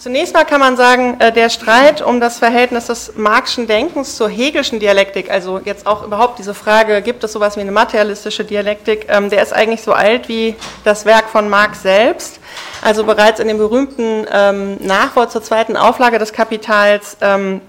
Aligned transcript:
Zunächst 0.00 0.32
mal 0.32 0.44
kann 0.44 0.60
man 0.60 0.78
sagen, 0.78 1.20
äh, 1.20 1.30
der 1.30 1.50
Streit 1.50 2.00
um 2.00 2.20
das 2.20 2.38
Verhältnis 2.38 2.86
des 2.86 3.16
Marxischen 3.16 3.66
Denkens 3.66 4.16
zur 4.16 4.30
Hegelschen 4.30 4.80
Dialektik, 4.80 5.30
also 5.30 5.60
jetzt 5.62 5.86
auch 5.86 6.04
überhaupt 6.04 6.38
diese 6.38 6.54
Frage, 6.54 7.02
gibt 7.02 7.22
es 7.22 7.34
sowas 7.34 7.58
wie 7.58 7.60
eine 7.60 7.70
materialistische 7.70 8.46
Dialektik, 8.46 9.08
ähm, 9.10 9.28
der 9.28 9.42
ist 9.42 9.52
eigentlich 9.52 9.82
so 9.82 9.92
alt 9.92 10.26
wie 10.26 10.56
das 10.84 11.04
Werk 11.04 11.28
von 11.28 11.50
Marx 11.50 11.82
selbst. 11.82 12.40
Also 12.80 13.04
bereits 13.04 13.40
in 13.40 13.48
dem 13.48 13.58
berühmten 13.58 14.26
ähm, 14.32 14.78
Nachwort 14.80 15.32
zur 15.32 15.42
zweiten 15.42 15.76
Auflage 15.76 16.18
des 16.18 16.32
Kapitals 16.32 17.18
ähm, 17.20 17.60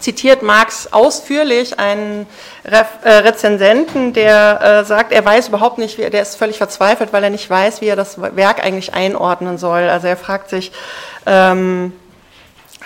zitiert 0.00 0.42
Marx 0.42 0.92
ausführlich 0.92 1.78
einen 1.78 2.26
Re 2.64 2.86
äh, 3.04 3.10
Rezensenten, 3.10 4.12
der 4.12 4.60
äh, 4.80 4.84
sagt, 4.84 5.12
er 5.12 5.24
weiß 5.24 5.48
überhaupt 5.48 5.78
nicht, 5.78 5.98
wie, 5.98 6.08
der 6.10 6.22
ist 6.22 6.36
völlig 6.36 6.58
verzweifelt, 6.58 7.12
weil 7.12 7.22
er 7.22 7.30
nicht 7.30 7.48
weiß, 7.48 7.80
wie 7.80 7.86
er 7.86 7.96
das 7.96 8.20
Werk 8.20 8.64
eigentlich 8.64 8.94
einordnen 8.94 9.58
soll. 9.58 9.82
Also 9.82 10.08
er 10.08 10.16
fragt 10.16 10.50
sich, 10.50 10.72
ähm, 11.26 11.92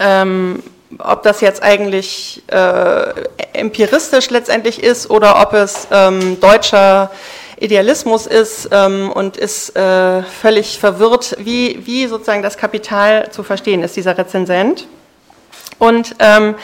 ähm, 0.01 0.63
ob 0.99 1.23
das 1.23 1.41
jetzt 1.41 1.63
eigentlich 1.63 2.43
äh, 2.49 3.13
empiristisch 3.53 4.31
letztendlich 4.31 4.83
ist 4.83 5.11
oder 5.11 5.41
ob 5.41 5.55
es 5.55 5.89
ähm, 5.91 6.39
deutscher 6.41 7.11
Idealismus 7.59 8.27
ist 8.27 8.69
ähm, 8.73 9.11
und 9.13 9.37
ist 9.37 9.77
äh, 9.77 10.23
völlig 10.23 10.79
verwirrt, 10.79 11.37
wie, 11.39 11.81
wie 11.85 12.07
sozusagen 12.07 12.43
das 12.43 12.59
Kapital 12.59 13.31
zu 13.31 13.43
verstehen 13.43 13.83
ist, 13.83 13.97
dieser 13.97 14.19
Rezensent. 14.19 14.87
Und 15.79 16.17
ähm, 16.19 16.55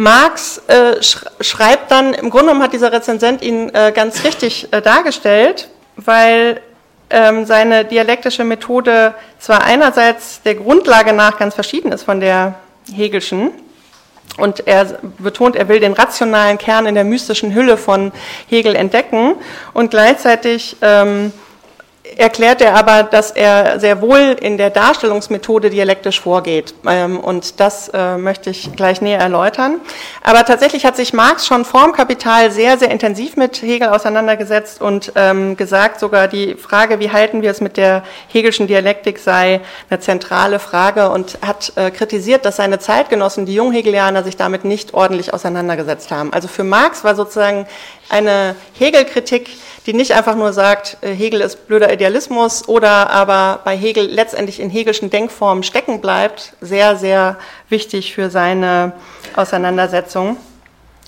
Marx 0.00 0.62
äh, 0.66 1.02
schreibt 1.40 1.90
dann, 1.90 2.14
im 2.14 2.30
Grunde 2.30 2.46
genommen 2.46 2.62
hat 2.62 2.72
dieser 2.72 2.90
Rezensent 2.90 3.42
ihn 3.42 3.68
äh, 3.74 3.92
ganz 3.94 4.24
richtig 4.24 4.72
äh, 4.72 4.80
dargestellt, 4.80 5.68
weil 5.96 6.62
ähm, 7.10 7.44
seine 7.44 7.84
dialektische 7.84 8.44
Methode 8.44 9.14
zwar 9.38 9.62
einerseits 9.62 10.40
der 10.42 10.54
Grundlage 10.54 11.12
nach 11.12 11.38
ganz 11.38 11.54
verschieden 11.54 11.92
ist 11.92 12.04
von 12.04 12.20
der 12.20 12.54
Hegelschen, 12.90 13.50
und 14.38 14.66
er 14.66 14.86
betont, 15.18 15.56
er 15.56 15.68
will 15.68 15.80
den 15.80 15.92
rationalen 15.92 16.56
Kern 16.56 16.86
in 16.86 16.94
der 16.94 17.04
mystischen 17.04 17.52
Hülle 17.52 17.76
von 17.76 18.12
Hegel 18.48 18.76
entdecken 18.76 19.34
und 19.74 19.90
gleichzeitig 19.90 20.76
ähm, 20.80 21.32
erklärt 22.16 22.60
er 22.60 22.74
aber, 22.74 23.02
dass 23.02 23.30
er 23.30 23.80
sehr 23.80 24.00
wohl 24.00 24.36
in 24.40 24.58
der 24.58 24.70
Darstellungsmethode 24.70 25.70
dialektisch 25.70 26.20
vorgeht. 26.20 26.74
Ähm, 26.86 27.18
und 27.18 27.60
das 27.60 27.88
äh, 27.88 28.16
möchte 28.16 28.50
ich 28.50 28.74
gleich 28.76 29.00
näher 29.00 29.18
erläutern. 29.18 29.80
Aber 30.22 30.44
tatsächlich 30.44 30.84
hat 30.84 30.96
sich 30.96 31.12
Marx 31.12 31.46
schon 31.46 31.64
vorm 31.64 31.92
Kapital 31.92 32.50
sehr, 32.50 32.78
sehr 32.78 32.90
intensiv 32.90 33.36
mit 33.36 33.62
Hegel 33.62 33.88
auseinandergesetzt 33.88 34.80
und 34.80 35.12
ähm, 35.16 35.56
gesagt, 35.56 36.00
sogar 36.00 36.28
die 36.28 36.54
Frage, 36.54 37.00
wie 37.00 37.10
halten 37.10 37.42
wir 37.42 37.50
es 37.50 37.60
mit 37.60 37.76
der 37.76 38.02
Hegelschen 38.28 38.66
Dialektik, 38.66 39.18
sei 39.18 39.60
eine 39.88 40.00
zentrale 40.00 40.58
Frage 40.58 41.10
und 41.10 41.38
hat 41.44 41.72
äh, 41.76 41.90
kritisiert, 41.90 42.44
dass 42.44 42.56
seine 42.56 42.78
Zeitgenossen, 42.78 43.46
die 43.46 43.54
Junghegelianer, 43.54 44.22
sich 44.24 44.36
damit 44.36 44.64
nicht 44.64 44.94
ordentlich 44.94 45.32
auseinandergesetzt 45.32 46.10
haben. 46.10 46.32
Also 46.32 46.48
für 46.48 46.64
Marx 46.64 47.04
war 47.04 47.14
sozusagen 47.14 47.66
eine 48.08 48.56
Hegel-Kritik, 48.78 49.48
die 49.86 49.94
nicht 49.94 50.12
einfach 50.12 50.36
nur 50.36 50.52
sagt, 50.52 50.98
äh, 51.00 51.12
Hegel 51.12 51.40
ist 51.40 51.66
blöder 51.66 51.92
Idealismus 51.92 52.68
oder 52.68 53.10
aber 53.10 53.60
bei 53.64 53.76
Hegel 53.76 54.06
letztendlich 54.06 54.60
in 54.60 54.70
hegelschen 54.70 55.10
Denkformen 55.10 55.62
stecken 55.62 56.00
bleibt, 56.00 56.54
sehr, 56.60 56.96
sehr 56.96 57.36
wichtig 57.68 58.14
für 58.14 58.30
seine 58.30 58.92
Auseinandersetzung. 59.34 60.36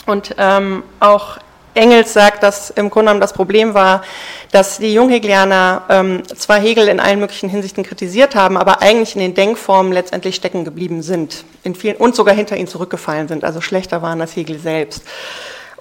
Und 0.06 0.34
ähm, 0.38 0.82
auch 1.00 1.38
Engels 1.74 2.12
sagt, 2.12 2.42
dass 2.42 2.70
im 2.70 2.90
Grunde 2.90 3.06
genommen 3.06 3.20
das 3.20 3.32
Problem 3.32 3.72
war, 3.72 4.02
dass 4.50 4.78
die 4.78 4.92
Junghegelianer 4.92 5.82
ähm, 5.88 6.22
zwar 6.36 6.58
Hegel 6.58 6.88
in 6.88 7.00
allen 7.00 7.18
möglichen 7.18 7.48
Hinsichten 7.48 7.82
kritisiert 7.82 8.34
haben, 8.34 8.58
aber 8.58 8.82
eigentlich 8.82 9.14
in 9.14 9.22
den 9.22 9.34
Denkformen 9.34 9.92
letztendlich 9.92 10.34
stecken 10.34 10.64
geblieben 10.64 11.02
sind 11.02 11.44
in 11.62 11.74
vielen, 11.74 11.96
und 11.96 12.14
sogar 12.14 12.34
hinter 12.34 12.56
ihn 12.56 12.66
zurückgefallen 12.66 13.28
sind, 13.28 13.44
also 13.44 13.60
schlechter 13.60 14.02
waren 14.02 14.20
als 14.20 14.36
Hegel 14.36 14.58
selbst 14.58 15.02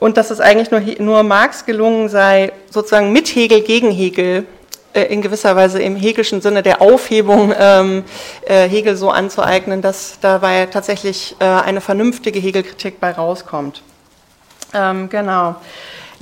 und 0.02 0.18
dass 0.18 0.32
es 0.32 0.40
eigentlich 0.40 0.72
nur, 0.72 0.82
nur 0.98 1.22
Marx 1.22 1.64
gelungen 1.64 2.10
sei, 2.10 2.54
sozusagen 2.72 3.14
mit 3.14 3.28
Hegel 3.36 3.62
gegen 3.62 3.92
Hegel 3.92 4.48
äh, 4.94 5.04
in 5.04 5.22
gewisser 5.22 5.56
Weise 5.56 5.80
im 5.80 5.96
hegelschen 5.96 6.42
Sinne 6.42 6.64
der 6.64 6.82
Aufhebung 6.82 7.54
ähm, 7.56 8.04
äh, 8.48 8.68
Hegel 8.68 8.96
so 8.96 9.12
anzueignen, 9.12 9.84
dass 9.84 10.18
dabei 10.20 10.66
tatsächlich 10.66 11.36
äh, 11.38 11.46
eine 11.46 11.82
vernünftige 11.82 12.40
Hegelkritik 12.40 13.00
bei 13.00 13.12
rauskommt. 13.12 13.84
Ähm, 14.74 15.08
genau. 15.08 15.58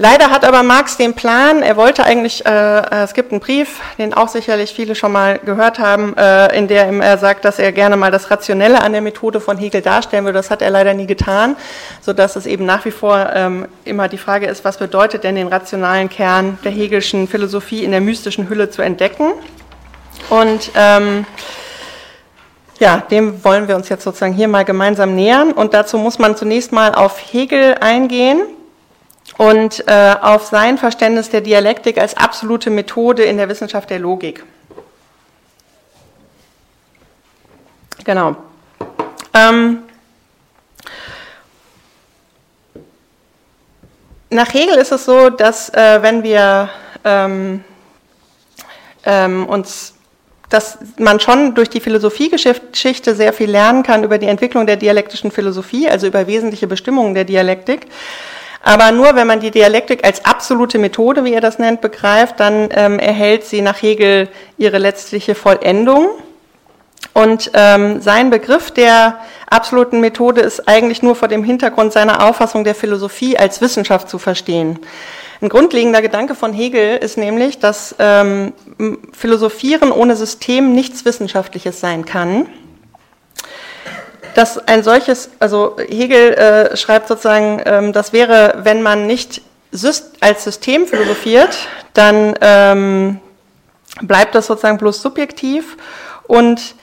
Leider 0.01 0.29
hat 0.29 0.45
aber 0.45 0.63
Marx 0.63 0.95
den 0.95 1.13
Plan, 1.13 1.61
er 1.61 1.75
wollte 1.75 2.05
eigentlich, 2.05 2.45
äh, 2.45 2.49
äh, 2.49 3.03
es 3.03 3.13
gibt 3.13 3.33
einen 3.33 3.41
Brief, 3.41 3.81
den 3.97 4.13
auch 4.13 4.29
sicherlich 4.29 4.73
viele 4.73 4.95
schon 4.95 5.11
mal 5.11 5.39
gehört 5.39 5.77
haben, 5.77 6.15
äh, 6.15 6.57
in 6.57 6.69
der 6.69 6.87
er 6.87 7.17
sagt, 7.17 7.43
dass 7.43 7.59
er 7.59 7.73
gerne 7.73 7.97
mal 7.97 8.09
das 8.09 8.31
Rationelle 8.31 8.81
an 8.81 8.93
der 8.93 9.01
Methode 9.01 9.41
von 9.41 9.57
Hegel 9.57 9.81
darstellen 9.81 10.23
würde. 10.23 10.37
Das 10.37 10.51
hat 10.51 10.61
er 10.61 10.69
leider 10.69 10.93
nie 10.93 11.05
getan, 11.05 11.57
sodass 11.99 12.37
es 12.37 12.45
eben 12.45 12.65
nach 12.65 12.85
wie 12.85 12.91
vor 12.91 13.29
ähm, 13.33 13.67
immer 13.83 14.07
die 14.07 14.17
Frage 14.17 14.45
ist, 14.45 14.63
was 14.63 14.77
bedeutet 14.77 15.25
denn 15.25 15.35
den 15.35 15.49
rationalen 15.49 16.07
Kern 16.07 16.57
der 16.63 16.71
Hegelschen 16.71 17.27
Philosophie 17.27 17.83
in 17.83 17.91
der 17.91 17.99
mystischen 17.99 18.47
Hülle 18.47 18.69
zu 18.69 18.81
entdecken. 18.81 19.33
Und 20.29 20.71
ähm, 20.75 21.25
ja, 22.79 23.03
dem 23.11 23.43
wollen 23.43 23.67
wir 23.67 23.75
uns 23.75 23.89
jetzt 23.89 24.05
sozusagen 24.05 24.31
hier 24.31 24.47
mal 24.47 24.63
gemeinsam 24.63 25.13
nähern. 25.13 25.51
Und 25.51 25.73
dazu 25.73 25.97
muss 25.97 26.19
man 26.19 26.37
zunächst 26.37 26.71
mal 26.71 26.95
auf 26.95 27.19
Hegel 27.33 27.75
eingehen 27.81 28.43
und 29.39 29.87
äh, 29.87 30.15
auf 30.21 30.47
sein 30.47 30.77
Verständnis 30.77 31.29
der 31.29 31.39
Dialektik 31.39 31.97
als 31.97 32.17
absolute 32.17 32.69
Methode 32.69 33.23
in 33.23 33.37
der 33.37 33.47
Wissenschaft 33.47 33.89
der 33.89 33.97
Logik. 33.97 34.43
Genau. 38.03 38.35
Ähm, 39.33 39.83
nach 44.29 44.53
Hegel 44.53 44.75
ist 44.75 44.91
es 44.91 45.05
so, 45.05 45.29
dass 45.29 45.69
äh, 45.69 45.99
wenn 46.01 46.21
wir 46.21 46.69
ähm, 47.05 47.63
ähm, 49.05 49.45
uns 49.47 49.93
dass 50.49 50.79
man 50.97 51.19
schon 51.19 51.53
durch 51.53 51.69
die 51.69 51.79
Philosophiegeschichte 51.79 53.13
sehr 53.15 53.33
viel 53.33 53.51
lernen 53.51 53.83
kann 53.83 54.03
über 54.03 54.17
die 54.17 54.25
Entwicklung 54.25 54.65
der 54.65 54.77
dialektischen 54.77 55.29
Philosophie, 55.29 55.87
also 55.87 56.07
über 56.07 56.25
wesentliche 56.25 56.65
Bestimmungen 56.65 57.13
der 57.13 57.23
Dialektik. 57.23 57.85
Aber 58.61 58.91
nur 58.91 59.15
wenn 59.15 59.27
man 59.27 59.39
die 59.39 59.51
Dialektik 59.51 60.05
als 60.05 60.25
absolute 60.25 60.79
Methode, 60.79 61.23
wie 61.23 61.33
er 61.33 61.41
das 61.41 61.59
nennt, 61.59 61.81
begreift, 61.81 62.39
dann 62.39 62.69
ähm, 62.71 62.99
erhält 62.99 63.45
sie 63.45 63.61
nach 63.61 63.81
Hegel 63.81 64.27
ihre 64.57 64.77
letztliche 64.77 65.33
Vollendung. 65.35 66.09
Und 67.13 67.51
ähm, 67.53 68.01
sein 68.01 68.29
Begriff 68.29 68.71
der 68.71 69.19
absoluten 69.49 69.99
Methode 69.99 70.41
ist 70.41 70.67
eigentlich 70.67 71.01
nur 71.01 71.15
vor 71.15 71.27
dem 71.27 71.43
Hintergrund 71.43 71.93
seiner 71.93 72.25
Auffassung 72.27 72.63
der 72.63 72.75
Philosophie 72.75 73.37
als 73.37 73.61
Wissenschaft 73.61 74.09
zu 74.09 74.19
verstehen. 74.19 74.79
Ein 75.41 75.49
grundlegender 75.49 76.01
Gedanke 76.01 76.35
von 76.35 76.51
Hegel 76.51 76.97
ist 76.97 77.17
nämlich, 77.17 77.59
dass 77.59 77.95
ähm, 77.97 78.53
Philosophieren 79.13 79.91
ohne 79.91 80.17
System 80.17 80.73
nichts 80.73 81.05
Wissenschaftliches 81.05 81.79
sein 81.79 82.05
kann 82.05 82.47
dass 84.39 84.57
ein 84.69 84.83
solches, 84.83 85.31
also 85.39 85.75
Hegel 85.77 86.33
äh, 86.33 86.77
schreibt 86.77 87.09
sozusagen, 87.09 87.61
ähm, 87.65 87.91
das 87.91 88.13
wäre, 88.13 88.59
wenn 88.63 88.81
man 88.81 89.05
nicht 89.05 89.41
als 90.21 90.45
System 90.45 90.87
philosophiert, 90.87 91.57
dann 91.93 92.33
ähm, 92.39 93.19
bleibt 94.01 94.35
das 94.35 94.47
sozusagen 94.47 94.77
bloß 94.77 95.01
subjektiv. 95.01 95.75
Und 96.25 96.75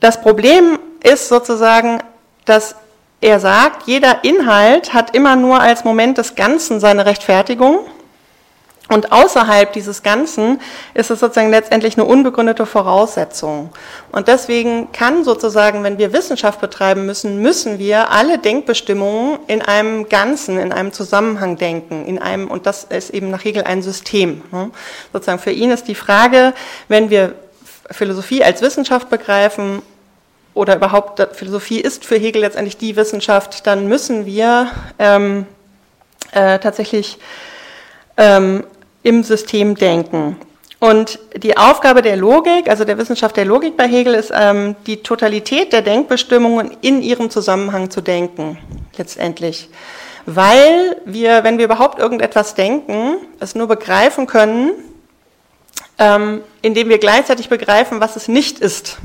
das 0.00 0.20
Problem 0.20 0.78
ist 1.02 1.28
sozusagen, 1.28 2.02
dass 2.44 2.74
er 3.22 3.40
sagt, 3.40 3.86
jeder 3.86 4.22
Inhalt 4.22 4.92
hat 4.92 5.16
immer 5.16 5.34
nur 5.34 5.58
als 5.58 5.84
Moment 5.84 6.18
des 6.18 6.34
Ganzen 6.34 6.78
seine 6.78 7.06
Rechtfertigung. 7.06 7.86
Und 8.88 9.12
außerhalb 9.12 9.72
dieses 9.74 10.02
Ganzen 10.02 10.60
ist 10.94 11.10
es 11.10 11.20
sozusagen 11.20 11.50
letztendlich 11.50 11.98
eine 11.98 12.06
unbegründete 12.06 12.64
Voraussetzung. 12.64 13.70
Und 14.12 14.28
deswegen 14.28 14.92
kann 14.92 15.24
sozusagen, 15.24 15.84
wenn 15.84 15.98
wir 15.98 16.14
Wissenschaft 16.14 16.60
betreiben 16.60 17.04
müssen, 17.04 17.42
müssen 17.42 17.78
wir 17.78 18.10
alle 18.10 18.38
Denkbestimmungen 18.38 19.40
in 19.46 19.60
einem 19.60 20.08
Ganzen, 20.08 20.58
in 20.58 20.72
einem 20.72 20.92
Zusammenhang 20.92 21.58
denken, 21.58 22.06
in 22.06 22.18
einem, 22.18 22.48
und 22.50 22.64
das 22.64 22.84
ist 22.84 23.10
eben 23.10 23.30
nach 23.30 23.44
Hegel 23.44 23.64
ein 23.64 23.82
System. 23.82 24.42
Ne? 24.52 24.70
Sozusagen 25.12 25.38
für 25.38 25.52
ihn 25.52 25.70
ist 25.70 25.86
die 25.86 25.94
Frage, 25.94 26.54
wenn 26.88 27.10
wir 27.10 27.34
Philosophie 27.90 28.42
als 28.42 28.62
Wissenschaft 28.62 29.10
begreifen, 29.10 29.82
oder 30.54 30.74
überhaupt 30.74 31.24
Philosophie 31.36 31.78
ist 31.78 32.04
für 32.04 32.16
Hegel 32.16 32.40
letztendlich 32.40 32.76
die 32.76 32.96
Wissenschaft, 32.96 33.64
dann 33.68 33.86
müssen 33.86 34.26
wir 34.26 34.68
ähm, 34.98 35.46
äh, 36.32 36.58
tatsächlich 36.58 37.18
ähm, 38.16 38.64
im 39.08 39.24
System 39.24 39.74
denken. 39.74 40.36
Und 40.80 41.18
die 41.34 41.56
Aufgabe 41.56 42.02
der 42.02 42.16
Logik, 42.16 42.68
also 42.68 42.84
der 42.84 42.98
Wissenschaft 42.98 43.36
der 43.36 43.46
Logik 43.46 43.76
bei 43.76 43.88
Hegel, 43.88 44.14
ist 44.14 44.30
ähm, 44.32 44.76
die 44.86 45.02
Totalität 45.02 45.72
der 45.72 45.82
Denkbestimmungen 45.82 46.76
in 46.82 47.02
ihrem 47.02 47.30
Zusammenhang 47.30 47.90
zu 47.90 48.02
denken, 48.02 48.58
letztendlich. 48.96 49.70
Weil 50.26 51.00
wir, 51.06 51.42
wenn 51.42 51.56
wir 51.56 51.64
überhaupt 51.64 51.98
irgendetwas 51.98 52.54
denken, 52.54 53.16
es 53.40 53.54
nur 53.54 53.66
begreifen 53.66 54.26
können, 54.26 54.72
ähm, 55.98 56.42
indem 56.60 56.90
wir 56.90 56.98
gleichzeitig 56.98 57.48
begreifen, 57.48 58.00
was 58.00 58.14
es 58.14 58.28
nicht 58.28 58.58
ist. 58.60 58.98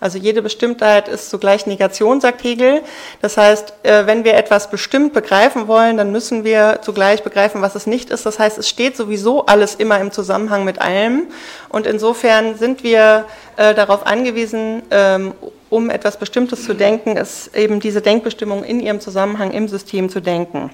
Also 0.00 0.16
jede 0.18 0.40
Bestimmtheit 0.40 1.08
ist 1.08 1.28
zugleich 1.28 1.66
Negation, 1.66 2.22
sagt 2.22 2.42
Hegel. 2.42 2.82
Das 3.20 3.36
heißt, 3.36 3.74
äh, 3.82 4.06
wenn 4.06 4.24
wir 4.24 4.34
etwas 4.34 4.70
bestimmt 4.70 5.12
begreifen 5.12 5.68
wollen, 5.68 5.98
dann 5.98 6.10
müssen 6.10 6.42
wir 6.42 6.80
zugleich 6.82 7.22
begreifen, 7.22 7.60
was 7.60 7.74
es 7.74 7.86
nicht 7.86 8.08
ist. 8.08 8.24
Das 8.24 8.38
heißt, 8.38 8.56
es 8.56 8.68
steht 8.68 8.96
sowieso 8.96 9.44
alles 9.44 9.74
immer 9.74 10.00
im 10.00 10.10
Zusammenhang 10.10 10.64
mit 10.64 10.80
allem. 10.80 11.26
Und 11.68 11.86
insofern 11.86 12.56
sind 12.56 12.82
wir 12.82 13.26
äh, 13.56 13.74
darauf 13.74 14.06
angewiesen, 14.06 14.82
ähm, 14.90 15.34
um 15.68 15.90
etwas 15.90 16.16
Bestimmtes 16.16 16.64
zu 16.64 16.74
denken, 16.74 17.16
ist 17.16 17.54
eben 17.54 17.78
diese 17.78 18.00
Denkbestimmung 18.00 18.64
in 18.64 18.80
ihrem 18.80 19.00
Zusammenhang 19.00 19.52
im 19.52 19.68
System 19.68 20.08
zu 20.08 20.20
denken. 20.20 20.70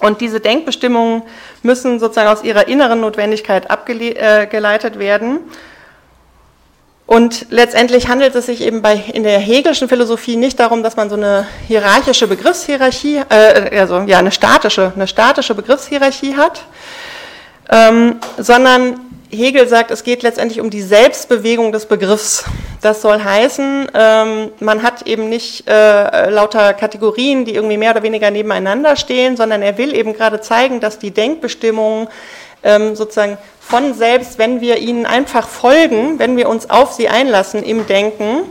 Und 0.00 0.20
diese 0.20 0.40
Denkbestimmungen 0.40 1.22
müssen 1.62 2.00
sozusagen 2.00 2.28
aus 2.28 2.42
ihrer 2.42 2.66
inneren 2.66 3.00
Notwendigkeit 3.00 3.70
abgeleitet 3.70 4.96
äh, 4.96 4.98
werden. 4.98 5.38
Und 7.12 7.48
letztendlich 7.50 8.08
handelt 8.08 8.34
es 8.34 8.46
sich 8.46 8.62
eben 8.62 8.80
bei, 8.80 8.94
in 9.12 9.22
der 9.22 9.38
hegelischen 9.38 9.86
Philosophie 9.86 10.36
nicht 10.36 10.58
darum, 10.58 10.82
dass 10.82 10.96
man 10.96 11.10
so 11.10 11.16
eine 11.16 11.46
hierarchische 11.68 12.26
Begriffshierarchie, 12.26 13.20
äh, 13.28 13.78
also 13.78 14.00
ja, 14.06 14.16
eine 14.16 14.32
statische, 14.32 14.94
eine 14.96 15.06
statische 15.06 15.54
Begriffshierarchie 15.54 16.36
hat, 16.36 16.62
ähm, 17.68 18.16
sondern 18.38 18.98
Hegel 19.30 19.68
sagt, 19.68 19.90
es 19.90 20.04
geht 20.04 20.22
letztendlich 20.22 20.58
um 20.58 20.70
die 20.70 20.80
Selbstbewegung 20.80 21.70
des 21.70 21.84
Begriffs. 21.84 22.44
Das 22.80 23.02
soll 23.02 23.22
heißen, 23.22 23.88
ähm, 23.92 24.50
man 24.60 24.82
hat 24.82 25.06
eben 25.06 25.28
nicht 25.28 25.68
äh, 25.68 26.30
lauter 26.30 26.72
Kategorien, 26.72 27.44
die 27.44 27.54
irgendwie 27.54 27.76
mehr 27.76 27.90
oder 27.90 28.02
weniger 28.02 28.30
nebeneinander 28.30 28.96
stehen, 28.96 29.36
sondern 29.36 29.60
er 29.60 29.76
will 29.76 29.94
eben 29.94 30.14
gerade 30.14 30.40
zeigen, 30.40 30.80
dass 30.80 30.98
die 30.98 31.10
Denkbestimmungen 31.10 32.08
sozusagen 32.94 33.38
von 33.60 33.94
selbst, 33.94 34.38
wenn 34.38 34.60
wir 34.60 34.78
ihnen 34.78 35.06
einfach 35.06 35.48
folgen, 35.48 36.18
wenn 36.18 36.36
wir 36.36 36.48
uns 36.48 36.70
auf 36.70 36.92
sie 36.92 37.08
einlassen 37.08 37.62
im 37.62 37.86
Denken, 37.86 38.42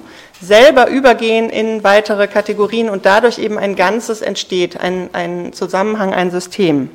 selber 0.42 0.88
übergehen 0.88 1.50
in 1.50 1.84
weitere 1.84 2.28
Kategorien 2.28 2.90
und 2.90 3.06
dadurch 3.06 3.38
eben 3.38 3.58
ein 3.58 3.76
Ganzes 3.76 4.22
entsteht, 4.22 4.80
ein, 4.80 5.10
ein 5.14 5.54
Zusammenhang, 5.54 6.14
ein 6.14 6.32
System. 6.32 6.90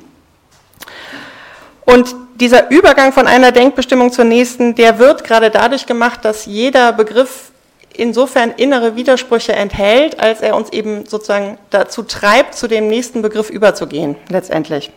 Und 1.85 2.13
dieser 2.35 2.69
Übergang 2.69 3.13
von 3.13 3.27
einer 3.27 3.51
Denkbestimmung 3.51 4.11
zur 4.11 4.25
nächsten, 4.25 4.75
der 4.75 4.99
wird 4.99 5.23
gerade 5.23 5.49
dadurch 5.49 5.85
gemacht, 5.85 6.25
dass 6.25 6.45
jeder 6.45 6.91
Begriff 6.91 7.51
insofern 7.95 8.51
innere 8.57 8.95
Widersprüche 8.95 9.53
enthält, 9.53 10.19
als 10.19 10.41
er 10.41 10.55
uns 10.55 10.71
eben 10.71 11.05
sozusagen 11.05 11.57
dazu 11.69 12.03
treibt, 12.03 12.55
zu 12.55 12.67
dem 12.67 12.89
nächsten 12.89 13.21
Begriff 13.21 13.49
überzugehen, 13.49 14.17
letztendlich. 14.29 14.91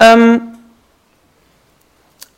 Ähm, 0.00 0.58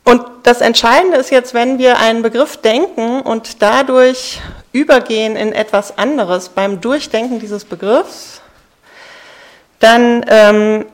und 0.05 0.23
das 0.45 0.61
Entscheidende 0.61 1.17
ist 1.17 1.31
jetzt, 1.31 1.53
wenn 1.53 1.79
wir 1.79 1.99
einen 1.99 2.23
Begriff 2.23 2.59
denken 2.59 3.21
und 3.21 3.61
dadurch 3.61 4.41
übergehen 4.73 5.35
in 5.35 5.53
etwas 5.53 5.99
anderes 5.99 6.49
beim 6.49 6.81
Durchdenken 6.81 7.41
dieses 7.41 7.65
Begriffs, 7.65 8.41
dann 9.81 10.25
ähm, 10.29 10.87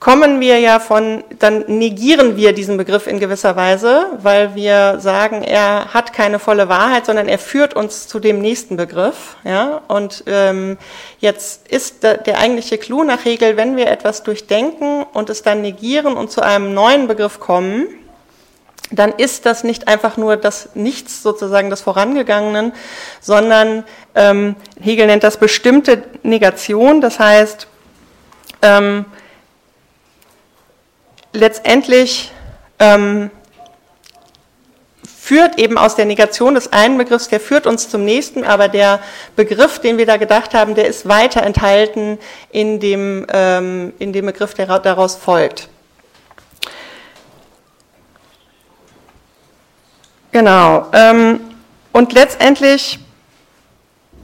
kommen 0.00 0.40
wir 0.40 0.58
ja 0.58 0.80
von, 0.80 1.22
dann 1.38 1.64
negieren 1.68 2.36
wir 2.38 2.54
diesen 2.54 2.78
Begriff 2.78 3.06
in 3.06 3.20
gewisser 3.20 3.54
Weise, 3.54 4.06
weil 4.22 4.54
wir 4.54 4.98
sagen, 4.98 5.42
er 5.42 5.92
hat 5.92 6.14
keine 6.14 6.38
volle 6.38 6.70
Wahrheit, 6.70 7.04
sondern 7.04 7.28
er 7.28 7.38
führt 7.38 7.74
uns 7.74 8.08
zu 8.08 8.18
dem 8.18 8.40
nächsten 8.40 8.78
Begriff. 8.78 9.36
Ja? 9.44 9.82
Und 9.88 10.24
ähm, 10.26 10.78
jetzt 11.18 11.68
ist 11.68 12.02
der, 12.02 12.16
der 12.16 12.38
eigentliche 12.38 12.78
Clou 12.78 13.04
nach 13.04 13.26
Hegel, 13.26 13.58
wenn 13.58 13.76
wir 13.76 13.88
etwas 13.88 14.22
durchdenken 14.22 15.04
und 15.12 15.28
es 15.28 15.42
dann 15.42 15.60
negieren 15.60 16.14
und 16.14 16.30
zu 16.30 16.40
einem 16.40 16.72
neuen 16.72 17.06
Begriff 17.06 17.38
kommen, 17.38 17.86
dann 18.90 19.12
ist 19.12 19.44
das 19.44 19.64
nicht 19.64 19.86
einfach 19.86 20.16
nur 20.16 20.38
das 20.38 20.70
Nichts 20.74 21.22
sozusagen 21.22 21.68
des 21.68 21.82
Vorangegangenen, 21.82 22.72
sondern 23.20 23.84
ähm, 24.14 24.56
Hegel 24.80 25.06
nennt 25.06 25.24
das 25.24 25.36
bestimmte 25.36 26.02
Negation, 26.22 27.02
das 27.02 27.18
heißt, 27.18 27.68
ähm, 28.62 29.04
letztendlich 31.32 32.32
ähm, 32.78 33.30
führt 35.30 35.60
eben 35.60 35.78
aus 35.78 35.94
der 35.94 36.06
Negation 36.06 36.54
des 36.54 36.72
einen 36.72 36.98
Begriffs, 36.98 37.28
der 37.28 37.38
führt 37.38 37.66
uns 37.66 37.88
zum 37.88 38.04
nächsten, 38.04 38.42
aber 38.42 38.66
der 38.66 39.00
Begriff, 39.36 39.78
den 39.78 39.96
wir 39.96 40.06
da 40.06 40.16
gedacht 40.16 40.54
haben, 40.54 40.74
der 40.74 40.88
ist 40.88 41.06
weiter 41.06 41.42
enthalten 41.42 42.18
in 42.50 42.80
dem, 42.80 43.26
ähm, 43.32 43.92
in 44.00 44.12
dem 44.12 44.26
Begriff, 44.26 44.54
der 44.54 44.66
daraus 44.80 45.14
folgt. 45.14 45.68
Genau. 50.32 50.86
Ähm, 50.92 51.40
und 51.92 52.12
letztendlich 52.12 52.98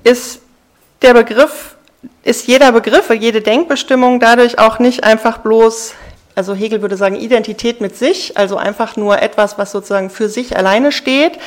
ist 0.02 0.40
der 1.02 1.14
Begriff, 1.14 1.76
ist 2.22 2.46
jeder 2.46 2.72
Begriff, 2.72 3.10
jede 3.10 3.42
Denkbestimmung 3.42 4.18
dadurch 4.18 4.58
auch 4.58 4.78
nicht 4.78 5.04
einfach 5.04 5.38
bloß 5.38 5.94
also 6.36 6.54
Hegel 6.54 6.82
würde 6.82 6.98
sagen, 6.98 7.16
Identität 7.16 7.80
mit 7.80 7.96
sich, 7.96 8.36
also 8.36 8.58
einfach 8.58 8.96
nur 8.96 9.22
etwas, 9.22 9.56
was 9.56 9.72
sozusagen 9.72 10.10
für 10.10 10.28
sich 10.28 10.54
alleine 10.54 10.92
steht, 10.92 11.38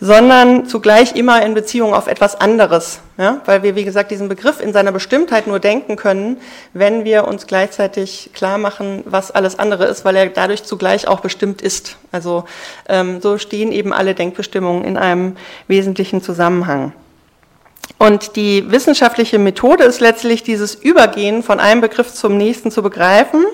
sondern 0.00 0.66
zugleich 0.66 1.16
immer 1.16 1.44
in 1.44 1.52
Beziehung 1.52 1.92
auf 1.92 2.06
etwas 2.06 2.40
anderes. 2.40 3.00
Ja? 3.18 3.40
Weil 3.44 3.64
wir, 3.64 3.74
wie 3.74 3.84
gesagt, 3.84 4.12
diesen 4.12 4.28
Begriff 4.28 4.60
in 4.60 4.72
seiner 4.72 4.92
Bestimmtheit 4.92 5.48
nur 5.48 5.58
denken 5.58 5.96
können, 5.96 6.36
wenn 6.72 7.04
wir 7.04 7.26
uns 7.26 7.48
gleichzeitig 7.48 8.30
klar 8.34 8.56
machen, 8.56 9.02
was 9.04 9.32
alles 9.32 9.58
andere 9.58 9.86
ist, 9.86 10.04
weil 10.04 10.14
er 10.14 10.26
dadurch 10.28 10.62
zugleich 10.62 11.08
auch 11.08 11.18
bestimmt 11.18 11.60
ist. 11.60 11.96
Also 12.12 12.44
ähm, 12.88 13.20
so 13.20 13.38
stehen 13.38 13.72
eben 13.72 13.92
alle 13.92 14.14
Denkbestimmungen 14.14 14.84
in 14.84 14.96
einem 14.96 15.36
wesentlichen 15.66 16.22
Zusammenhang. 16.22 16.92
Und 17.98 18.36
die 18.36 18.70
wissenschaftliche 18.70 19.38
Methode 19.38 19.84
ist 19.84 20.00
letztlich 20.00 20.42
dieses 20.42 20.74
Übergehen 20.74 21.42
von 21.42 21.60
einem 21.60 21.80
Begriff 21.80 22.12
zum 22.12 22.36
nächsten 22.36 22.70
zu 22.70 22.82
begreifen 22.82 23.44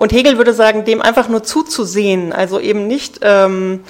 und 0.00 0.14
Hegel 0.14 0.38
würde 0.38 0.54
sagen, 0.54 0.86
dem 0.86 1.02
einfach 1.02 1.28
nur 1.28 1.42
zuzusehen, 1.42 2.32
also 2.32 2.58
eben 2.58 2.86
nicht 2.86 3.20
ähm, 3.20 3.84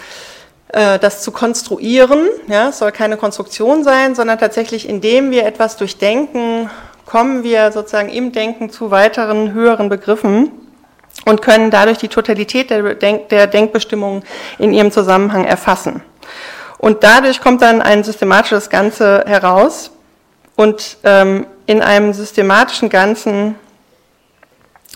äh, 0.73 0.99
das 0.99 1.23
zu 1.23 1.31
konstruieren, 1.31 2.27
ja, 2.49 2.71
es 2.71 2.79
soll 2.79 2.91
keine 2.91 3.17
Konstruktion 3.17 3.85
sein, 3.85 4.17
sondern 4.17 4.37
tatsächlich, 4.37 4.89
indem 4.89 5.31
wir 5.31 5.47
etwas 5.47 5.77
durchdenken, 5.77 6.69
kommen 7.07 7.45
wir 7.45 7.71
sozusagen 7.71 8.09
im 8.09 8.33
Denken 8.33 8.71
zu 8.71 8.91
weiteren 8.91 9.53
höheren 9.53 9.89
Begriffen 9.89 10.51
und 11.27 11.43
können 11.43 11.71
dadurch 11.71 11.99
die 11.99 12.09
Totalität 12.09 12.71
der, 12.71 12.95
Denk 12.97 13.29
der 13.29 13.47
Denkbestimmungen 13.47 14.25
in 14.59 14.73
ihrem 14.73 14.91
Zusammenhang 14.91 15.45
erfassen. 15.45 16.03
Und 16.79 17.05
dadurch 17.05 17.41
kommt 17.41 17.63
dann 17.63 17.81
ein 17.81 18.03
systematisches 18.03 18.69
Ganze 18.69 19.23
heraus 19.29 19.93
und 20.57 20.97
ähm, 21.05 21.47
in 21.67 21.81
einem 21.81 22.13
systematischen 22.15 22.89
Ganzen 22.89 23.55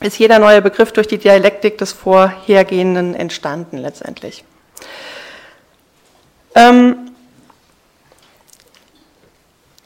ist 0.04 0.18
jeder 0.18 0.38
neue 0.38 0.62
Begriff 0.62 0.92
durch 0.92 1.08
die 1.08 1.18
Dialektik 1.18 1.78
des 1.78 1.92
Vorhergehenden 1.92 3.14
entstanden 3.14 3.78
letztendlich. 3.78 4.44
Ähm, 6.54 7.14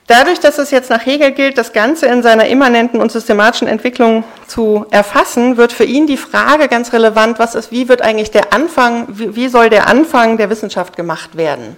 Dadurch, 0.09 0.41
dass 0.41 0.57
es 0.57 0.71
jetzt 0.71 0.89
nach 0.89 1.05
Hegel 1.05 1.33
gilt, 1.33 1.59
das 1.59 1.75
Ganze 1.75 2.07
in 2.07 2.23
seiner 2.23 2.47
immanenten 2.47 3.03
und 3.03 3.13
systematischen 3.13 3.69
Entwicklung 3.69 4.25
zu 4.47 4.87
erfassen, 4.91 5.59
wird 5.59 5.71
für 5.71 5.85
ihn 5.85 6.07
die 6.07 6.17
Frage 6.17 6.69
ganz 6.69 6.95
relevant, 6.95 7.39
was 7.39 7.55
ist, 7.55 7.71
wie 7.73 7.91
wird 7.91 8.01
eigentlich 8.01 8.31
der 8.31 8.55
Anfang, 8.55 9.05
wie, 9.11 9.49
soll 9.49 9.69
der 9.69 9.87
Anfang 9.87 10.39
der 10.39 10.49
Wissenschaft 10.49 10.97
gemacht 10.97 11.37
werden? 11.37 11.77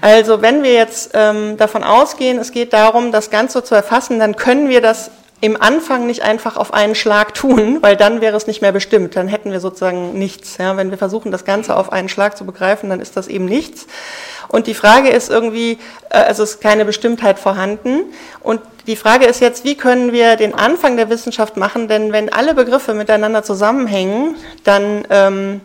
Also 0.00 0.42
wenn 0.42 0.64
wir 0.64 0.72
jetzt 0.72 1.12
ähm, 1.14 1.56
davon 1.56 1.84
ausgehen, 1.84 2.40
es 2.40 2.50
geht 2.50 2.72
darum, 2.72 3.12
das 3.12 3.30
Ganze 3.30 3.62
zu 3.62 3.76
erfassen, 3.76 4.18
dann 4.18 4.34
können 4.34 4.68
wir 4.68 4.80
das 4.80 5.12
im 5.42 5.60
Anfang 5.60 6.06
nicht 6.06 6.22
einfach 6.22 6.56
auf 6.56 6.72
einen 6.72 6.94
Schlag 6.94 7.34
tun, 7.34 7.78
weil 7.80 7.96
dann 7.96 8.20
wäre 8.20 8.36
es 8.36 8.46
nicht 8.46 8.62
mehr 8.62 8.70
bestimmt. 8.70 9.16
Dann 9.16 9.26
hätten 9.26 9.50
wir 9.50 9.58
sozusagen 9.58 10.16
nichts. 10.16 10.56
Ja, 10.58 10.76
wenn 10.76 10.92
wir 10.92 10.98
versuchen, 10.98 11.32
das 11.32 11.44
Ganze 11.44 11.76
auf 11.76 11.90
einen 11.92 12.08
Schlag 12.08 12.36
zu 12.36 12.46
begreifen, 12.46 12.88
dann 12.88 13.00
ist 13.00 13.16
das 13.16 13.26
eben 13.26 13.46
nichts. 13.46 13.88
Und 14.46 14.68
die 14.68 14.74
Frage 14.74 15.08
ist 15.08 15.30
irgendwie, 15.30 15.78
äh, 16.10 16.18
also 16.18 16.44
ist 16.44 16.60
keine 16.60 16.84
Bestimmtheit 16.84 17.40
vorhanden. 17.40 18.04
Und 18.38 18.60
die 18.86 18.94
Frage 18.94 19.26
ist 19.26 19.40
jetzt, 19.40 19.64
wie 19.64 19.76
können 19.76 20.12
wir 20.12 20.36
den 20.36 20.54
Anfang 20.54 20.96
der 20.96 21.10
Wissenschaft 21.10 21.56
machen? 21.56 21.88
Denn 21.88 22.12
wenn 22.12 22.32
alle 22.32 22.54
Begriffe 22.54 22.94
miteinander 22.94 23.42
zusammenhängen, 23.42 24.36
dann 24.62 25.04
ähm, 25.10 25.60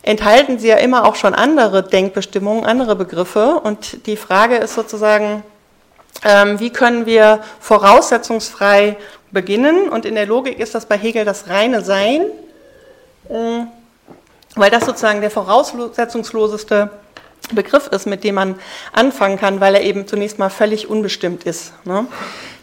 enthalten 0.00 0.58
sie 0.58 0.68
ja 0.68 0.76
immer 0.76 1.04
auch 1.04 1.16
schon 1.16 1.34
andere 1.34 1.82
Denkbestimmungen, 1.82 2.64
andere 2.64 2.96
Begriffe. 2.96 3.60
Und 3.62 4.06
die 4.06 4.16
Frage 4.16 4.56
ist 4.56 4.74
sozusagen, 4.74 5.42
wie 6.22 6.70
können 6.70 7.06
wir 7.06 7.40
voraussetzungsfrei 7.60 8.96
beginnen. 9.30 9.88
Und 9.88 10.04
in 10.04 10.14
der 10.14 10.26
Logik 10.26 10.58
ist 10.58 10.74
das 10.74 10.86
bei 10.86 10.96
Hegel 10.96 11.24
das 11.24 11.48
reine 11.48 11.82
Sein, 11.82 12.22
äh, 13.28 13.64
weil 14.54 14.70
das 14.70 14.84
sozusagen 14.86 15.20
der 15.20 15.30
voraussetzungsloseste 15.30 16.90
Begriff 17.52 17.86
ist, 17.88 18.06
mit 18.06 18.24
dem 18.24 18.34
man 18.34 18.56
anfangen 18.92 19.38
kann, 19.38 19.60
weil 19.60 19.74
er 19.74 19.82
eben 19.82 20.06
zunächst 20.06 20.38
mal 20.38 20.50
völlig 20.50 20.90
unbestimmt 20.90 21.44
ist. 21.44 21.72
Ne? 21.84 22.06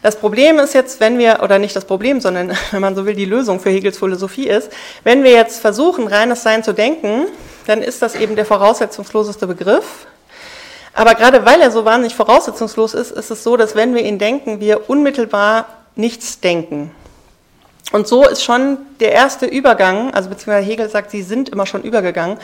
Das 0.02 0.16
Problem 0.16 0.58
ist 0.58 0.74
jetzt, 0.74 1.00
wenn 1.00 1.18
wir, 1.18 1.40
oder 1.42 1.58
nicht 1.58 1.74
das 1.74 1.84
Problem, 1.84 2.20
sondern 2.20 2.56
wenn 2.70 2.80
man 2.80 2.94
so 2.94 3.06
will, 3.06 3.14
die 3.14 3.24
Lösung 3.24 3.58
für 3.58 3.70
Hegels 3.70 3.98
Philosophie 3.98 4.48
ist, 4.48 4.70
wenn 5.02 5.24
wir 5.24 5.32
jetzt 5.32 5.60
versuchen, 5.60 6.06
reines 6.06 6.42
Sein 6.42 6.62
zu 6.62 6.72
denken, 6.72 7.26
dann 7.66 7.82
ist 7.82 8.02
das 8.02 8.14
eben 8.14 8.36
der 8.36 8.46
voraussetzungsloseste 8.46 9.46
Begriff. 9.46 10.06
Aber 10.96 11.14
gerade 11.14 11.44
weil 11.44 11.60
er 11.60 11.70
so 11.70 11.84
wahnsinnig 11.84 12.16
voraussetzungslos 12.16 12.94
ist, 12.94 13.10
ist 13.10 13.30
es 13.30 13.44
so, 13.44 13.58
dass 13.58 13.76
wenn 13.76 13.94
wir 13.94 14.02
ihn 14.02 14.18
denken, 14.18 14.60
wir 14.60 14.88
unmittelbar 14.88 15.66
nichts 15.94 16.40
denken. 16.40 16.90
Und 17.92 18.08
so 18.08 18.26
ist 18.26 18.42
schon 18.42 18.78
der 18.98 19.12
erste 19.12 19.44
Übergang, 19.44 20.12
also 20.14 20.30
beziehungsweise 20.30 20.66
Hegel 20.66 20.88
sagt, 20.88 21.10
sie 21.10 21.22
sind 21.22 21.50
immer 21.50 21.66
schon 21.66 21.82
übergegangen. 21.82 22.38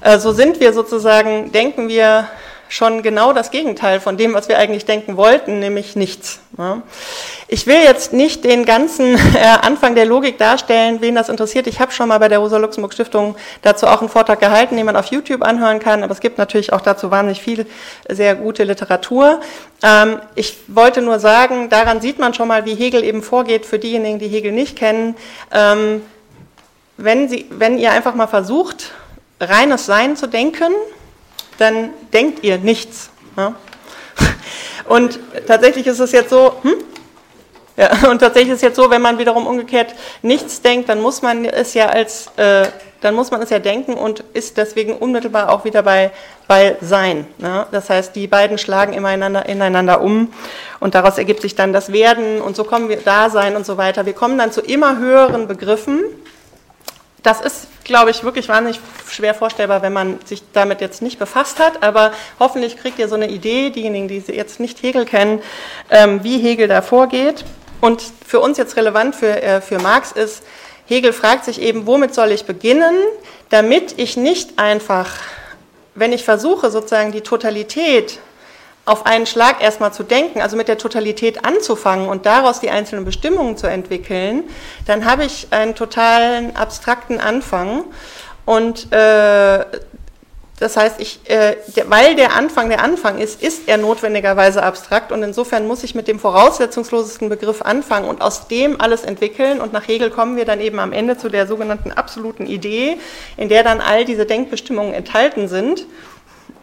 Äh, 0.00 0.18
so 0.18 0.32
sind 0.32 0.58
wir 0.58 0.72
sozusagen, 0.72 1.52
denken 1.52 1.88
wir 1.88 2.26
schon 2.72 3.02
genau 3.02 3.34
das 3.34 3.50
Gegenteil 3.50 4.00
von 4.00 4.16
dem, 4.16 4.32
was 4.32 4.48
wir 4.48 4.56
eigentlich 4.56 4.86
denken 4.86 5.18
wollten, 5.18 5.58
nämlich 5.58 5.94
nichts. 5.94 6.40
Ich 7.46 7.66
will 7.66 7.82
jetzt 7.82 8.14
nicht 8.14 8.44
den 8.44 8.64
ganzen 8.64 9.14
äh, 9.14 9.44
Anfang 9.60 9.94
der 9.94 10.06
Logik 10.06 10.38
darstellen, 10.38 11.02
wen 11.02 11.14
das 11.14 11.28
interessiert. 11.28 11.66
Ich 11.66 11.80
habe 11.80 11.92
schon 11.92 12.08
mal 12.08 12.16
bei 12.16 12.28
der 12.28 12.38
Rosa-Luxemburg-Stiftung 12.38 13.36
dazu 13.60 13.86
auch 13.86 14.00
einen 14.00 14.08
Vortrag 14.08 14.40
gehalten, 14.40 14.78
den 14.78 14.86
man 14.86 14.96
auf 14.96 15.06
YouTube 15.06 15.42
anhören 15.42 15.80
kann, 15.80 16.02
aber 16.02 16.12
es 16.12 16.20
gibt 16.20 16.38
natürlich 16.38 16.72
auch 16.72 16.80
dazu 16.80 17.10
wahnsinnig 17.10 17.42
viel 17.42 17.66
sehr 18.08 18.36
gute 18.36 18.64
Literatur. 18.64 19.42
Ähm, 19.82 20.20
ich 20.34 20.56
wollte 20.68 21.02
nur 21.02 21.18
sagen, 21.18 21.68
daran 21.68 22.00
sieht 22.00 22.18
man 22.18 22.32
schon 22.32 22.48
mal, 22.48 22.64
wie 22.64 22.74
Hegel 22.74 23.04
eben 23.04 23.22
vorgeht, 23.22 23.66
für 23.66 23.78
diejenigen, 23.78 24.18
die 24.18 24.28
Hegel 24.28 24.50
nicht 24.50 24.78
kennen. 24.78 25.14
Ähm, 25.52 26.00
wenn, 26.96 27.28
Sie, 27.28 27.44
wenn 27.50 27.76
ihr 27.76 27.92
einfach 27.92 28.14
mal 28.14 28.28
versucht, 28.28 28.92
reines 29.40 29.84
Sein 29.84 30.16
zu 30.16 30.26
denken, 30.26 30.72
dann 31.58 31.90
denkt 32.12 32.42
ihr 32.44 32.58
nichts. 32.58 33.10
Ja? 33.36 33.54
Und 34.88 35.18
tatsächlich 35.46 35.86
ist 35.86 36.00
es 36.00 36.12
jetzt 36.12 36.30
so, 36.30 36.54
hm? 36.62 36.74
ja, 37.76 37.90
und 38.10 38.18
tatsächlich 38.18 38.54
ist 38.54 38.62
jetzt 38.62 38.76
so, 38.76 38.90
wenn 38.90 39.02
man 39.02 39.18
wiederum 39.18 39.46
umgekehrt 39.46 39.94
nichts 40.22 40.60
denkt, 40.60 40.88
dann 40.88 41.00
muss 41.00 41.22
man 41.22 41.44
es 41.44 41.74
ja 41.74 41.86
als, 41.86 42.28
äh, 42.36 42.66
dann 43.00 43.14
muss 43.14 43.30
man 43.30 43.42
es 43.42 43.50
ja 43.50 43.58
denken 43.58 43.94
und 43.94 44.20
ist 44.32 44.56
deswegen 44.56 44.96
unmittelbar 44.96 45.50
auch 45.50 45.64
wieder 45.64 45.82
bei, 45.82 46.10
bei 46.46 46.76
Sein. 46.80 47.26
Ja? 47.38 47.66
Das 47.70 47.90
heißt, 47.90 48.14
die 48.14 48.26
beiden 48.26 48.58
schlagen 48.58 48.92
ineinander, 48.92 49.46
ineinander 49.46 50.00
um 50.00 50.32
und 50.80 50.94
daraus 50.94 51.18
ergibt 51.18 51.42
sich 51.42 51.54
dann 51.54 51.72
das 51.72 51.92
Werden 51.92 52.40
und 52.40 52.56
so 52.56 52.64
kommen 52.64 52.88
wir 52.88 52.98
Dasein 52.98 53.56
und 53.56 53.66
so 53.66 53.76
weiter. 53.76 54.06
Wir 54.06 54.14
kommen 54.14 54.38
dann 54.38 54.52
zu 54.52 54.60
immer 54.60 54.98
höheren 54.98 55.48
Begriffen. 55.48 56.00
Das 57.22 57.40
ist 57.40 57.68
glaube 57.84 58.10
ich, 58.10 58.24
wirklich 58.24 58.48
wahnsinnig 58.48 58.80
schwer 59.10 59.34
vorstellbar, 59.34 59.82
wenn 59.82 59.92
man 59.92 60.18
sich 60.24 60.42
damit 60.52 60.80
jetzt 60.80 61.02
nicht 61.02 61.18
befasst 61.18 61.58
hat. 61.58 61.82
Aber 61.82 62.12
hoffentlich 62.38 62.76
kriegt 62.76 62.98
ihr 62.98 63.08
so 63.08 63.14
eine 63.14 63.28
Idee, 63.28 63.70
diejenigen, 63.70 64.08
die 64.08 64.18
jetzt 64.18 64.60
nicht 64.60 64.82
Hegel 64.82 65.04
kennen, 65.04 65.40
ähm, 65.90 66.22
wie 66.22 66.38
Hegel 66.38 66.68
da 66.68 66.82
vorgeht. 66.82 67.44
Und 67.80 68.02
für 68.26 68.40
uns 68.40 68.58
jetzt 68.58 68.76
relevant 68.76 69.16
für, 69.16 69.42
äh, 69.42 69.60
für 69.60 69.78
Marx 69.78 70.12
ist, 70.12 70.42
Hegel 70.86 71.12
fragt 71.12 71.44
sich 71.44 71.60
eben, 71.60 71.86
womit 71.86 72.14
soll 72.14 72.30
ich 72.30 72.44
beginnen, 72.44 72.94
damit 73.50 73.98
ich 73.98 74.16
nicht 74.16 74.58
einfach, 74.58 75.14
wenn 75.94 76.12
ich 76.12 76.24
versuche, 76.24 76.70
sozusagen 76.70 77.12
die 77.12 77.20
Totalität 77.20 78.18
auf 78.84 79.06
einen 79.06 79.26
Schlag 79.26 79.62
erstmal 79.62 79.92
zu 79.92 80.02
denken, 80.02 80.40
also 80.40 80.56
mit 80.56 80.68
der 80.68 80.78
Totalität 80.78 81.44
anzufangen 81.44 82.08
und 82.08 82.26
daraus 82.26 82.60
die 82.60 82.70
einzelnen 82.70 83.04
Bestimmungen 83.04 83.56
zu 83.56 83.68
entwickeln, 83.68 84.44
dann 84.86 85.04
habe 85.04 85.24
ich 85.24 85.48
einen 85.50 85.74
totalen 85.74 86.56
abstrakten 86.56 87.20
Anfang. 87.20 87.84
Und 88.44 88.92
äh, 88.92 89.64
das 90.58 90.76
heißt, 90.76 91.00
ich, 91.00 91.20
äh, 91.28 91.56
der, 91.76 91.90
weil 91.90 92.16
der 92.16 92.34
Anfang 92.34 92.68
der 92.68 92.82
Anfang 92.82 93.18
ist, 93.18 93.40
ist 93.40 93.68
er 93.68 93.78
notwendigerweise 93.78 94.64
abstrakt. 94.64 95.12
Und 95.12 95.22
insofern 95.22 95.66
muss 95.66 95.84
ich 95.84 95.94
mit 95.94 96.08
dem 96.08 96.18
voraussetzungslosesten 96.18 97.28
Begriff 97.28 97.62
anfangen 97.62 98.08
und 98.08 98.20
aus 98.20 98.48
dem 98.48 98.80
alles 98.80 99.02
entwickeln. 99.02 99.60
Und 99.60 99.72
nach 99.72 99.86
Hegel 99.86 100.10
kommen 100.10 100.36
wir 100.36 100.44
dann 100.44 100.60
eben 100.60 100.80
am 100.80 100.92
Ende 100.92 101.16
zu 101.16 101.28
der 101.28 101.46
sogenannten 101.46 101.92
absoluten 101.92 102.46
Idee, 102.46 102.98
in 103.36 103.48
der 103.48 103.62
dann 103.62 103.80
all 103.80 104.04
diese 104.04 104.26
Denkbestimmungen 104.26 104.92
enthalten 104.92 105.46
sind 105.46 105.86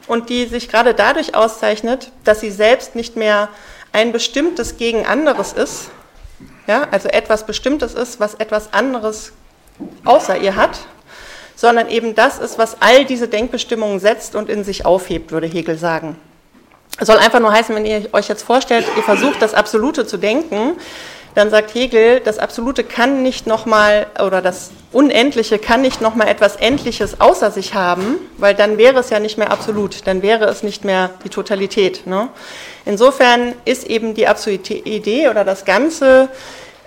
und 0.10 0.30
die 0.30 0.46
sich 0.46 0.68
gerade 0.68 0.94
dadurch 0.94 1.36
auszeichnet, 1.36 2.12
dass 2.24 2.42
sie 2.42 2.52
selbst 2.52 2.96
nicht 2.96 3.16
mehr 3.16 3.48
ein 3.94 4.12
bestimmtes 4.12 4.78
gegen 4.78 5.06
anderes 5.06 5.54
ist, 5.54 5.92
ja, 6.68 6.88
also 6.92 7.08
etwas 7.10 7.46
Bestimmtes 7.46 7.94
ist, 7.94 8.20
was 8.20 8.34
etwas 8.36 8.74
anderes 8.74 9.32
außer 10.04 10.38
ihr 10.38 10.56
hat, 10.56 10.80
sondern 11.56 11.90
eben 11.90 12.16
das 12.16 12.40
ist, 12.40 12.58
was 12.58 12.82
all 12.82 13.06
diese 13.06 13.28
Denkbestimmungen 13.28 14.00
setzt 14.00 14.36
und 14.36 14.50
in 14.50 14.64
sich 14.64 14.86
aufhebt, 14.86 15.32
würde 15.32 15.48
Hegel 15.48 15.78
sagen. 15.78 16.16
Es 17.00 17.08
soll 17.08 17.18
einfach 17.18 17.40
nur 17.40 17.52
heißen, 17.52 17.76
wenn 17.76 17.86
ihr 17.86 18.10
euch 18.12 18.28
jetzt 18.28 18.44
vorstellt, 18.44 18.86
ihr 18.98 19.04
versucht 19.04 19.42
das 19.42 19.54
Absolute 19.54 20.06
zu 20.08 20.18
denken, 20.18 20.76
dann 21.40 21.50
sagt 21.50 21.74
Hegel, 21.74 22.20
das 22.20 22.38
Absolute 22.38 22.84
kann 22.84 23.24
nicht 23.24 23.48
nochmal, 23.48 24.08
oder 24.22 24.42
das 24.42 24.72
Unendliche 24.92 25.58
kann 25.58 25.82
nicht 25.82 26.02
nochmal 26.02 26.28
etwas 26.28 26.58
Endliches 26.58 27.22
außer 27.22 27.50
sich 27.50 27.74
haben, 27.74 28.16
weil 28.38 28.56
dann 28.56 28.78
wäre 28.78 29.00
es 29.00 29.10
ja 29.10 29.20
nicht 29.20 29.38
mehr 29.38 29.50
absolut, 29.50 30.06
dann 30.06 30.22
wäre 30.22 30.46
es 30.46 30.64
nicht 30.64 30.84
mehr 30.84 31.12
die 31.24 31.30
Totalität. 31.30 32.06
Ne? 32.06 32.28
Insofern 32.86 33.56
ist 33.64 33.88
eben 33.88 34.16
die 34.16 34.28
absolute 34.28 34.74
Idee 34.74 35.30
oder 35.30 35.46
das 35.46 35.64
Ganze 35.64 36.28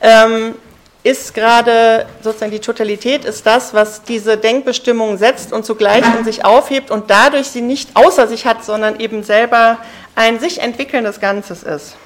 ähm, 0.03 0.55
ist 1.03 1.33
gerade 1.33 2.05
sozusagen 2.21 2.53
die 2.53 2.61
Totalität 2.61 3.25
ist 3.25 3.47
das, 3.47 3.73
was 3.73 4.03
diese 4.03 4.37
Denkbestimmung 4.37 5.17
setzt 5.17 5.53
und 5.53 5.65
zugleich 5.65 6.05
in 6.19 6.25
sich 6.25 6.45
aufhebt 6.45 6.91
und 6.91 7.11
dadurch 7.11 7.47
sie 7.49 7.63
nicht 7.63 7.97
außer 7.97 8.29
sich 8.29 8.45
hat, 8.45 8.65
sondern 8.65 9.01
eben 9.01 9.25
selber 9.25 9.79
ein 10.15 10.39
sich 10.39 10.61
entwickelndes 10.61 11.21
Ganzes 11.21 11.63
ist. 11.63 11.97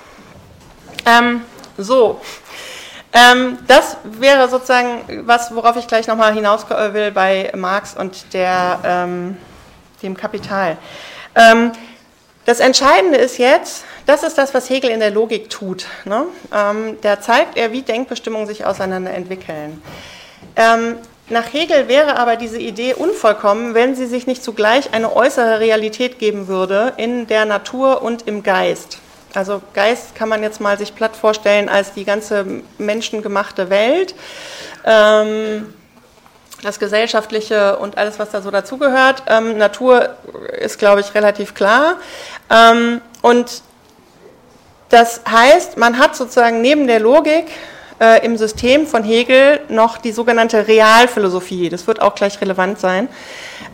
Ähm, 1.04 1.42
so, 1.78 2.21
ähm, 3.12 3.59
das 3.66 3.97
wäre 4.04 4.49
sozusagen 4.49 5.23
was, 5.26 5.54
worauf 5.54 5.76
ich 5.76 5.87
gleich 5.87 6.06
nochmal 6.06 6.35
hinaus 6.35 6.66
will 6.68 7.11
bei 7.12 7.50
Marx 7.56 7.97
und 7.97 8.33
der, 8.35 8.80
ähm, 8.85 9.37
dem 10.02 10.16
Kapital. 10.16 10.76
Ähm, 11.35 11.73
das 12.45 12.61
Entscheidende 12.61 13.18
ist 13.18 13.38
jetzt, 13.38 13.85
das 14.06 14.23
ist 14.23 14.38
das, 14.38 14.54
was 14.54 14.71
Hegel 14.71 14.90
in 14.90 15.00
der 15.00 15.11
Logik 15.11 15.50
tut. 15.50 15.87
Ne? 16.04 16.26
Ähm, 16.54 16.99
da 17.02 17.21
zeigt 17.21 17.56
er, 17.56 17.73
wie 17.73 17.83
Denkbestimmungen 17.83 18.47
sich 18.47 18.64
auseinander 18.64 19.12
entwickeln. 19.12 19.83
Ähm, 20.54 20.97
nach 21.28 21.52
Hegel 21.52 21.88
wäre 21.88 22.18
aber 22.18 22.37
diese 22.37 22.59
Idee 22.59 22.95
unvollkommen, 22.95 23.75
wenn 23.75 23.97
sie 23.97 24.06
sich 24.06 24.28
nicht 24.28 24.45
zugleich 24.45 24.95
eine 24.95 25.16
äußere 25.16 25.59
Realität 25.59 26.21
geben 26.21 26.47
würde 26.47 26.92
in 26.99 27.26
der 27.26 27.47
Natur 27.47 28.02
und 28.02 28.28
im 28.28 28.45
Geist. 28.45 28.99
Also 29.35 29.61
Geist 29.75 30.14
kann 30.14 30.28
man 30.28 30.42
jetzt 30.42 30.61
mal 30.61 30.78
sich 30.78 30.95
platt 30.95 31.16
vorstellen 31.16 31.68
als 31.68 31.92
die 31.92 32.04
ganze 32.04 32.47
menschengemachte 32.78 33.68
Welt, 33.71 34.14
ähm, 34.85 35.75
das 36.62 36.78
Gesellschaftliche 36.78 37.76
und 37.78 37.99
alles, 37.99 38.18
was 38.18 38.30
da 38.30 38.40
so 38.40 38.50
dazugehört. 38.50 39.25
Ähm, 39.28 39.59
Natur 39.59 40.16
ist, 40.59 40.78
glaube 40.78 41.00
ich, 41.00 41.14
relativ 41.14 41.54
klar. 41.54 41.97
Ähm, 42.50 43.02
und 43.21 43.62
das 44.88 45.21
heißt, 45.30 45.76
man 45.76 45.99
hat 45.99 46.16
sozusagen 46.16 46.62
neben 46.62 46.87
der 46.87 47.00
Logik 47.00 47.47
äh, 48.00 48.25
im 48.25 48.37
System 48.37 48.87
von 48.87 49.02
Hegel 49.04 49.61
noch 49.68 49.99
die 49.99 50.12
sogenannte 50.12 50.66
Realphilosophie. 50.66 51.68
Das 51.68 51.87
wird 51.87 52.00
auch 52.00 52.14
gleich 52.14 52.40
relevant 52.40 52.78
sein. 52.80 53.09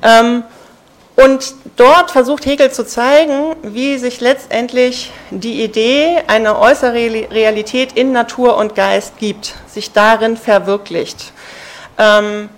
Ähm, 0.02 0.42
und 1.14 1.54
dort 1.76 2.10
versucht 2.10 2.46
Hegel 2.46 2.70
zu 2.70 2.86
zeigen, 2.86 3.54
wie 3.62 3.98
sich 3.98 4.20
letztendlich 4.20 5.10
die 5.30 5.62
Idee 5.62 6.22
einer 6.26 6.58
äußeren 6.58 6.94
Realität 6.94 7.92
in 7.92 8.12
Natur 8.12 8.56
und 8.56 8.74
Geist 8.74 9.18
gibt, 9.18 9.54
sich 9.66 9.92
darin 9.92 10.36
verwirklicht. 10.36 11.32
Ähm, 11.98 12.48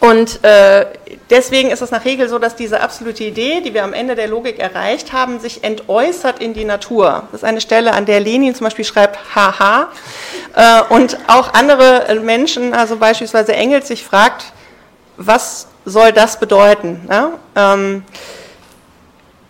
und 0.00 0.42
äh, 0.42 0.86
deswegen 1.28 1.70
ist 1.70 1.82
es 1.82 1.90
nach 1.90 2.02
Hegel 2.02 2.30
so, 2.30 2.38
dass 2.38 2.56
diese 2.56 2.80
absolute 2.80 3.24
Idee, 3.24 3.60
die 3.60 3.74
wir 3.74 3.84
am 3.84 3.92
Ende 3.92 4.14
der 4.14 4.28
Logik 4.28 4.58
erreicht 4.58 5.12
haben, 5.12 5.38
sich 5.40 5.62
entäußert 5.62 6.40
in 6.40 6.54
die 6.54 6.64
Natur. 6.64 7.24
Das 7.30 7.42
ist 7.42 7.44
eine 7.44 7.60
Stelle, 7.60 7.92
an 7.92 8.06
der 8.06 8.20
Lenin 8.20 8.54
zum 8.54 8.64
Beispiel 8.64 8.86
schreibt, 8.86 9.18
haha. 9.34 9.88
Äh, 10.54 10.94
und 10.94 11.18
auch 11.26 11.52
andere 11.52 12.18
Menschen, 12.22 12.72
also 12.72 12.96
beispielsweise 12.96 13.52
Engels, 13.52 13.88
sich 13.88 14.02
fragt, 14.02 14.46
was 15.18 15.66
soll 15.84 16.12
das 16.12 16.38
bedeuten? 16.38 17.08
Ja? 17.08 17.32
Ähm, 17.56 18.04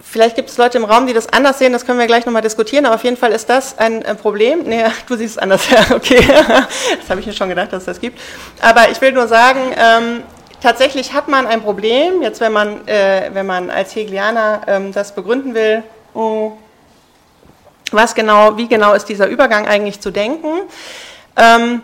vielleicht 0.03 0.37
gibt 0.37 0.51
es 0.51 0.59
Leute 0.59 0.79
im 0.79 0.85
Raum, 0.85 1.07
die 1.07 1.13
das 1.13 1.33
anders 1.33 1.59
sehen, 1.59 1.73
das 1.73 1.87
können 1.87 1.99
wir 1.99 2.07
gleich 2.07 2.27
nochmal 2.27 2.43
diskutieren, 2.43 2.87
aber 2.87 2.97
auf 2.97 3.05
jeden 3.05 3.17
Fall 3.17 3.33
ist 3.33 3.49
das 3.49 3.79
ein, 3.79 4.05
ein 4.05 4.17
Problem. 4.17 4.63
Nee, 4.65 4.85
du 5.07 5.17
siehst 5.17 5.37
es 5.37 5.39
anders, 5.39 5.71
ja, 5.71 5.95
okay. 5.95 6.21
das 6.27 7.09
habe 7.09 7.21
ich 7.21 7.27
mir 7.27 7.33
schon 7.33 7.49
gedacht, 7.49 7.73
dass 7.73 7.83
es 7.83 7.87
das 7.87 8.01
gibt. 8.01 8.21
Aber 8.61 8.91
ich 8.91 9.01
will 9.01 9.13
nur 9.13 9.29
sagen, 9.29 9.61
ähm, 9.77 10.23
tatsächlich 10.61 11.13
hat 11.13 11.29
man 11.29 11.47
ein 11.47 11.63
Problem, 11.63 12.23
jetzt 12.23 12.41
wenn 12.41 12.53
man, 12.53 12.87
äh, 12.89 13.31
wenn 13.33 13.47
man 13.47 13.71
als 13.71 13.95
Hegelianer 13.95 14.63
ähm, 14.67 14.93
das 14.93 15.15
begründen 15.15 15.55
will, 15.55 15.83
oh, 16.15 16.53
was 17.93 18.15
genau, 18.15 18.57
wie 18.57 18.69
genau 18.69 18.93
ist 18.93 19.07
dieser 19.07 19.27
Übergang 19.27 19.67
eigentlich 19.67 20.01
zu 20.01 20.11
denken. 20.11 20.49
Ähm, 21.37 21.83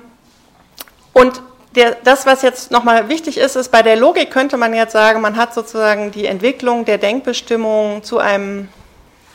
und 1.12 1.42
der, 1.76 1.96
das, 2.02 2.26
was 2.26 2.42
jetzt 2.42 2.70
nochmal 2.70 3.08
wichtig 3.08 3.36
ist, 3.38 3.54
ist, 3.54 3.70
bei 3.70 3.82
der 3.82 3.96
Logik 3.96 4.30
könnte 4.30 4.56
man 4.56 4.74
jetzt 4.74 4.92
sagen, 4.92 5.20
man 5.20 5.36
hat 5.36 5.54
sozusagen 5.54 6.10
die 6.10 6.26
Entwicklung 6.26 6.86
der 6.86 6.98
Denkbestimmung 6.98 8.02
zu 8.02 8.18
einem 8.18 8.68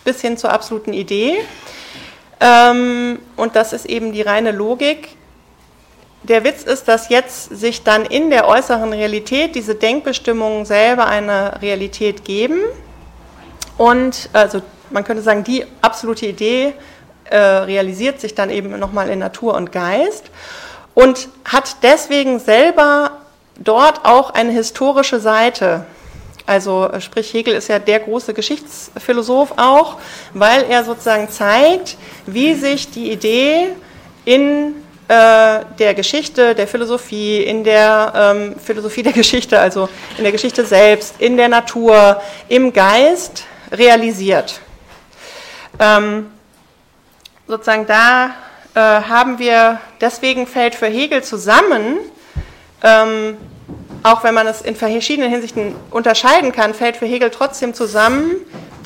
bis 0.03 0.21
hin 0.21 0.37
zur 0.37 0.51
absoluten 0.51 0.91
Idee. 0.91 1.37
Ähm, 2.39 3.19
und 3.37 3.55
das 3.55 3.71
ist 3.71 3.85
eben 3.85 4.11
die 4.11 4.23
reine 4.23 4.51
Logik. 4.51 5.09
Der 6.23 6.43
Witz 6.43 6.63
ist, 6.63 6.87
dass 6.87 7.09
jetzt 7.09 7.55
sich 7.55 7.83
dann 7.83 8.05
in 8.05 8.31
der 8.31 8.47
äußeren 8.47 8.91
Realität 8.91 9.53
diese 9.53 9.75
Denkbestimmungen 9.75 10.65
selber 10.65 11.05
eine 11.05 11.61
Realität 11.61 12.25
geben. 12.25 12.59
Und 13.77 14.29
also 14.33 14.61
man 14.89 15.03
könnte 15.03 15.21
sagen, 15.21 15.43
die 15.43 15.65
absolute 15.81 16.25
Idee 16.25 16.73
äh, 17.29 17.37
realisiert 17.37 18.19
sich 18.19 18.33
dann 18.33 18.49
eben 18.49 18.77
nochmal 18.79 19.09
in 19.09 19.19
Natur 19.19 19.53
und 19.53 19.71
Geist 19.71 20.31
und 20.93 21.29
hat 21.45 21.77
deswegen 21.83 22.39
selber 22.39 23.11
dort 23.57 24.05
auch 24.05 24.31
eine 24.31 24.51
historische 24.51 25.19
Seite. 25.19 25.85
Also 26.45 26.89
sprich, 26.99 27.33
Hegel 27.33 27.53
ist 27.53 27.69
ja 27.69 27.79
der 27.79 27.99
große 27.99 28.33
Geschichtsphilosoph 28.33 29.53
auch, 29.57 29.97
weil 30.33 30.63
er 30.69 30.83
sozusagen 30.83 31.29
zeigt, 31.29 31.97
wie 32.25 32.55
sich 32.55 32.89
die 32.89 33.11
Idee 33.11 33.67
in 34.25 34.75
äh, 35.07 35.65
der 35.77 35.93
Geschichte, 35.93 36.55
der 36.55 36.67
Philosophie, 36.67 37.43
in 37.43 37.63
der 37.63 38.13
ähm, 38.15 38.55
Philosophie 38.59 39.03
der 39.03 39.13
Geschichte, 39.13 39.59
also 39.59 39.87
in 40.17 40.23
der 40.23 40.31
Geschichte 40.31 40.65
selbst, 40.65 41.15
in 41.19 41.37
der 41.37 41.49
Natur, 41.49 42.21
im 42.47 42.73
Geist 42.73 43.43
realisiert. 43.71 44.59
Ähm, 45.79 46.31
sozusagen 47.47 47.85
da 47.85 48.31
äh, 48.73 48.79
haben 48.79 49.39
wir, 49.39 49.79
deswegen 49.99 50.47
fällt 50.47 50.75
für 50.75 50.87
Hegel 50.87 51.23
zusammen, 51.23 51.99
ähm, 52.83 53.37
auch 54.03 54.23
wenn 54.23 54.33
man 54.33 54.47
es 54.47 54.61
in 54.61 54.75
verschiedenen 54.75 55.29
Hinsichten 55.29 55.75
unterscheiden 55.91 56.51
kann, 56.51 56.73
fällt 56.73 56.97
für 56.97 57.05
Hegel 57.05 57.29
trotzdem 57.29 57.73
zusammen 57.73 58.31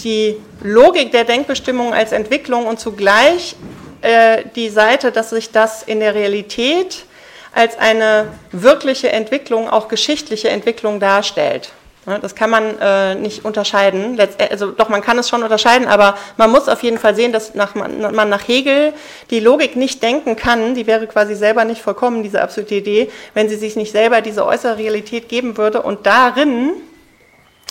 die 0.03 0.37
Logik 0.61 1.11
der 1.11 1.23
Denkbestimmung 1.23 1.93
als 1.93 2.11
Entwicklung 2.11 2.65
und 2.65 2.79
zugleich 2.79 3.55
äh, 4.01 4.43
die 4.55 4.69
Seite, 4.69 5.11
dass 5.11 5.29
sich 5.29 5.51
das 5.51 5.83
in 5.83 5.99
der 5.99 6.15
Realität 6.15 7.05
als 7.53 7.77
eine 7.77 8.27
wirkliche 8.51 9.11
Entwicklung, 9.11 9.69
auch 9.69 9.87
geschichtliche 9.87 10.49
Entwicklung 10.49 10.99
darstellt. 10.99 11.71
Das 12.05 12.35
kann 12.35 12.51
man 12.51 12.77
äh, 12.79 13.15
nicht 13.15 13.45
unterscheiden. 13.45 14.19
Äh, 14.19 14.27
also 14.51 14.71
doch, 14.71 14.89
man 14.89 15.01
kann 15.01 15.17
es 15.17 15.27
schon 15.27 15.41
unterscheiden, 15.41 15.87
aber 15.87 16.17
man 16.37 16.51
muss 16.51 16.69
auf 16.69 16.83
jeden 16.83 16.99
Fall 16.99 17.15
sehen, 17.15 17.31
dass 17.31 17.55
nach, 17.55 17.73
man 17.73 18.29
nach 18.29 18.47
Hegel 18.47 18.93
die 19.31 19.39
Logik 19.39 19.75
nicht 19.75 20.03
denken 20.03 20.35
kann, 20.35 20.75
die 20.75 20.85
wäre 20.85 21.07
quasi 21.07 21.35
selber 21.35 21.65
nicht 21.65 21.81
vollkommen, 21.81 22.21
diese 22.21 22.41
absolute 22.41 22.75
Idee, 22.75 23.11
wenn 23.33 23.49
sie 23.49 23.55
sich 23.55 23.75
nicht 23.75 23.91
selber 23.91 24.21
diese 24.21 24.45
äußere 24.45 24.77
Realität 24.77 25.29
geben 25.29 25.57
würde. 25.57 25.81
Und 25.81 26.05
darin 26.05 26.73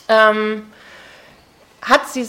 ähm, 0.09 0.67
hat 1.81 2.09
sie 2.09 2.27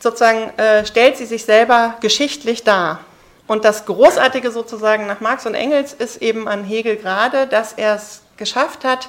sozusagen, 0.00 0.50
äh, 0.58 0.84
stellt 0.84 1.16
sie 1.16 1.26
sich 1.26 1.44
selber 1.44 1.96
geschichtlich 2.00 2.64
dar. 2.64 3.00
Und 3.46 3.64
das 3.64 3.84
Großartige 3.84 4.50
sozusagen 4.50 5.06
nach 5.06 5.20
Marx 5.20 5.46
und 5.46 5.54
Engels 5.54 5.92
ist 5.92 6.22
eben 6.22 6.48
an 6.48 6.64
Hegel 6.64 6.96
gerade, 6.96 7.46
dass 7.46 7.74
er 7.74 7.94
es 7.94 8.22
geschafft 8.36 8.84
hat, 8.84 9.08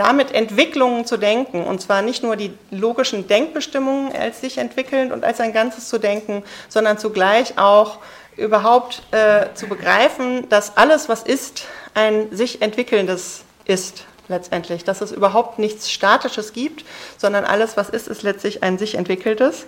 damit 0.00 0.32
Entwicklungen 0.32 1.04
zu 1.04 1.18
denken. 1.18 1.62
Und 1.62 1.82
zwar 1.82 2.00
nicht 2.00 2.22
nur 2.22 2.34
die 2.34 2.54
logischen 2.70 3.28
Denkbestimmungen 3.28 4.16
als 4.16 4.40
sich 4.40 4.56
entwickelnd 4.56 5.12
und 5.12 5.24
als 5.24 5.40
ein 5.40 5.52
Ganzes 5.52 5.90
zu 5.90 5.98
denken, 5.98 6.42
sondern 6.70 6.96
zugleich 6.96 7.58
auch 7.58 7.98
überhaupt 8.38 9.02
äh, 9.10 9.52
zu 9.52 9.66
begreifen, 9.66 10.48
dass 10.48 10.78
alles, 10.78 11.10
was 11.10 11.22
ist, 11.22 11.64
ein 11.92 12.34
sich 12.34 12.62
entwickelndes 12.62 13.42
ist 13.66 14.04
letztendlich, 14.28 14.84
dass 14.84 15.02
es 15.02 15.12
überhaupt 15.12 15.58
nichts 15.58 15.90
Statisches 15.90 16.54
gibt, 16.54 16.86
sondern 17.18 17.44
alles, 17.44 17.76
was 17.76 17.90
ist, 17.90 18.08
ist 18.08 18.22
letztlich 18.22 18.62
ein 18.62 18.78
sich 18.78 18.94
entwickeltes. 18.94 19.66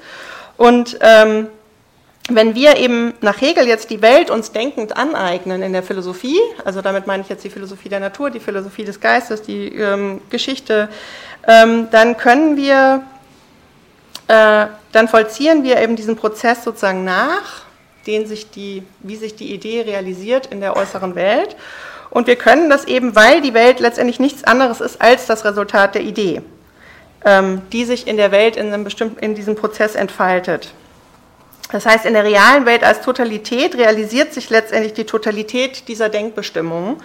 Und 0.57 0.97
ähm, 1.03 1.49
wenn 2.29 2.55
wir 2.55 2.77
eben 2.77 3.15
nach 3.21 3.41
Hegel 3.41 3.67
jetzt 3.67 3.91
die 3.91 4.01
Welt 4.01 4.31
uns 4.31 4.53
denkend 4.53 4.97
aneignen 4.97 5.63
in 5.63 5.73
der 5.73 5.83
Philosophie, 5.83 6.39
also 6.65 6.81
damit 6.81 7.07
meine 7.07 7.23
ich 7.23 7.29
jetzt 7.29 7.43
die 7.43 7.51
Philosophie 7.51 7.89
der 7.89 8.01
Natur, 8.01 8.31
die 8.31 8.41
Philosophie 8.41 8.85
des 8.85 9.01
Geistes, 9.01 9.43
die 9.43 9.69
ähm, 9.75 10.21
Geschichte, 10.31 10.89
ähm, 11.49 11.89
dann 11.91 12.17
können 12.17 12.57
wir, 12.57 13.03
äh, 14.29 14.67
dann 14.93 15.09
vollziehen 15.09 15.65
wir 15.65 15.81
eben 15.81 15.97
diesen 15.97 16.15
Prozess 16.15 16.63
sozusagen 16.63 17.05
nach, 17.05 17.63
den 18.07 18.27
sich 18.27 18.51
die, 18.51 18.85
wie 19.01 19.17
sich 19.17 19.35
die 19.35 19.53
Idee 19.53 19.83
realisiert 19.83 20.47
in 20.47 20.61
der 20.61 20.77
äußeren 20.77 21.17
Welt. 21.17 21.57
Und 22.11 22.27
wir 22.27 22.37
können 22.37 22.71
das 22.71 22.85
eben, 22.85 23.17
weil 23.17 23.41
die 23.41 23.55
Welt 23.55 23.81
letztendlich 23.81 24.21
nichts 24.21 24.45
anderes 24.45 24.81
ist 24.81 25.01
als 25.01 25.27
das 25.27 25.45
Resultat 25.45 25.97
der 25.97 26.03
Idee, 26.03 26.43
ähm, 27.25 27.63
die 27.73 27.85
sich 27.85 28.07
in 28.07 28.17
der 28.17 28.31
Welt 28.31 28.57
in, 28.57 28.69
einem 28.69 28.85
bestimmten, 28.85 29.19
in 29.19 29.35
diesem 29.35 29.57
Prozess 29.57 29.97
entfaltet. 29.97 30.73
Das 31.73 31.87
heißt, 31.87 32.05
in 32.05 32.13
der 32.13 32.25
realen 32.25 32.67
Welt 32.67 32.85
als 32.85 33.01
Totalität 33.01 33.75
realisiert 33.77 34.35
sich 34.35 34.51
letztendlich 34.51 34.93
die 34.93 35.05
Totalität 35.05 35.89
dieser 35.89 36.11
Denkbestimmungen. 36.11 36.99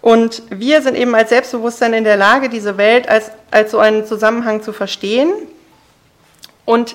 Und 0.00 0.42
wir 0.50 0.82
sind 0.82 0.96
eben 0.96 1.14
als 1.16 1.30
Selbstbewusstsein 1.30 1.92
in 1.92 2.04
der 2.04 2.16
Lage, 2.16 2.48
diese 2.48 2.78
Welt 2.78 3.08
als, 3.08 3.32
als 3.50 3.72
so 3.72 3.80
einen 3.80 4.06
Zusammenhang 4.06 4.62
zu 4.62 4.72
verstehen. 4.72 5.32
Und 6.64 6.94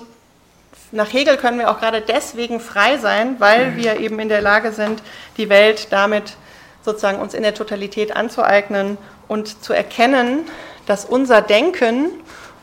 nach 0.93 1.11
Hegel 1.11 1.35
können 1.35 1.59
wir 1.59 1.69
auch 1.69 1.81
gerade 1.81 1.99
deswegen 1.99 2.61
frei 2.61 2.97
sein, 2.97 3.35
weil 3.39 3.75
wir 3.75 3.99
eben 3.99 4.19
in 4.19 4.29
der 4.29 4.41
Lage 4.41 4.71
sind, 4.71 5.03
die 5.35 5.49
Welt 5.49 5.87
damit 5.91 6.37
sozusagen 6.85 7.19
uns 7.19 7.33
in 7.33 7.43
der 7.43 7.53
Totalität 7.53 8.15
anzueignen 8.15 8.97
und 9.27 9.61
zu 9.61 9.73
erkennen, 9.73 10.45
dass 10.85 11.03
unser 11.03 11.41
Denken 11.41 12.11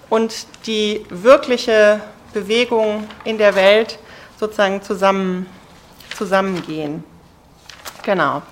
und 0.08 0.46
die 0.66 1.04
wirkliche 1.10 2.00
Bewegung 2.32 3.06
in 3.24 3.36
der 3.36 3.54
Welt 3.54 3.98
sozusagen 4.40 4.82
zusammen, 4.82 5.46
zusammengehen. 6.16 7.04
Genau. 8.02 8.42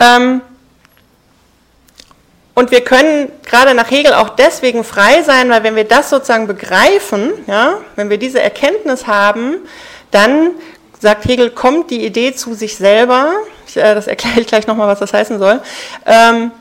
Ähm, 0.00 0.40
und 2.54 2.70
wir 2.70 2.82
können 2.82 3.30
gerade 3.44 3.74
nach 3.74 3.90
Hegel 3.90 4.14
auch 4.14 4.30
deswegen 4.30 4.84
frei 4.84 5.22
sein, 5.22 5.50
weil 5.50 5.62
wenn 5.62 5.76
wir 5.76 5.84
das 5.84 6.10
sozusagen 6.10 6.46
begreifen, 6.46 7.32
ja, 7.46 7.78
wenn 7.96 8.10
wir 8.10 8.18
diese 8.18 8.40
Erkenntnis 8.40 9.06
haben, 9.06 9.56
dann 10.10 10.50
sagt 10.98 11.26
Hegel, 11.26 11.50
kommt 11.50 11.90
die 11.90 12.04
Idee 12.04 12.34
zu 12.34 12.54
sich 12.54 12.76
selber. 12.76 13.32
Ich, 13.66 13.76
äh, 13.76 13.94
das 13.94 14.06
erkläre 14.06 14.40
ich 14.40 14.46
gleich 14.46 14.66
nochmal, 14.66 14.88
was 14.88 14.98
das 14.98 15.12
heißen 15.12 15.38
soll. 15.38 15.60
Ähm, 16.06 16.52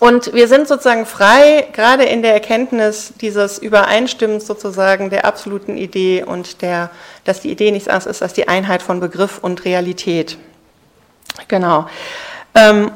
und 0.00 0.32
wir 0.32 0.48
sind 0.48 0.66
sozusagen 0.66 1.04
frei, 1.04 1.68
gerade 1.72 2.04
in 2.04 2.22
der 2.22 2.32
Erkenntnis 2.32 3.12
dieses 3.20 3.58
Übereinstimmens 3.58 4.46
sozusagen 4.46 5.10
der 5.10 5.26
absoluten 5.26 5.76
Idee 5.76 6.24
und 6.24 6.62
der, 6.62 6.90
dass 7.24 7.40
die 7.40 7.50
Idee 7.50 7.70
nichts 7.70 7.88
anderes 7.88 8.06
ist 8.06 8.22
als 8.22 8.32
die 8.32 8.48
Einheit 8.48 8.80
von 8.82 8.98
Begriff 9.00 9.38
und 9.38 9.64
Realität. 9.64 10.38
Genau. 11.48 11.86
Ähm, 12.54 12.92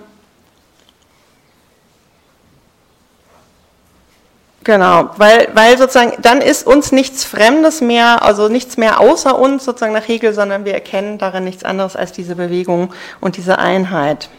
Genau, 4.65 5.11
weil, 5.19 5.49
weil 5.53 5.77
sozusagen 5.77 6.15
dann 6.23 6.41
ist 6.41 6.67
uns 6.67 6.91
nichts 6.91 7.23
Fremdes 7.23 7.83
mehr, 7.83 8.23
also 8.23 8.49
nichts 8.49 8.79
mehr 8.79 8.99
außer 8.99 9.39
uns 9.39 9.63
sozusagen 9.63 9.93
nach 9.93 10.09
Hegel, 10.09 10.33
sondern 10.33 10.65
wir 10.65 10.73
erkennen 10.73 11.19
darin 11.19 11.45
nichts 11.45 11.65
anderes 11.65 11.97
als 11.97 12.13
diese 12.13 12.35
Bewegung 12.35 12.95
und 13.21 13.37
diese 13.37 13.59
Einheit. 13.59 14.31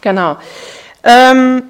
Genau. 0.00 0.38
Ähm, 1.06 1.62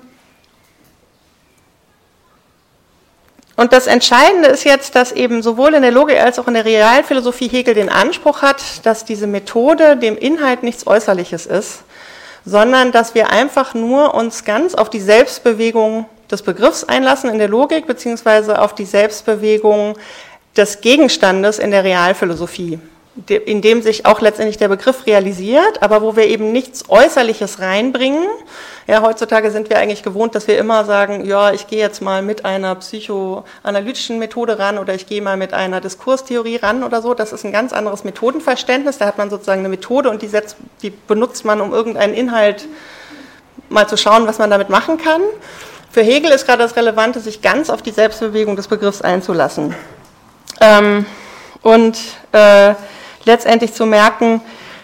und 3.55 3.73
das 3.73 3.87
Entscheidende 3.87 4.49
ist 4.49 4.65
jetzt, 4.65 4.95
dass 4.97 5.13
eben 5.13 5.43
sowohl 5.43 5.75
in 5.75 5.83
der 5.83 5.91
Logik 5.91 6.19
als 6.19 6.39
auch 6.39 6.49
in 6.49 6.55
der 6.55 6.65
Realphilosophie 6.65 7.49
Hegel 7.49 7.75
den 7.75 7.91
Anspruch 7.91 8.41
hat, 8.41 8.63
dass 8.85 9.05
diese 9.05 9.27
Methode 9.27 9.97
dem 9.99 10.17
Inhalt 10.17 10.63
nichts 10.63 10.87
Äußerliches 10.87 11.45
ist, 11.45 11.81
sondern 12.47 12.93
dass 12.93 13.15
wir 13.15 13.31
einfach 13.31 13.75
nur 13.75 14.15
uns 14.15 14.45
ganz 14.45 14.75
auf 14.75 14.89
die 14.89 15.01
Selbstbewegung 15.01 16.07
des 16.31 16.43
Begriffs 16.43 16.85
einlassen 16.85 17.29
in 17.31 17.39
der 17.39 17.49
Logik, 17.49 17.87
beziehungsweise 17.87 18.61
auf 18.61 18.75
die 18.75 18.87
Selbstbewegung 18.87 19.99
des 20.57 20.81
Gegenstandes 20.81 21.59
in 21.59 21.71
der 21.71 21.85
Realphilosophie 21.85 22.79
in 23.29 23.63
dem 23.63 23.81
sich 23.81 24.05
auch 24.05 24.21
letztendlich 24.21 24.59
der 24.59 24.69
Begriff 24.69 25.07
realisiert, 25.07 25.83
aber 25.83 26.03
wo 26.03 26.17
wir 26.17 26.27
eben 26.27 26.53
nichts 26.53 26.85
Äußerliches 26.89 27.61
reinbringen. 27.61 28.25
Ja, 28.87 29.03
heutzutage 29.03 29.51
sind 29.51 29.71
wir 29.71 29.79
eigentlich 29.79 30.03
gewohnt, 30.03 30.35
dass 30.35 30.47
wir 30.47 30.59
immer 30.59 30.85
sagen, 30.85 31.25
ja, 31.25 31.51
ich 31.51 31.67
gehe 31.67 31.79
jetzt 31.79 32.03
mal 32.03 32.23
mit 32.23 32.45
einer 32.45 32.75
psychoanalytischen 32.75 34.19
Methode 34.19 34.59
ran 34.59 34.79
oder 34.79 34.95
ich 34.95 35.07
gehe 35.07 35.23
mal 35.23 35.37
mit 35.37 35.55
einer 35.55 35.81
Diskurstheorie 35.81 36.57
ran 36.57 36.85
oder 36.85 37.01
so. 37.01 37.15
Das 37.15 37.33
ist 37.33 37.45
ein 37.45 37.53
ganz 37.53 37.73
anderes 37.73 38.05
Methodenverständnis. 38.05 38.99
Da 38.99 39.07
hat 39.07 39.19
man 39.19 39.31
sozusagen 39.31 39.61
eine 39.61 39.71
Methode 39.71 40.11
und 40.11 40.21
die, 40.21 40.29
setzt, 40.29 40.57
die 40.83 40.91
benutzt 40.91 41.45
man, 41.45 41.61
um 41.63 41.73
irgendeinen 41.73 42.15
Inhalt 42.15 42.69
mal 43.71 43.89
zu 43.89 43.97
schauen, 43.97 44.27
was 44.27 44.39
man 44.39 44.51
damit 44.51 44.69
machen 44.69 44.99
kann. 44.99 45.23
Für 45.91 46.03
Hegel 46.03 46.31
ist 46.31 46.47
gerade 46.47 46.63
das 46.63 46.77
Relevante, 46.77 47.21
sich 47.21 47.41
ganz 47.41 47.71
auf 47.71 47.81
die 47.81 47.91
Selbstbewegung 47.91 48.55
des 48.55 48.69
Begriffs 48.69 49.01
einzulassen. 49.01 49.75
Ähm, 50.61 51.07
und 51.63 51.99
äh, 52.33 52.75
letztendlich 53.27 53.75
zu 53.75 53.85
merken, 53.85 54.41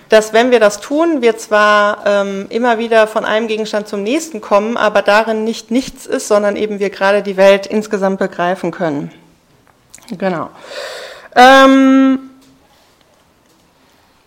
dass 0.08 0.34
wenn 0.34 0.50
wir 0.50 0.60
das 0.60 0.80
tun, 0.80 1.22
wir 1.22 1.38
zwar 1.38 2.02
ähm, 2.04 2.46
immer 2.50 2.76
wieder 2.76 3.06
von 3.06 3.24
einem 3.24 3.48
Gegenstand 3.48 3.88
zum 3.88 4.02
nächsten 4.02 4.42
kommen, 4.42 4.76
aber 4.76 5.00
darin 5.00 5.44
nicht 5.44 5.70
nichts 5.70 6.04
ist, 6.04 6.28
sondern 6.28 6.56
eben 6.56 6.80
wir 6.80 6.90
gerade 6.90 7.22
die 7.22 7.38
Welt 7.38 7.66
insgesamt 7.66 8.18
begreifen 8.18 8.72
können. 8.72 9.10
Genau. 10.10 10.50
Ähm, 11.34 12.30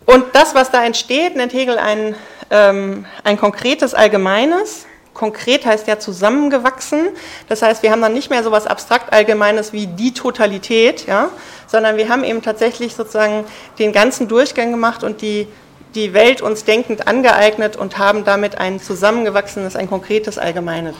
und 0.06 0.26
das, 0.34 0.56
was 0.56 0.72
da 0.72 0.84
entsteht, 0.84 1.36
nennt 1.36 1.54
Hegel 1.54 1.78
ein, 1.78 2.16
ähm, 2.50 3.06
ein 3.24 3.38
konkretes 3.38 3.94
Allgemeines. 3.94 4.88
Konkret 5.16 5.66
heißt 5.66 5.88
ja 5.88 5.98
zusammengewachsen. 5.98 7.08
Das 7.50 7.64
heißt, 7.64 7.82
wir 7.82 7.92
haben 7.92 8.02
dann 8.02 8.14
nicht 8.14 8.30
mehr 8.30 8.44
so 8.44 8.50
etwas 8.50 8.68
abstrakt 8.68 9.12
Allgemeines 9.12 9.74
wie 9.74 9.88
die 9.88 10.14
Totalität, 10.14 11.08
ja, 11.08 11.30
sondern 11.66 11.98
wir 11.98 12.10
haben 12.10 12.24
eben 12.24 12.44
tatsächlich 12.44 12.94
sozusagen 12.94 13.46
den 13.80 13.92
ganzen 13.92 14.28
Durchgang 14.28 14.70
gemacht 14.70 15.04
und 15.04 15.22
die, 15.22 15.48
die 15.96 16.14
Welt 16.14 16.42
uns 16.42 16.66
denkend 16.66 17.08
angeeignet 17.08 17.76
und 17.76 17.98
haben 17.98 18.24
damit 18.24 18.60
ein 18.60 18.80
zusammengewachsenes, 18.80 19.76
ein 19.76 19.90
konkretes 19.90 20.38
Allgemeines. 20.38 20.96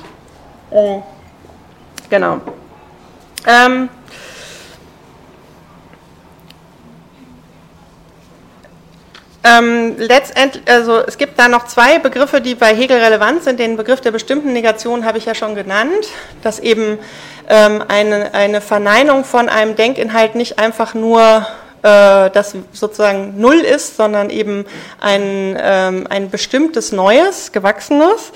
Äh, 0.72 1.00
genau. 2.10 2.42
Ähm, 3.46 3.90
Ähm, 9.48 9.94
letztendlich, 10.00 10.64
also 10.68 11.02
es 11.06 11.20
gibt 11.20 11.38
da 11.38 11.48
noch 11.48 11.68
zwei 11.68 12.00
Begriffe, 12.00 12.42
die 12.42 12.56
bei 12.56 12.76
Hegel 12.76 12.98
relevant 12.98 13.44
sind. 13.44 13.60
Den 13.60 13.78
Begriff 13.78 14.02
der 14.02 14.10
bestimmten 14.10 14.54
Negation 14.54 15.06
habe 15.06 15.20
ich 15.20 15.26
ja 15.26 15.36
schon 15.36 15.54
genannt, 15.54 16.08
dass 16.42 16.60
eben 16.60 16.98
ähm, 17.48 17.84
eine, 17.88 18.34
eine 18.34 18.60
Verneinung 18.60 19.24
von 19.24 19.48
einem 19.48 19.76
Denkinhalt 19.76 20.34
nicht 20.34 20.58
einfach 20.58 20.96
nur 20.96 21.46
äh, 21.84 22.32
das 22.32 22.56
sozusagen 22.72 23.40
Null 23.40 23.60
ist, 23.60 23.98
sondern 23.98 24.32
eben 24.32 24.66
ein, 25.00 25.56
ähm, 25.62 26.08
ein 26.10 26.32
bestimmtes 26.32 26.92
Neues, 26.92 27.52
Gewachsenes. 27.52 28.32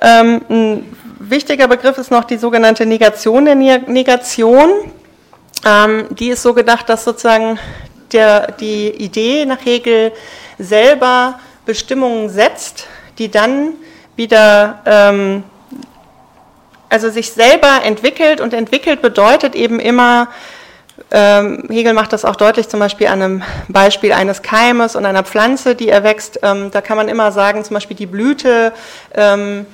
Ähm, 0.00 0.40
ein 0.48 0.96
wichtiger 1.18 1.68
Begriff 1.68 1.98
ist 1.98 2.10
noch 2.10 2.24
die 2.24 2.38
sogenannte 2.38 2.86
Negation 2.86 3.44
der 3.44 3.54
Negation. 3.54 4.70
Ähm, 5.66 6.06
die 6.10 6.30
ist 6.30 6.42
so 6.42 6.54
gedacht, 6.54 6.88
dass 6.88 7.04
sozusagen 7.04 7.58
der, 8.12 8.52
die 8.52 8.88
Idee 8.90 9.44
nach 9.46 9.64
Hegel 9.64 10.12
selber 10.58 11.38
Bestimmungen 11.66 12.28
setzt, 12.28 12.86
die 13.18 13.30
dann 13.30 13.74
wieder, 14.16 14.80
ähm, 14.86 15.44
also 16.88 17.10
sich 17.10 17.32
selber 17.32 17.80
entwickelt 17.84 18.40
und 18.40 18.54
entwickelt 18.54 19.02
bedeutet 19.02 19.54
eben 19.54 19.78
immer, 19.78 20.28
ähm, 21.10 21.64
Hegel 21.70 21.92
macht 21.92 22.12
das 22.12 22.24
auch 22.24 22.36
deutlich 22.36 22.68
zum 22.68 22.80
Beispiel 22.80 23.06
an 23.06 23.22
einem 23.22 23.42
Beispiel 23.68 24.12
eines 24.12 24.42
Keimes 24.42 24.96
und 24.96 25.06
einer 25.06 25.22
Pflanze, 25.22 25.74
die 25.74 25.88
erwächst. 25.88 26.40
Ähm, 26.42 26.70
da 26.70 26.80
kann 26.80 26.96
man 26.96 27.08
immer 27.08 27.32
sagen, 27.32 27.64
zum 27.64 27.74
Beispiel 27.74 27.96
die 27.96 28.06
Blüte 28.06 28.72
ähm, 29.14 29.66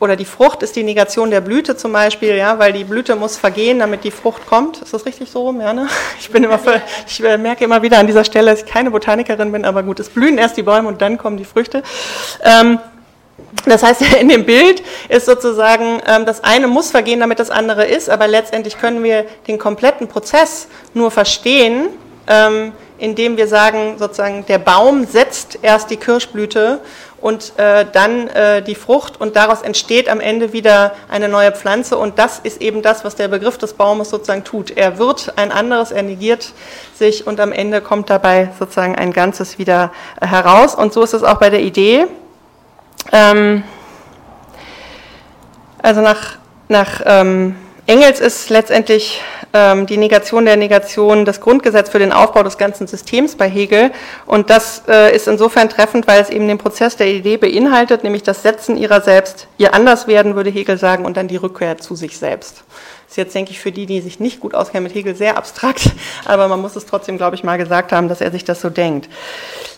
oder 0.00 0.16
die 0.16 0.24
Frucht 0.24 0.62
ist 0.62 0.74
die 0.76 0.82
Negation 0.82 1.30
der 1.30 1.42
Blüte 1.42 1.76
zum 1.76 1.92
Beispiel, 1.92 2.34
ja, 2.34 2.58
weil 2.58 2.72
die 2.72 2.84
Blüte 2.84 3.16
muss 3.16 3.36
vergehen, 3.36 3.78
damit 3.78 4.02
die 4.02 4.10
Frucht 4.10 4.46
kommt. 4.46 4.78
Ist 4.78 4.94
das 4.94 5.04
richtig 5.06 5.30
so 5.30 5.42
rum? 5.42 5.60
Ich 6.18 6.30
bin 6.30 6.42
immer, 6.42 6.58
für, 6.58 6.80
ich 7.06 7.20
merke 7.20 7.64
immer 7.64 7.82
wieder 7.82 7.98
an 7.98 8.06
dieser 8.06 8.24
Stelle, 8.24 8.50
dass 8.50 8.62
ich 8.62 8.66
keine 8.66 8.90
Botanikerin 8.90 9.52
bin, 9.52 9.64
aber 9.64 9.82
gut, 9.82 10.00
es 10.00 10.08
blühen 10.08 10.38
erst 10.38 10.56
die 10.56 10.62
Bäume 10.62 10.88
und 10.88 11.02
dann 11.02 11.18
kommen 11.18 11.36
die 11.36 11.44
Früchte. 11.44 11.82
Ähm, 12.42 12.78
das 13.66 13.82
heißt, 13.82 14.02
in 14.20 14.28
dem 14.28 14.46
Bild 14.46 14.82
ist 15.08 15.26
sozusagen, 15.26 16.00
ähm, 16.06 16.24
das 16.24 16.44
eine 16.44 16.66
muss 16.66 16.90
vergehen, 16.90 17.20
damit 17.20 17.38
das 17.38 17.50
andere 17.50 17.84
ist, 17.84 18.08
aber 18.08 18.26
letztendlich 18.26 18.78
können 18.78 19.02
wir 19.02 19.26
den 19.48 19.58
kompletten 19.58 20.08
Prozess 20.08 20.68
nur 20.94 21.10
verstehen, 21.10 21.88
ähm, 22.30 22.72
indem 22.98 23.36
wir 23.36 23.48
sagen, 23.48 23.96
sozusagen, 23.98 24.46
der 24.46 24.58
Baum 24.58 25.04
setzt 25.04 25.58
erst 25.62 25.90
die 25.90 25.96
Kirschblüte 25.96 26.80
und 27.20 27.52
äh, 27.58 27.84
dann 27.92 28.28
äh, 28.28 28.62
die 28.62 28.74
Frucht 28.74 29.20
und 29.20 29.36
daraus 29.36 29.62
entsteht 29.62 30.08
am 30.08 30.20
Ende 30.20 30.52
wieder 30.52 30.94
eine 31.08 31.28
neue 31.28 31.50
Pflanze 31.50 31.98
und 31.98 32.18
das 32.18 32.38
ist 32.38 32.62
eben 32.62 32.82
das, 32.82 33.04
was 33.04 33.16
der 33.16 33.28
Begriff 33.28 33.58
des 33.58 33.74
Baumes 33.74 34.10
sozusagen 34.10 34.44
tut. 34.44 34.70
Er 34.70 34.98
wird 34.98 35.32
ein 35.36 35.50
anderes, 35.50 35.90
er 35.90 36.02
negiert 36.02 36.52
sich 36.94 37.26
und 37.26 37.40
am 37.40 37.52
Ende 37.52 37.80
kommt 37.80 38.08
dabei 38.08 38.50
sozusagen 38.58 38.94
ein 38.94 39.12
Ganzes 39.12 39.58
wieder 39.58 39.92
heraus 40.20 40.74
und 40.74 40.92
so 40.92 41.02
ist 41.02 41.12
es 41.12 41.24
auch 41.24 41.38
bei 41.38 41.50
der 41.50 41.60
Idee. 41.60 42.06
Ähm, 43.12 43.64
also 45.82 46.00
nach, 46.00 46.36
nach 46.68 47.00
ähm, 47.04 47.56
Engels 47.86 48.20
ist 48.20 48.50
letztendlich 48.50 49.20
die 49.52 49.96
Negation 49.96 50.44
der 50.44 50.56
Negation 50.56 51.24
das 51.24 51.40
Grundgesetz 51.40 51.90
für 51.90 51.98
den 51.98 52.12
Aufbau 52.12 52.42
des 52.42 52.58
ganzen 52.58 52.86
Systems 52.86 53.36
bei 53.36 53.48
Hegel. 53.48 53.90
Und 54.26 54.48
das 54.50 54.82
äh, 54.88 55.14
ist 55.14 55.26
insofern 55.26 55.68
treffend, 55.68 56.06
weil 56.06 56.20
es 56.22 56.30
eben 56.30 56.46
den 56.46 56.58
Prozess 56.58 56.96
der 56.96 57.08
Idee 57.08 57.36
beinhaltet, 57.36 58.04
nämlich 58.04 58.22
das 58.22 58.42
Setzen 58.42 58.76
ihrer 58.76 59.00
selbst, 59.00 59.48
ihr 59.58 59.74
Anderswerden, 59.74 60.36
würde 60.36 60.50
Hegel 60.50 60.78
sagen, 60.78 61.04
und 61.04 61.16
dann 61.16 61.28
die 61.28 61.36
Rückkehr 61.36 61.78
zu 61.78 61.96
sich 61.96 62.18
selbst. 62.18 62.62
Ist 63.10 63.16
jetzt, 63.16 63.34
denke 63.34 63.50
ich, 63.50 63.58
für 63.58 63.72
die, 63.72 63.86
die 63.86 64.00
sich 64.00 64.20
nicht 64.20 64.38
gut 64.38 64.54
auskennen 64.54 64.84
mit 64.84 64.94
Hegel, 64.94 65.16
sehr 65.16 65.36
abstrakt, 65.36 65.90
aber 66.26 66.46
man 66.46 66.60
muss 66.60 66.76
es 66.76 66.86
trotzdem, 66.86 67.16
glaube 67.16 67.34
ich, 67.34 67.42
mal 67.42 67.58
gesagt 67.58 67.90
haben, 67.90 68.08
dass 68.08 68.20
er 68.20 68.30
sich 68.30 68.44
das 68.44 68.60
so 68.60 68.70
denkt. 68.70 69.08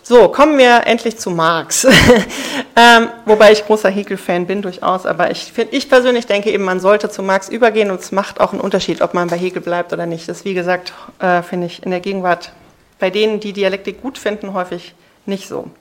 So, 0.03 0.27
kommen 0.27 0.59
wir 0.59 0.85
endlich 0.85 1.17
zu 1.17 1.31
Marx. 1.31 1.85
ähm, 2.75 3.09
wobei 3.25 3.51
ich 3.51 3.65
großer 3.65 3.89
Hegel-Fan 3.89 4.45
bin 4.45 4.61
durchaus, 4.61 5.07
aber 5.07 5.31
ich, 5.31 5.51
find, 5.51 5.73
ich 5.73 5.89
persönlich 5.89 6.27
denke 6.27 6.51
eben, 6.51 6.63
man 6.63 6.79
sollte 6.79 7.09
zu 7.09 7.23
Marx 7.23 7.49
übergehen 7.49 7.89
und 7.89 8.01
es 8.01 8.11
macht 8.11 8.39
auch 8.39 8.51
einen 8.51 8.61
Unterschied, 8.61 9.01
ob 9.01 9.15
man 9.15 9.29
bei 9.29 9.37
Hegel 9.37 9.63
bleibt 9.63 9.93
oder 9.93 10.05
nicht. 10.05 10.29
Das, 10.29 10.45
wie 10.45 10.53
gesagt, 10.53 10.93
äh, 11.17 11.41
finde 11.41 11.65
ich 11.65 11.81
in 11.81 11.89
der 11.89 12.01
Gegenwart 12.01 12.51
bei 12.99 13.09
denen, 13.09 13.39
die 13.39 13.51
Dialektik 13.51 13.99
gut 13.99 14.19
finden, 14.19 14.53
häufig 14.53 14.93
nicht 15.25 15.47
so. 15.47 15.71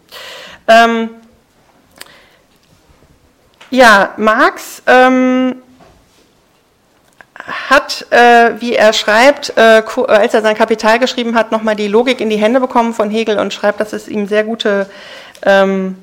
Ähm, 0.69 1.11
ja, 3.69 4.15
Marx 4.17 4.83
ähm, 4.87 5.57
hat, 7.47 8.07
äh, 8.11 8.61
wie 8.61 8.75
er 8.75 8.93
schreibt, 8.93 9.57
äh, 9.57 9.83
als 10.07 10.35
er 10.35 10.43
sein 10.43 10.57
Kapital 10.57 10.99
geschrieben 10.99 11.35
hat, 11.35 11.51
nochmal 11.51 11.77
die 11.77 11.89
Logik 11.89 12.21
in 12.21 12.31
die 12.31 12.37
Hände 12.37 12.61
bekommen 12.61 12.95
von 12.95 13.11
Hegel 13.11 13.39
und 13.39 13.53
schreibt, 13.53 13.81
dass 13.81 13.93
es 13.93 14.09
ihm 14.09 14.27
sehr 14.27 14.45
gute, 14.45 14.89
ähm, 15.45 15.97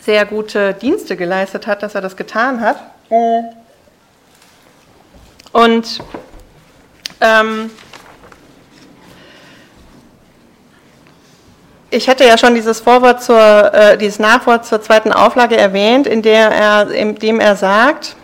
sehr 0.00 0.24
gute 0.26 0.74
Dienste 0.74 1.16
geleistet 1.16 1.66
hat, 1.66 1.82
dass 1.82 1.94
er 1.94 2.00
das 2.00 2.16
getan 2.16 2.60
hat. 2.60 2.76
Und 5.52 5.98
ähm, 7.20 7.70
ich 11.90 12.06
hätte 12.06 12.24
ja 12.24 12.38
schon 12.38 12.54
dieses 12.54 12.80
Vorwort 12.80 13.22
zur, 13.22 13.74
äh, 13.74 13.98
dieses 13.98 14.18
Nachwort 14.18 14.66
zur 14.66 14.80
zweiten 14.82 15.12
Auflage 15.12 15.56
erwähnt, 15.56 16.06
in 16.06 16.22
der 16.22 16.50
er, 16.50 16.90
in 16.90 17.16
dem 17.16 17.40
er 17.40 17.56
sagt, 17.56 18.14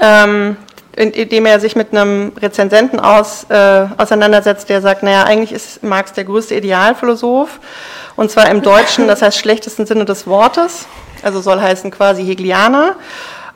ähm, 0.00 0.56
indem 0.98 1.46
er 1.46 1.60
sich 1.60 1.76
mit 1.76 1.92
einem 1.92 2.32
Rezensenten 2.40 2.98
aus, 2.98 3.46
äh, 3.48 3.86
auseinandersetzt, 3.96 4.68
der 4.68 4.82
sagt, 4.82 5.04
naja, 5.04 5.24
eigentlich 5.24 5.52
ist 5.52 5.82
Marx 5.84 6.12
der 6.12 6.24
größte 6.24 6.56
Idealphilosoph, 6.56 7.60
und 8.16 8.30
zwar 8.30 8.50
im 8.50 8.62
Deutschen, 8.62 9.06
das 9.06 9.22
heißt 9.22 9.38
schlechtesten 9.38 9.86
Sinne 9.86 10.04
des 10.04 10.26
Wortes, 10.26 10.86
also 11.22 11.40
soll 11.40 11.60
heißen 11.60 11.92
quasi 11.92 12.24
Hegelianer. 12.24 12.96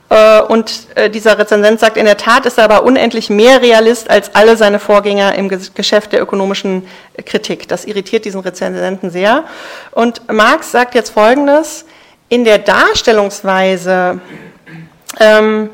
Äh, 0.09 0.41
und 0.43 0.87
äh, 0.95 1.09
dieser 1.09 1.37
Rezensent 1.37 1.81
sagt, 1.81 1.97
in 1.97 2.05
der 2.05 2.15
Tat 2.15 2.45
ist 2.45 2.57
er 2.57 2.63
aber 2.63 2.83
unendlich 2.83 3.29
mehr 3.29 3.61
Realist 3.61 4.09
als 4.09 4.35
alle 4.35 4.55
seine 4.55 4.79
Vorgänger 4.79 5.35
im 5.35 5.49
Geschäft 5.49 6.13
der 6.13 6.21
ökonomischen 6.21 6.87
Kritik. 7.25 7.67
Das 7.67 7.83
irritiert 7.83 8.23
diesen 8.23 8.39
Rezensenten 8.39 9.09
sehr. 9.09 9.43
Und 9.91 10.21
Marx 10.31 10.71
sagt 10.71 10.95
jetzt 10.95 11.09
Folgendes, 11.09 11.85
in 12.29 12.45
der 12.45 12.59
Darstellungsweise 12.59 14.21
ähm, 15.19 15.69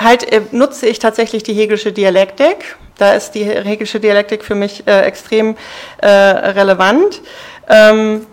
halt 0.00 0.30
äh, 0.32 0.42
nutze 0.52 0.86
ich 0.86 0.98
tatsächlich 0.98 1.42
die 1.42 1.52
Hegelische 1.52 1.92
Dialektik. 1.92 2.76
Da 2.98 3.14
ist 3.14 3.32
die 3.32 3.44
Hegelische 3.44 4.00
Dialektik 4.00 4.44
für 4.44 4.54
mich 4.54 4.86
äh, 4.86 5.02
extrem 5.02 5.56
äh, 5.98 6.08
relevant. 6.08 7.20
Ähm, 7.68 8.26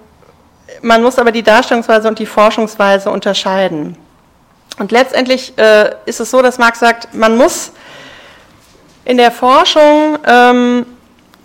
man 0.82 1.02
muss 1.02 1.18
aber 1.18 1.32
die 1.32 1.44
Darstellungsweise 1.44 2.08
und 2.08 2.20
die 2.20 2.26
Forschungsweise 2.26 3.10
unterscheiden. 3.10 3.98
Und 4.80 4.92
letztendlich 4.92 5.58
äh, 5.58 5.92
ist 6.06 6.20
es 6.20 6.30
so, 6.30 6.42
dass 6.42 6.58
Marx 6.58 6.80
sagt, 6.80 7.14
man 7.14 7.36
muss 7.36 7.72
in 9.06 9.18
der 9.18 9.32
Forschung 9.32 10.20
ähm, 10.26 10.86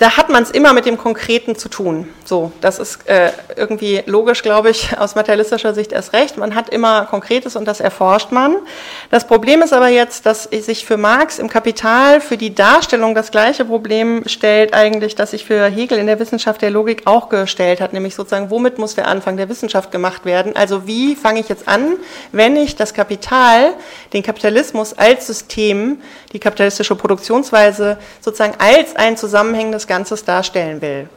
da 0.02 0.16
hat 0.16 0.30
man 0.30 0.42
es 0.42 0.50
immer 0.50 0.72
mit 0.72 0.84
dem 0.84 0.98
Konkreten 0.98 1.54
zu 1.54 1.68
tun. 1.68 2.08
So, 2.32 2.50
das 2.62 2.78
ist 2.78 3.06
äh, 3.10 3.30
irgendwie 3.56 4.02
logisch, 4.06 4.42
glaube 4.42 4.70
ich, 4.70 4.96
aus 4.98 5.16
materialistischer 5.16 5.74
Sicht 5.74 5.92
erst 5.92 6.14
recht. 6.14 6.38
Man 6.38 6.54
hat 6.54 6.70
immer 6.70 7.04
Konkretes 7.04 7.56
und 7.56 7.66
das 7.66 7.78
erforscht 7.78 8.32
man. 8.32 8.56
Das 9.10 9.26
Problem 9.26 9.60
ist 9.60 9.74
aber 9.74 9.88
jetzt, 9.88 10.24
dass 10.24 10.44
sich 10.44 10.86
für 10.86 10.96
Marx 10.96 11.38
im 11.38 11.50
Kapital 11.50 12.22
für 12.22 12.38
die 12.38 12.54
Darstellung 12.54 13.14
das 13.14 13.32
gleiche 13.32 13.66
Problem 13.66 14.22
stellt 14.24 14.72
eigentlich, 14.72 15.14
das 15.14 15.32
sich 15.32 15.44
für 15.44 15.66
Hegel 15.66 15.98
in 15.98 16.06
der 16.06 16.18
Wissenschaft 16.20 16.62
der 16.62 16.70
Logik 16.70 17.02
auch 17.04 17.28
gestellt 17.28 17.82
hat, 17.82 17.92
nämlich 17.92 18.14
sozusagen, 18.14 18.48
womit 18.48 18.78
muss 18.78 18.94
der 18.94 19.08
Anfang 19.08 19.36
der 19.36 19.50
Wissenschaft 19.50 19.92
gemacht 19.92 20.24
werden? 20.24 20.56
Also 20.56 20.86
wie 20.86 21.14
fange 21.16 21.40
ich 21.40 21.50
jetzt 21.50 21.68
an, 21.68 21.98
wenn 22.32 22.56
ich 22.56 22.76
das 22.76 22.94
Kapital, 22.94 23.74
den 24.14 24.22
Kapitalismus 24.22 24.94
als 24.94 25.26
System, 25.26 26.00
die 26.32 26.38
kapitalistische 26.38 26.96
Produktionsweise 26.96 27.98
sozusagen 28.22 28.54
als 28.56 28.96
ein 28.96 29.18
zusammenhängendes 29.18 29.86
Ganzes 29.86 30.24
darstellen 30.24 30.80
will. 30.80 31.10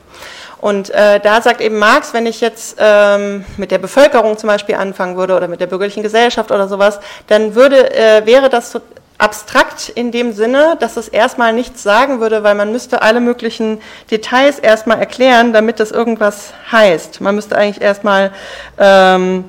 Und 0.65 0.89
äh, 0.89 1.19
da 1.19 1.43
sagt 1.43 1.61
eben 1.61 1.77
Marx, 1.77 2.11
wenn 2.15 2.25
ich 2.25 2.41
jetzt 2.41 2.77
ähm, 2.79 3.45
mit 3.55 3.69
der 3.69 3.77
Bevölkerung 3.77 4.35
zum 4.35 4.47
Beispiel 4.47 4.73
anfangen 4.73 5.15
würde 5.15 5.35
oder 5.35 5.47
mit 5.47 5.59
der 5.61 5.67
bürgerlichen 5.67 6.01
Gesellschaft 6.01 6.49
oder 6.49 6.67
sowas, 6.67 6.99
dann 7.27 7.53
würde, 7.53 7.95
äh, 7.95 8.25
wäre 8.25 8.49
das 8.49 8.71
so 8.71 8.81
abstrakt 9.19 9.89
in 9.89 10.11
dem 10.11 10.33
Sinne, 10.33 10.75
dass 10.79 10.97
es 10.97 11.07
erstmal 11.07 11.53
nichts 11.53 11.83
sagen 11.83 12.19
würde, 12.19 12.41
weil 12.41 12.55
man 12.55 12.71
müsste 12.71 13.03
alle 13.03 13.19
möglichen 13.19 13.79
Details 14.09 14.57
erstmal 14.57 14.97
erklären, 14.97 15.53
damit 15.53 15.79
das 15.79 15.91
irgendwas 15.91 16.53
heißt. 16.71 17.21
Man 17.21 17.35
müsste 17.35 17.55
eigentlich 17.55 17.83
erstmal 17.83 18.31
ähm, 18.79 19.45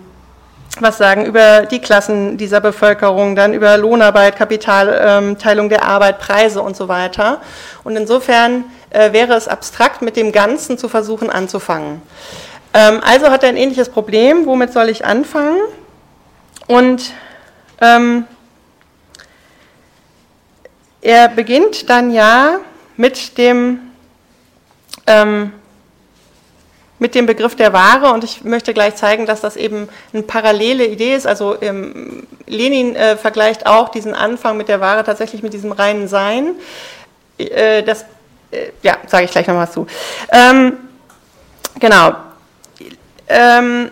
was 0.81 0.99
sagen 0.99 1.25
über 1.25 1.63
die 1.63 1.79
Klassen 1.79 2.37
dieser 2.37 2.61
Bevölkerung, 2.61 3.37
dann 3.37 3.55
über 3.55 3.79
Lohnarbeit, 3.79 4.37
Kapitalteilung 4.37 5.71
der 5.71 5.87
Arbeit, 5.87 6.19
Preise 6.19 6.61
und 6.61 6.77
so 6.77 6.89
weiter. 6.89 7.41
Und 7.85 7.97
insofern 7.97 8.65
äh, 8.97 9.13
wäre 9.13 9.35
es 9.35 9.47
abstrakt, 9.47 10.01
mit 10.01 10.17
dem 10.17 10.33
Ganzen 10.33 10.79
zu 10.79 10.89
versuchen 10.89 11.29
anzufangen. 11.29 12.01
Ähm, 12.73 13.01
also 13.05 13.31
hat 13.31 13.43
er 13.43 13.51
ein 13.51 13.59
ähnliches 13.59 13.91
Problem, 13.91 14.47
womit 14.47 14.73
soll 14.73 14.89
ich 14.89 15.05
anfangen? 15.05 15.61
Und 16.67 17.13
ähm, 17.83 18.25
er 21.03 21.29
beginnt 21.29 21.91
dann 21.91 22.11
ja 22.11 22.59
mit 22.97 23.37
dem 23.37 23.81
ähm, 25.07 25.53
mit 26.99 27.15
dem 27.15 27.27
Begriff 27.27 27.55
der 27.55 27.75
Ware 27.75 28.15
und 28.15 28.25
ich 28.25 28.43
möchte 28.45 28.73
gleich 28.73 28.97
zeigen, 28.97 29.27
dass 29.27 29.43
das 29.43 29.57
eben 29.57 29.91
eine 30.15 30.23
parallele 30.23 30.87
Idee 30.87 31.15
ist. 31.15 31.27
Also 31.27 31.61
ähm, 31.61 32.27
Lenin 32.47 32.97
äh, 32.97 33.19
vergleicht 33.19 33.67
auch 33.67 33.91
diesen 33.91 34.15
Anfang 34.15 34.57
mit 34.57 34.69
der 34.69 34.81
Ware 34.81 35.05
tatsächlich 35.05 35.43
mit 35.43 35.53
diesem 35.53 35.73
reinen 35.73 36.09
Sein. 36.09 36.55
Äh, 37.37 37.83
das, 37.83 38.07
ja, 38.83 38.99
sage 39.07 39.25
ich 39.25 39.31
gleich 39.31 39.47
nochmal 39.47 39.71
zu. 39.71 39.87
Ähm, 40.31 40.77
genau. 41.79 42.15
Ähm, 43.29 43.91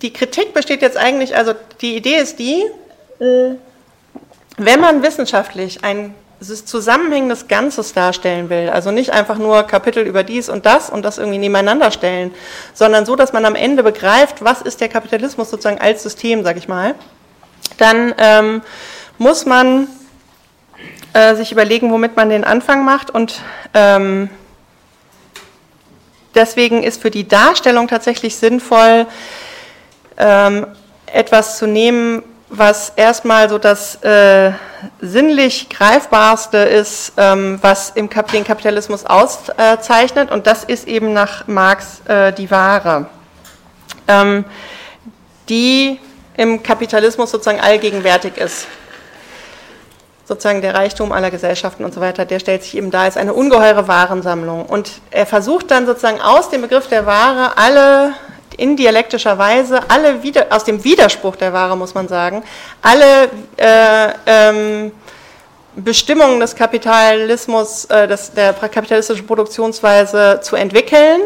die 0.00 0.12
Kritik 0.12 0.52
besteht 0.54 0.82
jetzt 0.82 0.96
eigentlich, 0.96 1.36
also 1.36 1.54
die 1.80 1.96
Idee 1.96 2.16
ist 2.16 2.38
die, 2.38 2.64
äh, 3.20 3.54
wenn 4.56 4.80
man 4.80 5.02
wissenschaftlich 5.02 5.84
ein 5.84 6.14
zusammenhängendes 6.40 7.46
Ganzes 7.46 7.92
darstellen 7.92 8.50
will, 8.50 8.68
also 8.68 8.90
nicht 8.90 9.10
einfach 9.12 9.38
nur 9.38 9.62
Kapitel 9.62 10.04
über 10.04 10.24
dies 10.24 10.48
und 10.48 10.66
das 10.66 10.90
und 10.90 11.04
das 11.04 11.18
irgendwie 11.18 11.38
nebeneinander 11.38 11.92
stellen, 11.92 12.34
sondern 12.74 13.06
so, 13.06 13.14
dass 13.14 13.32
man 13.32 13.44
am 13.44 13.54
Ende 13.54 13.84
begreift, 13.84 14.42
was 14.42 14.60
ist 14.60 14.80
der 14.80 14.88
Kapitalismus 14.88 15.50
sozusagen 15.50 15.80
als 15.80 16.02
System, 16.02 16.42
sag 16.42 16.56
ich 16.56 16.66
mal, 16.66 16.96
dann 17.78 18.12
ähm, 18.18 18.62
muss 19.18 19.46
man 19.46 19.86
äh, 21.12 21.34
sich 21.34 21.52
überlegen, 21.52 21.90
womit 21.90 22.16
man 22.16 22.28
den 22.28 22.44
Anfang 22.44 22.84
macht. 22.84 23.10
Und 23.10 23.40
ähm, 23.74 24.30
deswegen 26.34 26.82
ist 26.82 27.02
für 27.02 27.10
die 27.10 27.28
Darstellung 27.28 27.88
tatsächlich 27.88 28.36
sinnvoll, 28.36 29.06
ähm, 30.16 30.66
etwas 31.06 31.58
zu 31.58 31.66
nehmen, 31.66 32.22
was 32.48 32.90
erstmal 32.96 33.48
so 33.48 33.58
das 33.58 33.96
äh, 34.02 34.52
sinnlich 35.00 35.70
greifbarste 35.70 36.58
ist, 36.58 37.12
ähm, 37.16 37.58
was 37.62 37.90
im 37.90 38.10
Kap 38.10 38.30
den 38.30 38.44
Kapitalismus 38.44 39.06
auszeichnet, 39.06 40.30
und 40.30 40.46
das 40.46 40.64
ist 40.64 40.86
eben 40.86 41.12
nach 41.12 41.46
Marx 41.46 42.02
äh, 42.06 42.32
die 42.32 42.50
Ware, 42.50 43.06
ähm, 44.06 44.44
die 45.48 45.98
im 46.36 46.62
Kapitalismus 46.62 47.30
sozusagen 47.30 47.60
allgegenwärtig 47.60 48.36
ist. 48.36 48.66
Sozusagen 50.24 50.62
der 50.62 50.74
Reichtum 50.74 51.12
aller 51.12 51.30
Gesellschaften 51.30 51.84
und 51.84 51.92
so 51.92 52.00
weiter, 52.00 52.24
der 52.24 52.38
stellt 52.38 52.62
sich 52.62 52.76
eben 52.76 52.90
da 52.90 53.02
als 53.02 53.16
eine 53.16 53.34
ungeheure 53.34 53.88
Warensammlung. 53.88 54.66
Und 54.66 54.90
er 55.10 55.26
versucht 55.26 55.70
dann 55.70 55.86
sozusagen 55.86 56.20
aus 56.20 56.48
dem 56.50 56.62
Begriff 56.62 56.86
der 56.86 57.06
Ware 57.06 57.56
alle 57.56 58.14
in 58.56 58.76
dialektischer 58.76 59.38
Weise 59.38 59.80
alle 59.88 60.22
wieder, 60.22 60.46
aus 60.50 60.64
dem 60.64 60.84
Widerspruch 60.84 61.36
der 61.36 61.52
Ware, 61.52 61.76
muss 61.76 61.94
man 61.94 62.08
sagen, 62.08 62.42
alle 62.82 63.30
äh, 63.56 64.12
ähm, 64.26 64.92
Bestimmungen 65.74 66.38
des 66.38 66.54
Kapitalismus, 66.54 67.86
äh, 67.86 68.06
des, 68.06 68.32
der 68.32 68.52
kapitalistischen 68.52 69.26
Produktionsweise 69.26 70.40
zu 70.42 70.56
entwickeln 70.56 71.22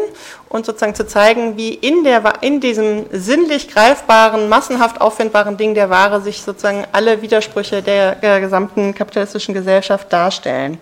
und 0.49 0.65
sozusagen 0.65 0.95
zu 0.95 1.05
zeigen, 1.05 1.57
wie 1.57 1.73
in, 1.73 2.03
der, 2.03 2.33
in 2.41 2.59
diesem 2.59 3.05
sinnlich 3.11 3.69
greifbaren, 3.69 4.49
massenhaft 4.49 5.01
auffindbaren 5.01 5.57
Ding 5.57 5.73
der 5.73 5.89
Ware 5.89 6.21
sich 6.21 6.41
sozusagen 6.41 6.85
alle 6.91 7.21
Widersprüche 7.21 7.81
der, 7.81 8.15
der 8.15 8.39
gesamten 8.39 8.95
kapitalistischen 8.95 9.53
Gesellschaft 9.53 10.11
darstellen. 10.11 10.79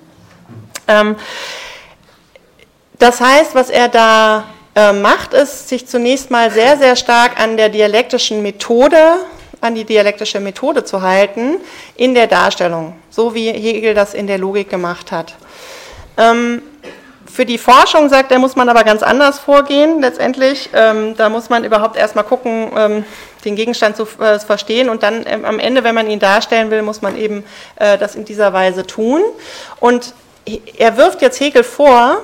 Ähm, 0.88 1.16
das 3.00 3.20
heißt, 3.20 3.56
was 3.56 3.70
er 3.70 3.90
da 3.90 4.46
äh, 4.76 4.94
macht 4.94 5.34
es, 5.34 5.68
sich 5.68 5.88
zunächst 5.88 6.30
mal 6.32 6.52
sehr, 6.52 6.78
sehr 6.78 6.96
stark 6.96 7.40
an 7.40 7.58
der 7.58 7.70
dialektischen 7.70 8.42
Methode, 8.42 8.98
an 9.62 9.74
die 9.74 9.84
dialektische 9.84 10.40
Methode 10.40 10.84
zu 10.84 11.02
halten 11.02 11.58
in 11.96 12.14
der 12.14 12.28
Darstellung, 12.28 12.94
so 13.10 13.34
wie 13.34 13.52
Hegel 13.52 13.94
das 13.94 14.14
in 14.14 14.28
der 14.28 14.38
Logik 14.38 14.70
gemacht 14.70 15.12
hat. 15.12 15.36
Ähm, 16.18 16.62
für 17.36 17.46
die 17.46 17.58
Forschung, 17.58 18.08
sagt 18.08 18.32
er, 18.32 18.40
muss 18.40 18.56
man 18.56 18.70
aber 18.70 18.86
ganz 18.86 19.04
anders 19.04 19.40
vorgehen 19.40 20.00
letztendlich. 20.00 20.70
Ähm, 20.74 21.16
da 21.18 21.28
muss 21.28 21.50
man 21.50 21.66
überhaupt 21.66 21.98
erstmal 21.98 22.24
gucken, 22.24 22.72
ähm, 22.78 23.06
den 23.44 23.58
Gegenstand 23.58 23.98
zu 23.98 24.08
äh, 24.20 24.40
verstehen 24.40 24.88
und 24.88 25.04
dann 25.04 25.26
ähm, 25.28 25.44
am 25.44 25.60
Ende, 25.60 25.84
wenn 25.84 25.94
man 25.94 26.10
ihn 26.10 26.20
darstellen 26.20 26.72
will, 26.72 26.82
muss 26.82 27.02
man 27.02 27.18
eben 27.18 27.44
äh, 27.76 27.98
das 27.98 28.16
in 28.16 28.24
dieser 28.24 28.54
Weise 28.54 28.88
tun. 28.88 29.22
Und 29.82 30.14
er 30.78 30.96
wirft 30.96 31.22
jetzt 31.22 31.40
Hegel 31.42 31.64
vor, 31.64 32.22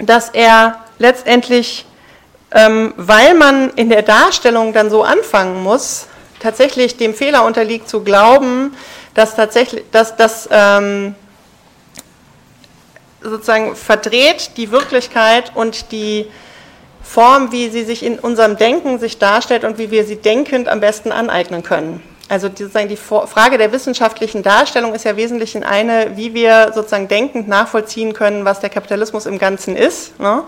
dass 0.00 0.30
er 0.30 0.80
letztendlich, 0.98 1.86
ähm, 2.50 2.94
weil 2.96 3.34
man 3.34 3.70
in 3.74 3.88
der 3.88 4.02
Darstellung 4.02 4.72
dann 4.72 4.90
so 4.90 5.04
anfangen 5.04 5.62
muss, 5.62 6.08
tatsächlich 6.40 6.96
dem 6.96 7.14
Fehler 7.14 7.44
unterliegt 7.44 7.88
zu 7.88 8.02
glauben, 8.02 8.76
dass 9.14 9.36
tatsächlich, 9.36 9.84
dass 9.92 10.16
das 10.16 10.48
ähm, 10.50 11.14
sozusagen 13.22 13.74
verdreht 13.76 14.56
die 14.56 14.70
Wirklichkeit 14.70 15.52
und 15.54 15.92
die 15.92 16.26
Form, 17.02 17.52
wie 17.52 17.68
sie 17.70 17.84
sich 17.84 18.04
in 18.04 18.18
unserem 18.18 18.56
Denken 18.56 18.98
sich 18.98 19.18
darstellt 19.18 19.64
und 19.64 19.78
wie 19.78 19.90
wir 19.90 20.04
sie 20.04 20.16
denkend 20.16 20.68
am 20.68 20.80
besten 20.80 21.10
aneignen 21.10 21.62
können. 21.62 22.02
Also 22.28 22.48
sozusagen 22.48 22.88
die 22.88 22.96
Frage 22.96 23.56
der 23.56 23.72
wissenschaftlichen 23.72 24.42
Darstellung 24.42 24.94
ist 24.94 25.06
ja 25.06 25.16
wesentlich 25.16 25.56
eine, 25.64 26.16
wie 26.16 26.34
wir 26.34 26.72
sozusagen 26.74 27.08
denkend 27.08 27.48
nachvollziehen 27.48 28.12
können, 28.12 28.44
was 28.44 28.60
der 28.60 28.68
Kapitalismus 28.68 29.24
im 29.24 29.38
Ganzen 29.38 29.74
ist. 29.74 30.20
Ne? 30.20 30.44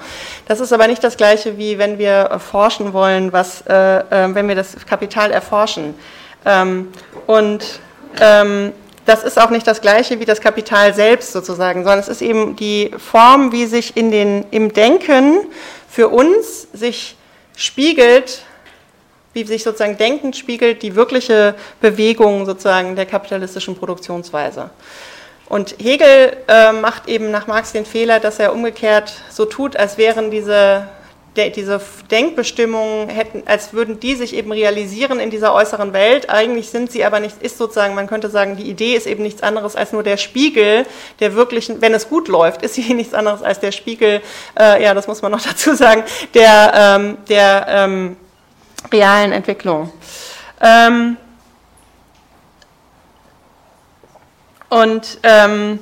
Das 0.46 0.60
ist 0.60 0.74
aber 0.74 0.88
nicht 0.88 1.02
das 1.02 1.16
Gleiche, 1.16 1.56
wie 1.56 1.78
wenn 1.78 1.98
wir 1.98 2.38
forschen 2.38 2.92
wollen, 2.92 3.32
was, 3.32 3.62
äh, 3.66 4.00
äh, 4.00 4.34
wenn 4.34 4.46
wir 4.46 4.54
das 4.54 4.76
Kapital 4.84 5.30
erforschen. 5.30 5.94
Ähm, 6.44 6.92
und 7.26 7.80
ähm, 8.20 8.72
das 9.10 9.24
ist 9.24 9.40
auch 9.40 9.50
nicht 9.50 9.66
das 9.66 9.80
Gleiche 9.80 10.20
wie 10.20 10.24
das 10.24 10.40
Kapital 10.40 10.94
selbst 10.94 11.32
sozusagen, 11.32 11.82
sondern 11.82 11.98
es 11.98 12.06
ist 12.06 12.22
eben 12.22 12.54
die 12.54 12.92
Form, 12.96 13.50
wie 13.50 13.66
sich 13.66 13.96
in 13.96 14.12
den, 14.12 14.46
im 14.52 14.72
Denken 14.72 15.48
für 15.88 16.08
uns 16.08 16.68
sich 16.72 17.16
spiegelt, 17.56 18.42
wie 19.32 19.42
sich 19.42 19.64
sozusagen 19.64 19.96
denkend 19.96 20.36
spiegelt 20.36 20.82
die 20.82 20.94
wirkliche 20.94 21.56
Bewegung 21.80 22.46
sozusagen 22.46 22.94
der 22.94 23.04
kapitalistischen 23.04 23.76
Produktionsweise. 23.76 24.70
Und 25.48 25.74
Hegel 25.82 26.36
äh, 26.46 26.70
macht 26.70 27.08
eben 27.08 27.32
nach 27.32 27.48
Marx 27.48 27.72
den 27.72 27.84
Fehler, 27.84 28.20
dass 28.20 28.38
er 28.38 28.52
umgekehrt 28.52 29.12
so 29.28 29.44
tut, 29.44 29.76
als 29.76 29.98
wären 29.98 30.30
diese, 30.30 30.86
de, 31.36 31.50
diese 31.50 31.80
Denkbestimmungen, 32.10 33.08
hätten, 33.08 33.42
als 33.46 33.72
würden 33.72 34.00
die 34.00 34.14
sich 34.14 34.34
eben 34.34 34.50
realisieren 34.52 35.20
in 35.20 35.30
dieser 35.30 35.54
äußeren 35.54 35.92
Welt. 35.92 36.28
Eigentlich 36.28 36.70
sind 36.70 36.90
sie 36.90 37.04
aber 37.04 37.20
nicht, 37.20 37.40
ist 37.42 37.58
sozusagen, 37.58 37.94
man 37.94 38.06
könnte 38.06 38.30
sagen, 38.30 38.56
die 38.56 38.68
Idee 38.68 38.94
ist 38.94 39.06
eben 39.06 39.22
nichts 39.22 39.42
anderes 39.42 39.76
als 39.76 39.92
nur 39.92 40.02
der 40.02 40.16
Spiegel 40.16 40.86
der 41.20 41.34
wirklichen, 41.34 41.80
wenn 41.80 41.94
es 41.94 42.08
gut 42.08 42.28
läuft, 42.28 42.62
ist 42.62 42.74
sie 42.74 42.94
nichts 42.94 43.14
anderes 43.14 43.42
als 43.42 43.60
der 43.60 43.72
Spiegel, 43.72 44.20
äh, 44.58 44.82
ja, 44.82 44.94
das 44.94 45.06
muss 45.06 45.22
man 45.22 45.32
noch 45.32 45.42
dazu 45.46 45.74
sagen, 45.74 46.04
der, 46.34 46.72
ähm, 46.74 47.18
der 47.28 47.66
ähm, 47.68 48.16
realen 48.92 49.32
Entwicklung. 49.32 49.92
Ähm, 50.60 51.16
und 54.68 55.18
ähm, 55.24 55.80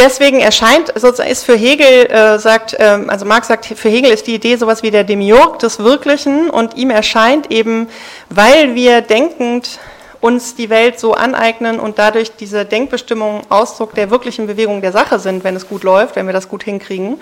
deswegen 0.00 0.40
erscheint, 0.40 0.92
sozusagen 0.96 1.30
ist 1.30 1.44
für 1.44 1.54
Hegel, 1.54 2.06
äh, 2.10 2.38
sagt, 2.38 2.74
äh, 2.74 2.98
also 3.06 3.24
Marx 3.24 3.48
sagt, 3.48 3.66
für 3.66 3.88
Hegel 3.88 4.10
ist 4.10 4.26
die 4.26 4.34
Idee 4.34 4.56
sowas 4.56 4.82
wie 4.82 4.90
der 4.90 5.04
Demiurg 5.04 5.58
des 5.58 5.78
Wirklichen 5.78 6.50
und 6.50 6.76
ihm 6.76 6.90
erscheint 6.90 7.50
eben, 7.52 7.88
weil 8.28 8.74
wir 8.74 9.02
denkend 9.02 9.78
uns 10.20 10.54
die 10.54 10.68
Welt 10.68 11.00
so 11.00 11.14
aneignen 11.14 11.80
und 11.80 11.98
dadurch 11.98 12.36
diese 12.36 12.66
Denkbestimmungen 12.66 13.42
Ausdruck 13.48 13.94
der 13.94 14.10
wirklichen 14.10 14.46
Bewegung 14.46 14.82
der 14.82 14.92
Sache 14.92 15.18
sind, 15.18 15.44
wenn 15.44 15.56
es 15.56 15.66
gut 15.66 15.82
läuft, 15.82 16.16
wenn 16.16 16.26
wir 16.26 16.34
das 16.34 16.48
gut 16.48 16.62
hinkriegen, 16.62 17.20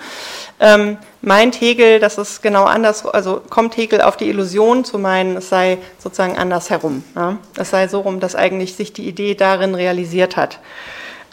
ähm, 0.59 0.97
meint 1.21 1.61
Hegel, 1.61 1.99
dass 1.99 2.17
es 2.17 2.41
genau 2.41 2.65
anders, 2.65 3.05
also 3.05 3.41
kommt 3.49 3.77
Hegel 3.77 4.01
auf 4.01 4.17
die 4.17 4.29
Illusion 4.29 4.83
zu 4.83 4.99
meinen, 4.99 5.37
es 5.37 5.47
sei 5.47 5.77
sozusagen 5.97 6.37
anders 6.37 6.69
herum. 6.69 7.03
Ja? 7.15 7.37
Es 7.57 7.69
sei 7.69 7.87
so 7.87 8.01
rum, 8.01 8.19
dass 8.19 8.35
eigentlich 8.35 8.75
sich 8.75 8.91
die 8.91 9.07
Idee 9.07 9.33
darin 9.33 9.75
realisiert 9.75 10.35
hat. 10.35 10.59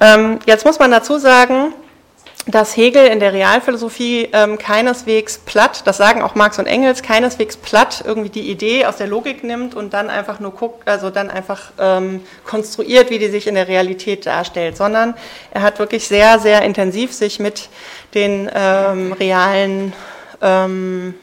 Ähm, 0.01 0.39
jetzt 0.47 0.65
muss 0.65 0.79
man 0.79 0.91
dazu 0.91 1.19
sagen, 1.19 1.73
dass 2.49 2.77
Hegel 2.77 3.07
in 3.07 3.19
der 3.19 3.33
Realphilosophie 3.33 4.29
ähm, 4.33 4.57
keineswegs 4.57 5.39
platt, 5.39 5.83
das 5.85 5.97
sagen 5.97 6.23
auch 6.23 6.37
Marx 6.37 6.61
und 6.61 6.67
Engels, 6.67 7.03
keineswegs 7.03 7.57
platt 7.57 8.05
irgendwie 8.07 8.29
die 8.29 8.49
Idee 8.51 8.87
aus 8.87 8.99
der 8.99 9.09
Logik 9.09 9.43
nimmt 9.43 9.75
und 9.75 9.93
dann 9.95 10.11
einfach 10.11 10.39
nur 10.39 10.53
guckt, 10.53 10.87
also 10.89 11.11
dann 11.11 11.29
einfach 11.29 11.73
ähm, 11.81 12.23
konstruiert, 12.45 13.11
wie 13.11 13.19
die 13.19 13.29
sich 13.29 13.49
in 13.49 13.57
der 13.57 13.67
Realität 13.67 14.27
darstellt, 14.27 14.77
sondern 14.77 15.15
er 15.51 15.63
hat 15.63 15.81
wirklich 15.81 16.07
sehr, 16.07 16.39
sehr 16.39 16.63
intensiv 16.63 17.13
sich 17.13 17.41
mit 17.41 17.69
den 18.15 18.49
ähm, 18.55 19.13
realen 19.13 19.93
ähm, 20.41 21.15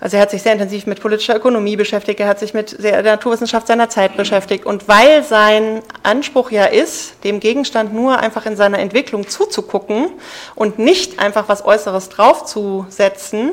also 0.00 0.16
er 0.16 0.22
hat 0.22 0.30
sich 0.30 0.42
sehr 0.42 0.54
intensiv 0.54 0.86
mit 0.86 1.00
politischer 1.00 1.36
Ökonomie 1.36 1.76
beschäftigt, 1.76 2.20
er 2.20 2.28
hat 2.28 2.38
sich 2.38 2.54
mit 2.54 2.82
der 2.82 3.02
Naturwissenschaft 3.02 3.66
seiner 3.66 3.90
Zeit 3.90 4.16
beschäftigt. 4.16 4.64
Und 4.64 4.88
weil 4.88 5.22
sein 5.22 5.82
Anspruch 6.02 6.50
ja 6.50 6.64
ist, 6.64 7.22
dem 7.22 7.38
Gegenstand 7.38 7.92
nur 7.92 8.18
einfach 8.18 8.46
in 8.46 8.56
seiner 8.56 8.78
Entwicklung 8.78 9.28
zuzugucken 9.28 10.08
und 10.54 10.78
nicht 10.78 11.18
einfach 11.18 11.48
was 11.48 11.64
Äußeres 11.64 12.08
draufzusetzen, 12.08 13.52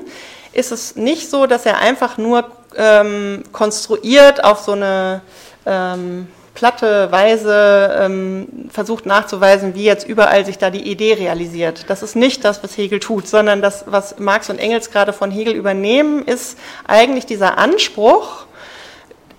ist 0.53 0.71
es 0.71 0.95
nicht 0.95 1.29
so, 1.29 1.47
dass 1.47 1.65
er 1.65 1.79
einfach 1.79 2.17
nur 2.17 2.49
ähm, 2.77 3.43
konstruiert 3.51 4.43
auf 4.43 4.59
so 4.59 4.71
eine 4.71 5.21
ähm, 5.65 6.27
platte 6.57 7.11
Weise 7.11 7.99
ähm, 8.01 8.67
versucht 8.71 9.05
nachzuweisen, 9.05 9.75
wie 9.75 9.83
jetzt 9.83 10.07
überall 10.07 10.43
sich 10.43 10.57
da 10.57 10.71
die 10.71 10.89
Idee 10.89 11.13
realisiert. 11.13 11.85
Das 11.87 12.01
ist 12.01 12.15
nicht 12.15 12.43
das, 12.43 12.63
was 12.63 12.75
Hegel 12.75 12.99
tut, 12.99 13.27
sondern 13.27 13.61
das, 13.61 13.83
was 13.85 14.17
Marx 14.17 14.49
und 14.49 14.57
Engels 14.57 14.89
gerade 14.89 15.13
von 15.13 15.29
Hegel 15.29 15.53
übernehmen, 15.53 16.25
ist 16.25 16.57
eigentlich 16.87 17.27
dieser 17.27 17.59
Anspruch 17.59 18.47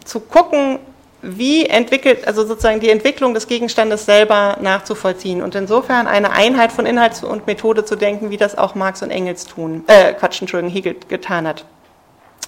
zu 0.05 0.21
gucken, 0.21 0.79
wie 1.21 1.67
entwickelt, 1.67 2.25
also 2.25 2.47
sozusagen 2.47 2.79
die 2.79 2.91
Entwicklung 2.91 3.35
des 3.35 3.49
Gegenstandes 3.49 4.05
selber 4.05 4.57
nachzuvollziehen 4.61 5.43
und 5.43 5.57
insofern 5.57 6.07
eine 6.07 6.31
Einheit 6.31 6.71
von 6.71 6.87
Inhalt 6.87 7.25
und 7.25 7.49
Methode 7.49 7.85
zu 7.85 7.97
denken, 7.97 8.31
wie 8.31 8.37
das 8.37 8.57
auch 8.57 8.77
Marx 8.77 9.03
und 9.03 9.11
Engels 9.11 9.45
tun, 9.45 9.83
äh, 9.89 10.13
Quatsch, 10.13 10.41
Entschuldigung, 10.41 10.73
Hegel 10.73 10.95
getan 11.09 11.49
hat. 11.49 11.65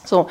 So. 0.05 0.29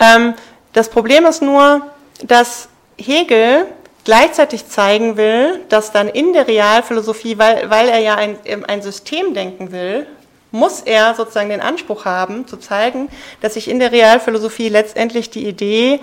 Ähm, 0.00 0.32
das 0.72 0.88
Problem 0.88 1.26
ist 1.26 1.42
nur, 1.42 1.82
dass 2.22 2.70
Hegel 2.98 3.66
gleichzeitig 4.04 4.68
zeigen 4.68 5.16
will, 5.16 5.60
dass 5.68 5.92
dann 5.92 6.08
in 6.08 6.32
der 6.32 6.46
Realphilosophie, 6.46 7.38
weil, 7.38 7.70
weil 7.70 7.88
er 7.88 7.98
ja 8.00 8.14
ein, 8.16 8.36
ein 8.66 8.82
System 8.82 9.34
denken 9.34 9.72
will, 9.72 10.06
muss 10.50 10.82
er 10.82 11.14
sozusagen 11.14 11.48
den 11.48 11.60
Anspruch 11.60 12.04
haben, 12.04 12.46
zu 12.46 12.56
zeigen, 12.56 13.08
dass 13.40 13.54
sich 13.54 13.68
in 13.68 13.80
der 13.80 13.90
Realphilosophie 13.90 14.68
letztendlich 14.68 15.30
die 15.30 15.48
Idee 15.48 15.98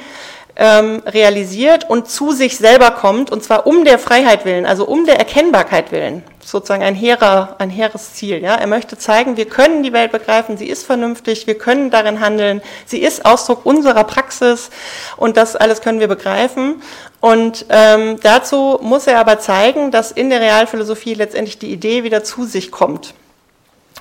ähm, 0.55 1.01
realisiert 1.05 1.89
und 1.89 2.09
zu 2.09 2.31
sich 2.31 2.57
selber 2.57 2.91
kommt, 2.91 3.31
und 3.31 3.43
zwar 3.43 3.65
um 3.65 3.85
der 3.85 3.99
Freiheit 3.99 4.45
willen, 4.45 4.65
also 4.65 4.85
um 4.85 5.05
der 5.05 5.17
Erkennbarkeit 5.17 5.91
willen. 5.91 6.23
Sozusagen 6.43 6.83
ein, 6.83 6.95
hehrer, 6.95 7.55
ein 7.59 7.69
hehres 7.69 8.15
Ziel. 8.15 8.41
Ja? 8.41 8.55
Er 8.55 8.67
möchte 8.67 8.97
zeigen, 8.97 9.37
wir 9.37 9.45
können 9.45 9.83
die 9.83 9.93
Welt 9.93 10.11
begreifen, 10.11 10.57
sie 10.57 10.67
ist 10.67 10.85
vernünftig, 10.85 11.47
wir 11.47 11.57
können 11.57 11.91
darin 11.91 12.19
handeln, 12.19 12.61
sie 12.85 13.01
ist 13.01 13.25
Ausdruck 13.25 13.65
unserer 13.65 14.03
Praxis 14.03 14.69
und 15.17 15.37
das 15.37 15.55
alles 15.55 15.81
können 15.81 15.99
wir 15.99 16.07
begreifen. 16.07 16.81
Und 17.19 17.65
ähm, 17.69 18.19
dazu 18.21 18.79
muss 18.81 19.07
er 19.07 19.19
aber 19.19 19.39
zeigen, 19.39 19.91
dass 19.91 20.11
in 20.11 20.29
der 20.29 20.41
Realphilosophie 20.41 21.13
letztendlich 21.13 21.59
die 21.59 21.71
Idee 21.71 22.03
wieder 22.03 22.23
zu 22.23 22.45
sich 22.45 22.71
kommt. 22.71 23.13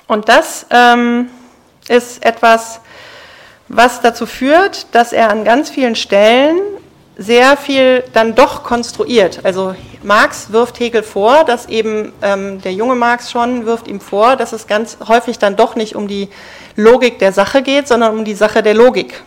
Und 0.07 0.27
das 0.27 0.65
ähm, 0.71 1.29
ist 1.87 2.25
etwas, 2.25 2.81
was 3.73 4.01
dazu 4.01 4.25
führt, 4.25 4.93
dass 4.93 5.13
er 5.13 5.29
an 5.29 5.45
ganz 5.45 5.69
vielen 5.69 5.95
Stellen 5.95 6.59
sehr 7.17 7.55
viel 7.55 8.03
dann 8.13 8.35
doch 8.35 8.63
konstruiert. 8.63 9.41
Also 9.43 9.75
Marx 10.03 10.51
wirft 10.51 10.79
Hegel 10.79 11.03
vor, 11.03 11.43
dass 11.45 11.67
eben 11.67 12.11
ähm, 12.21 12.61
der 12.61 12.73
junge 12.73 12.95
Marx 12.95 13.31
schon 13.31 13.65
wirft 13.65 13.87
ihm 13.87 14.01
vor, 14.01 14.35
dass 14.35 14.53
es 14.53 14.67
ganz 14.67 14.97
häufig 15.07 15.39
dann 15.39 15.55
doch 15.55 15.75
nicht 15.75 15.95
um 15.95 16.07
die 16.07 16.29
Logik 16.75 17.19
der 17.19 17.31
Sache 17.31 17.61
geht, 17.61 17.87
sondern 17.87 18.17
um 18.17 18.25
die 18.25 18.33
Sache 18.33 18.63
der 18.63 18.73
Logik, 18.73 19.21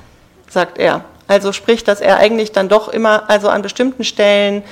sagt 0.50 0.78
er. 0.78 1.04
Also 1.26 1.52
sprich, 1.52 1.85
dass 1.85 2.02
er 2.02 2.18
eigentlich 2.18 2.52
dann 2.52 2.68
doch 2.68 2.88
immer, 2.88 3.30
also 3.30 3.48
an 3.48 3.62
bestimmten 3.62 4.04
Stellen, 4.04 4.62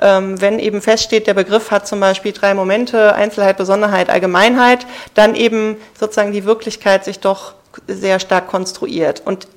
ähm, 0.00 0.40
wenn 0.40 0.58
eben 0.58 0.82
feststeht, 0.82 1.28
der 1.28 1.34
Begriff 1.34 1.70
hat 1.70 1.86
zum 1.86 2.00
Beispiel 2.00 2.32
drei 2.32 2.54
Momente, 2.54 3.14
Einzelheit, 3.14 3.58
Besonderheit, 3.58 4.10
Allgemeinheit, 4.10 4.86
dann 5.14 5.36
eben 5.36 5.76
sozusagen 5.98 6.32
die 6.32 6.44
Wirklichkeit 6.44 7.04
sich 7.04 7.20
doch 7.20 7.52
sehr 7.86 8.20
stark 8.20 8.48
konstruiert. 8.48 9.22
Und 9.24 9.48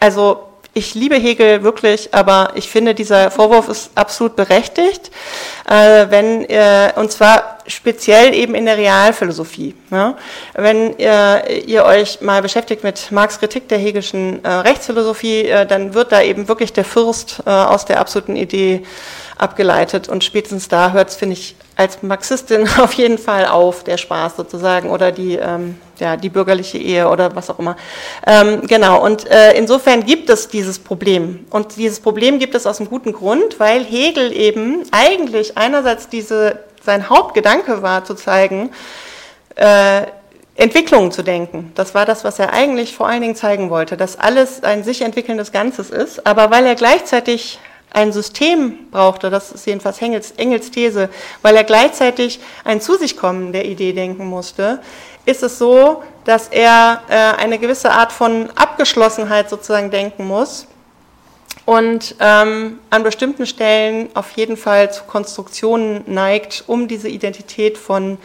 also 0.00 0.48
ich 0.76 0.94
liebe 0.94 1.14
Hegel 1.14 1.62
wirklich, 1.62 2.12
aber 2.12 2.50
ich 2.56 2.68
finde, 2.68 2.94
dieser 2.94 3.30
Vorwurf 3.30 3.68
ist 3.68 3.92
absolut 3.94 4.34
berechtigt, 4.34 5.12
äh, 5.68 6.06
wenn, 6.10 6.44
äh, 6.50 6.92
und 6.96 7.12
zwar 7.12 7.58
speziell 7.66 8.34
eben 8.34 8.56
in 8.56 8.66
der 8.66 8.76
Realphilosophie. 8.76 9.74
Ja? 9.92 10.16
Wenn 10.54 10.98
äh, 10.98 11.58
ihr 11.60 11.84
euch 11.84 12.20
mal 12.20 12.42
beschäftigt 12.42 12.82
mit 12.82 13.12
Marx 13.12 13.38
Kritik 13.38 13.68
der 13.68 13.78
hegelischen 13.78 14.44
äh, 14.44 14.48
Rechtsphilosophie, 14.48 15.46
äh, 15.46 15.64
dann 15.64 15.94
wird 15.94 16.10
da 16.10 16.20
eben 16.20 16.48
wirklich 16.48 16.72
der 16.72 16.84
Fürst 16.84 17.42
äh, 17.46 17.50
aus 17.50 17.84
der 17.84 18.00
absoluten 18.00 18.34
Idee 18.34 18.84
abgeleitet 19.38 20.08
und 20.08 20.24
spätestens 20.24 20.68
da 20.68 20.90
hört 20.90 21.10
es, 21.10 21.16
finde 21.16 21.34
ich, 21.34 21.54
als 21.76 22.02
Marxistin 22.02 22.68
auf 22.78 22.92
jeden 22.94 23.18
Fall 23.18 23.46
auf, 23.46 23.84
der 23.84 23.96
Spaß 23.96 24.36
sozusagen 24.36 24.90
oder 24.90 25.12
die, 25.12 25.36
ähm, 25.36 25.76
ja, 25.98 26.16
die 26.16 26.28
bürgerliche 26.28 26.78
Ehe 26.78 27.08
oder 27.08 27.34
was 27.34 27.50
auch 27.50 27.58
immer. 27.58 27.76
Ähm, 28.26 28.66
genau, 28.66 29.04
und 29.04 29.28
äh, 29.30 29.52
insofern 29.52 30.04
gibt 30.04 30.30
es 30.30 30.48
dieses 30.48 30.78
Problem. 30.78 31.46
Und 31.50 31.76
dieses 31.76 32.00
Problem 32.00 32.38
gibt 32.38 32.54
es 32.54 32.66
aus 32.66 32.80
einem 32.80 32.88
guten 32.88 33.12
Grund, 33.12 33.58
weil 33.60 33.84
Hegel 33.84 34.32
eben 34.32 34.82
eigentlich 34.92 35.56
einerseits 35.56 36.08
diese, 36.08 36.60
sein 36.84 37.08
Hauptgedanke 37.08 37.82
war 37.82 38.04
zu 38.04 38.14
zeigen, 38.14 38.70
äh, 39.56 40.02
Entwicklungen 40.56 41.10
zu 41.10 41.22
denken. 41.22 41.72
Das 41.74 41.94
war 41.94 42.06
das, 42.06 42.22
was 42.22 42.38
er 42.38 42.52
eigentlich 42.52 42.94
vor 42.94 43.08
allen 43.08 43.22
Dingen 43.22 43.34
zeigen 43.34 43.70
wollte, 43.70 43.96
dass 43.96 44.18
alles 44.18 44.62
ein 44.62 44.84
sich 44.84 45.02
entwickelndes 45.02 45.50
Ganzes 45.50 45.90
ist, 45.90 46.26
aber 46.26 46.50
weil 46.52 46.64
er 46.64 46.76
gleichzeitig 46.76 47.58
ein 47.94 48.12
System 48.12 48.90
brauchte, 48.90 49.30
das 49.30 49.52
ist 49.52 49.66
jedenfalls 49.66 50.02
Engels, 50.02 50.32
Engels 50.32 50.70
These, 50.70 51.08
weil 51.42 51.56
er 51.56 51.64
gleichzeitig 51.64 52.40
ein 52.64 52.80
Zu 52.80 52.96
sich 52.96 53.16
kommen 53.16 53.52
der 53.52 53.64
Idee 53.64 53.92
denken 53.92 54.26
musste, 54.26 54.80
ist 55.24 55.42
es 55.42 55.58
so, 55.58 56.02
dass 56.24 56.48
er 56.48 57.02
äh, 57.08 57.40
eine 57.40 57.58
gewisse 57.58 57.90
Art 57.90 58.12
von 58.12 58.50
Abgeschlossenheit 58.56 59.48
sozusagen 59.48 59.90
denken 59.90 60.26
muss 60.26 60.66
und 61.66 62.16
ähm, 62.18 62.80
an 62.90 63.02
bestimmten 63.04 63.46
Stellen 63.46 64.10
auf 64.14 64.32
jeden 64.32 64.56
Fall 64.56 64.92
zu 64.92 65.04
Konstruktionen 65.04 66.02
neigt, 66.06 66.64
um 66.66 66.88
diese 66.88 67.08
Identität 67.08 67.78
von 67.78 68.18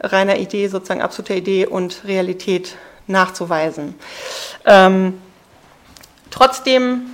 reiner 0.00 0.36
Idee, 0.36 0.66
sozusagen 0.66 1.00
absoluter 1.00 1.36
Idee 1.36 1.66
und 1.66 2.02
Realität 2.04 2.76
nachzuweisen. 3.06 3.94
Ähm, 4.66 5.20
trotzdem 6.30 7.11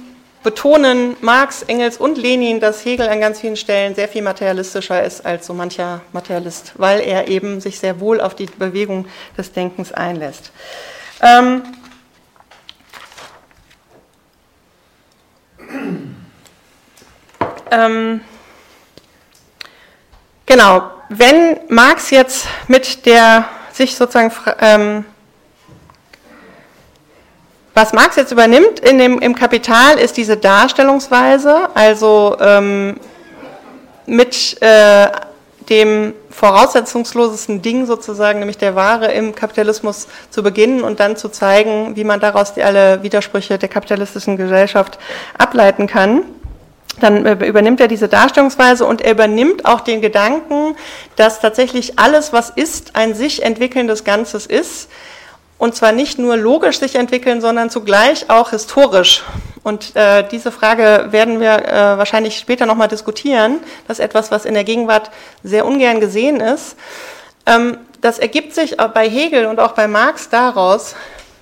betonen 0.48 1.14
Marx, 1.20 1.62
Engels 1.64 1.98
und 1.98 2.16
Lenin, 2.16 2.58
dass 2.58 2.82
Hegel 2.82 3.06
an 3.06 3.20
ganz 3.20 3.38
vielen 3.40 3.56
Stellen 3.56 3.94
sehr 3.94 4.08
viel 4.08 4.22
materialistischer 4.22 5.02
ist 5.04 5.26
als 5.26 5.46
so 5.46 5.52
mancher 5.52 6.00
Materialist, 6.14 6.72
weil 6.76 7.00
er 7.00 7.28
eben 7.28 7.60
sich 7.60 7.78
sehr 7.78 8.00
wohl 8.00 8.18
auf 8.18 8.34
die 8.34 8.46
Bewegung 8.46 9.06
des 9.36 9.52
Denkens 9.52 9.92
einlässt. 9.92 10.50
Ähm 11.20 11.62
ähm 17.70 18.22
genau, 20.46 20.90
wenn 21.10 21.58
Marx 21.68 22.08
jetzt 22.08 22.46
mit 22.68 23.04
der 23.04 23.44
sich 23.74 23.96
sozusagen 23.96 24.32
ähm, 24.62 25.04
was 27.78 27.92
Marx 27.92 28.16
jetzt 28.16 28.32
übernimmt 28.32 28.80
in 28.80 28.98
dem, 28.98 29.20
im 29.20 29.36
Kapital 29.36 30.00
ist 30.00 30.16
diese 30.16 30.36
Darstellungsweise, 30.36 31.68
also 31.74 32.36
ähm, 32.40 32.98
mit 34.04 34.60
äh, 34.60 35.06
dem 35.70 36.12
voraussetzungslosesten 36.28 37.62
Ding 37.62 37.86
sozusagen, 37.86 38.40
nämlich 38.40 38.58
der 38.58 38.74
Ware 38.74 39.12
im 39.12 39.32
Kapitalismus 39.32 40.08
zu 40.28 40.42
beginnen 40.42 40.82
und 40.82 40.98
dann 40.98 41.16
zu 41.16 41.28
zeigen, 41.28 41.94
wie 41.94 42.02
man 42.02 42.18
daraus 42.18 42.52
die, 42.54 42.64
alle 42.64 43.04
Widersprüche 43.04 43.58
der 43.58 43.68
kapitalistischen 43.68 44.36
Gesellschaft 44.36 44.98
ableiten 45.38 45.86
kann. 45.86 46.22
Dann 46.98 47.26
äh, 47.26 47.46
übernimmt 47.46 47.80
er 47.80 47.86
diese 47.86 48.08
Darstellungsweise 48.08 48.86
und 48.86 49.02
er 49.02 49.12
übernimmt 49.12 49.66
auch 49.66 49.82
den 49.82 50.00
Gedanken, 50.00 50.74
dass 51.14 51.38
tatsächlich 51.38 51.96
alles, 51.96 52.32
was 52.32 52.50
ist, 52.50 52.96
ein 52.96 53.14
sich 53.14 53.44
entwickelndes 53.44 54.02
Ganzes 54.02 54.46
ist 54.46 54.88
und 55.58 55.74
zwar 55.74 55.92
nicht 55.92 56.18
nur 56.18 56.36
logisch 56.36 56.78
sich 56.78 56.94
entwickeln, 56.94 57.40
sondern 57.40 57.68
zugleich 57.68 58.30
auch 58.30 58.50
historisch. 58.50 59.24
Und 59.64 59.94
äh, 59.96 60.26
diese 60.26 60.52
Frage 60.52 61.08
werden 61.10 61.40
wir 61.40 61.66
äh, 61.66 61.98
wahrscheinlich 61.98 62.38
später 62.38 62.64
nochmal 62.64 62.88
diskutieren. 62.88 63.58
Das 63.86 63.98
ist 63.98 64.04
etwas, 64.04 64.30
was 64.30 64.44
in 64.44 64.54
der 64.54 64.64
Gegenwart 64.64 65.10
sehr 65.42 65.66
ungern 65.66 66.00
gesehen 66.00 66.40
ist. 66.40 66.76
Ähm, 67.44 67.76
das 68.00 68.18
ergibt 68.20 68.54
sich 68.54 68.76
bei 68.76 69.08
Hegel 69.08 69.46
und 69.46 69.58
auch 69.58 69.72
bei 69.72 69.88
Marx 69.88 70.28
daraus, 70.28 70.94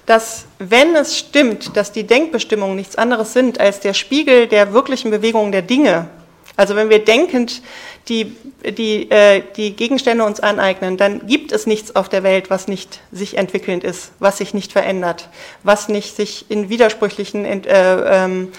dass 0.06 0.46
wenn 0.58 0.96
es 0.96 1.18
stimmt, 1.18 1.76
dass 1.76 1.92
die 1.92 2.06
Denkbestimmungen 2.06 2.76
nichts 2.76 2.96
anderes 2.96 3.32
sind 3.32 3.60
als 3.60 3.80
der 3.80 3.92
Spiegel 3.92 4.46
der 4.46 4.72
wirklichen 4.72 5.10
Bewegungen 5.10 5.52
der 5.52 5.62
Dinge, 5.62 6.08
also 6.56 6.74
wenn 6.74 6.88
wir 6.88 7.04
denkend 7.04 7.62
die, 8.08 8.34
die, 8.64 9.10
äh, 9.10 9.42
die 9.56 9.76
Gegenstände 9.76 10.24
uns 10.24 10.40
aneignen, 10.40 10.96
dann 10.96 11.26
gibt 11.26 11.52
es 11.52 11.66
nichts 11.66 11.94
auf 11.94 12.08
der 12.08 12.22
Welt, 12.22 12.48
was 12.50 12.66
nicht 12.66 13.00
sich 13.12 13.36
entwickelnd 13.36 13.84
ist, 13.84 14.12
was 14.20 14.38
sich 14.38 14.54
nicht 14.54 14.72
verändert, 14.72 15.28
was 15.62 15.88
nicht 15.88 16.16
sich 16.16 16.46
in 16.48 16.68
widersprüchlichen 16.68 17.44
äh, 17.44 18.24
ähm, 18.24 18.52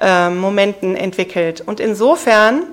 äh, 0.00 0.30
Momenten 0.30 0.96
entwickelt. 0.96 1.62
Und 1.64 1.78
insofern, 1.78 2.64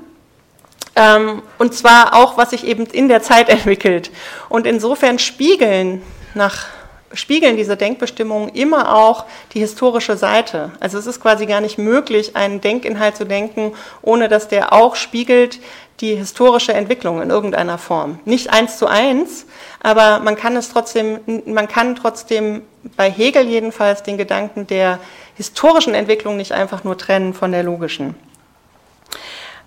ähm, 0.95 1.41
und 1.57 1.73
zwar 1.73 2.15
auch, 2.15 2.37
was 2.37 2.51
sich 2.51 2.65
eben 2.65 2.85
in 2.85 3.09
der 3.09 3.21
Zeit 3.21 3.49
entwickelt. 3.49 4.11
Und 4.47 4.65
insofern 4.65 5.19
spiegeln 5.19 6.01
nach 6.35 6.67
spiegeln 7.13 7.57
diese 7.57 7.77
Denkbestimmungen 7.77 8.49
immer 8.49 8.95
auch 8.95 9.25
die 9.53 9.59
historische 9.59 10.17
Seite. 10.17 10.71
Also 10.79 10.97
es 10.97 11.07
ist 11.07 11.21
quasi 11.21 11.45
gar 11.45 11.61
nicht 11.61 11.77
möglich, 11.77 12.35
einen 12.35 12.61
Denkinhalt 12.61 13.15
zu 13.15 13.25
denken, 13.25 13.73
ohne 14.01 14.27
dass 14.29 14.47
der 14.47 14.73
auch 14.73 14.95
spiegelt 14.95 15.59
die 15.99 16.15
historische 16.15 16.73
Entwicklung 16.73 17.21
in 17.21 17.29
irgendeiner 17.29 17.77
Form. 17.77 18.19
Nicht 18.25 18.49
eins 18.49 18.77
zu 18.77 18.87
eins, 18.87 19.45
aber 19.81 20.19
man 20.19 20.35
kann 20.35 20.55
es 20.55 20.69
trotzdem, 20.69 21.19
man 21.45 21.67
kann 21.67 21.95
trotzdem 21.95 22.63
bei 22.97 23.09
Hegel 23.09 23.47
jedenfalls 23.47 24.03
den 24.03 24.17
Gedanken 24.17 24.67
der 24.67 24.99
historischen 25.35 25.93
Entwicklung 25.93 26.35
nicht 26.35 26.51
einfach 26.51 26.83
nur 26.83 26.97
trennen 26.97 27.33
von 27.33 27.51
der 27.51 27.63
logischen. 27.63 28.15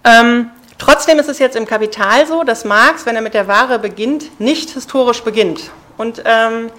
Ähm, 0.04 0.50
trotzdem 0.78 1.18
ist 1.18 1.28
es 1.28 1.38
jetzt 1.38 1.56
im 1.56 1.66
Kapital 1.66 2.26
so, 2.26 2.42
dass 2.42 2.64
Marx, 2.64 3.06
wenn 3.06 3.16
er 3.16 3.22
mit 3.22 3.34
der 3.34 3.48
Ware 3.48 3.78
beginnt, 3.78 4.40
nicht 4.40 4.70
historisch 4.70 5.22
beginnt. 5.22 5.70
Und 5.96 6.22
ähm, 6.24 6.70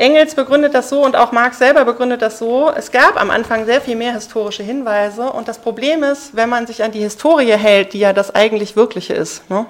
Engels 0.00 0.34
begründet 0.34 0.72
das 0.72 0.88
so 0.88 1.04
und 1.04 1.14
auch 1.14 1.30
Marx 1.30 1.58
selber 1.58 1.84
begründet 1.84 2.22
das 2.22 2.38
so. 2.38 2.72
Es 2.74 2.90
gab 2.90 3.20
am 3.20 3.30
Anfang 3.30 3.66
sehr 3.66 3.82
viel 3.82 3.96
mehr 3.96 4.14
historische 4.14 4.62
Hinweise 4.62 5.30
und 5.30 5.46
das 5.46 5.58
Problem 5.58 6.02
ist, 6.02 6.34
wenn 6.34 6.48
man 6.48 6.66
sich 6.66 6.82
an 6.82 6.90
die 6.90 7.00
Historie 7.00 7.52
hält, 7.52 7.92
die 7.92 7.98
ja 7.98 8.14
das 8.14 8.34
eigentlich 8.34 8.76
Wirkliche 8.76 9.12
ist, 9.12 9.48
ne? 9.50 9.66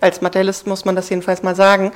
Als 0.00 0.20
Materialist 0.20 0.66
muss 0.66 0.84
man 0.84 0.94
das 0.94 1.08
jedenfalls 1.08 1.42
mal 1.42 1.54
sagen, 1.54 1.92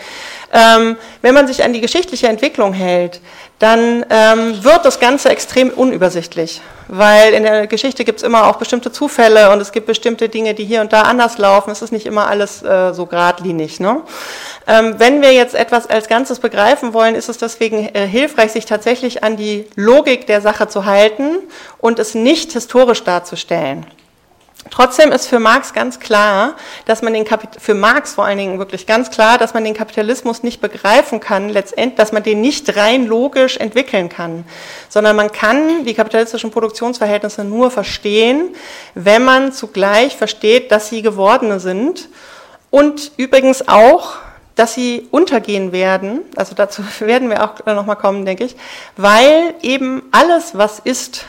ähm, 0.52 0.96
wenn 1.22 1.34
man 1.34 1.46
sich 1.46 1.62
an 1.64 1.72
die 1.72 1.80
geschichtliche 1.80 2.28
Entwicklung 2.28 2.72
hält, 2.72 3.20
dann 3.58 4.06
ähm, 4.08 4.64
wird 4.64 4.86
das 4.86 5.00
Ganze 5.00 5.28
extrem 5.28 5.68
unübersichtlich, 5.68 6.62
weil 6.88 7.34
in 7.34 7.42
der 7.42 7.66
Geschichte 7.66 8.04
gibt 8.04 8.20
es 8.20 8.22
immer 8.22 8.46
auch 8.46 8.56
bestimmte 8.56 8.90
Zufälle 8.90 9.52
und 9.52 9.60
es 9.60 9.70
gibt 9.70 9.86
bestimmte 9.86 10.30
Dinge, 10.30 10.54
die 10.54 10.64
hier 10.64 10.80
und 10.80 10.94
da 10.94 11.02
anders 11.02 11.36
laufen. 11.36 11.70
Es 11.70 11.82
ist 11.82 11.92
nicht 11.92 12.06
immer 12.06 12.26
alles 12.26 12.62
äh, 12.62 12.94
so 12.94 13.04
geradlinig. 13.04 13.78
Ne? 13.80 14.00
Ähm, 14.66 14.94
wenn 14.96 15.20
wir 15.20 15.34
jetzt 15.34 15.54
etwas 15.54 15.86
als 15.86 16.08
Ganzes 16.08 16.38
begreifen 16.38 16.94
wollen, 16.94 17.14
ist 17.14 17.28
es 17.28 17.36
deswegen 17.36 17.90
äh, 17.94 18.06
hilfreich, 18.06 18.52
sich 18.52 18.64
tatsächlich 18.64 19.22
an 19.22 19.36
die 19.36 19.66
Logik 19.76 20.26
der 20.26 20.40
Sache 20.40 20.68
zu 20.68 20.86
halten 20.86 21.36
und 21.78 21.98
es 21.98 22.14
nicht 22.14 22.52
historisch 22.52 23.04
darzustellen. 23.04 23.86
Trotzdem 24.68 25.10
ist 25.10 25.26
für 25.26 25.38
Marx 25.38 25.72
ganz 25.72 26.00
klar, 26.00 26.54
dass 26.84 27.00
man 27.00 27.14
den 27.14 27.24
Kapit 27.24 27.50
für 27.58 27.74
Marx 27.74 28.14
vor 28.14 28.26
allen 28.26 28.36
Dingen 28.36 28.58
wirklich 28.58 28.86
ganz 28.86 29.10
klar, 29.10 29.38
dass 29.38 29.54
man 29.54 29.64
den 29.64 29.72
Kapitalismus 29.72 30.42
nicht 30.42 30.60
begreifen 30.60 31.18
kann, 31.18 31.48
letztendlich, 31.48 31.96
dass 31.96 32.12
man 32.12 32.22
den 32.22 32.42
nicht 32.42 32.76
rein 32.76 33.06
logisch 33.06 33.56
entwickeln 33.56 34.10
kann, 34.10 34.44
sondern 34.90 35.16
man 35.16 35.32
kann 35.32 35.84
die 35.84 35.94
kapitalistischen 35.94 36.50
Produktionsverhältnisse 36.50 37.42
nur 37.42 37.70
verstehen, 37.70 38.54
wenn 38.94 39.24
man 39.24 39.52
zugleich 39.52 40.16
versteht, 40.16 40.70
dass 40.70 40.90
sie 40.90 41.00
gewordene 41.00 41.58
sind 41.58 42.10
und 42.68 43.12
übrigens 43.16 43.66
auch, 43.66 44.16
dass 44.56 44.74
sie 44.74 45.08
untergehen 45.10 45.72
werden. 45.72 46.20
Also 46.36 46.54
dazu 46.54 46.82
werden 47.00 47.30
wir 47.30 47.42
auch 47.42 47.64
noch 47.64 47.86
mal 47.86 47.94
kommen, 47.94 48.26
denke 48.26 48.44
ich, 48.44 48.56
weil 48.98 49.54
eben 49.62 50.02
alles, 50.12 50.50
was 50.58 50.80
ist 50.80 51.24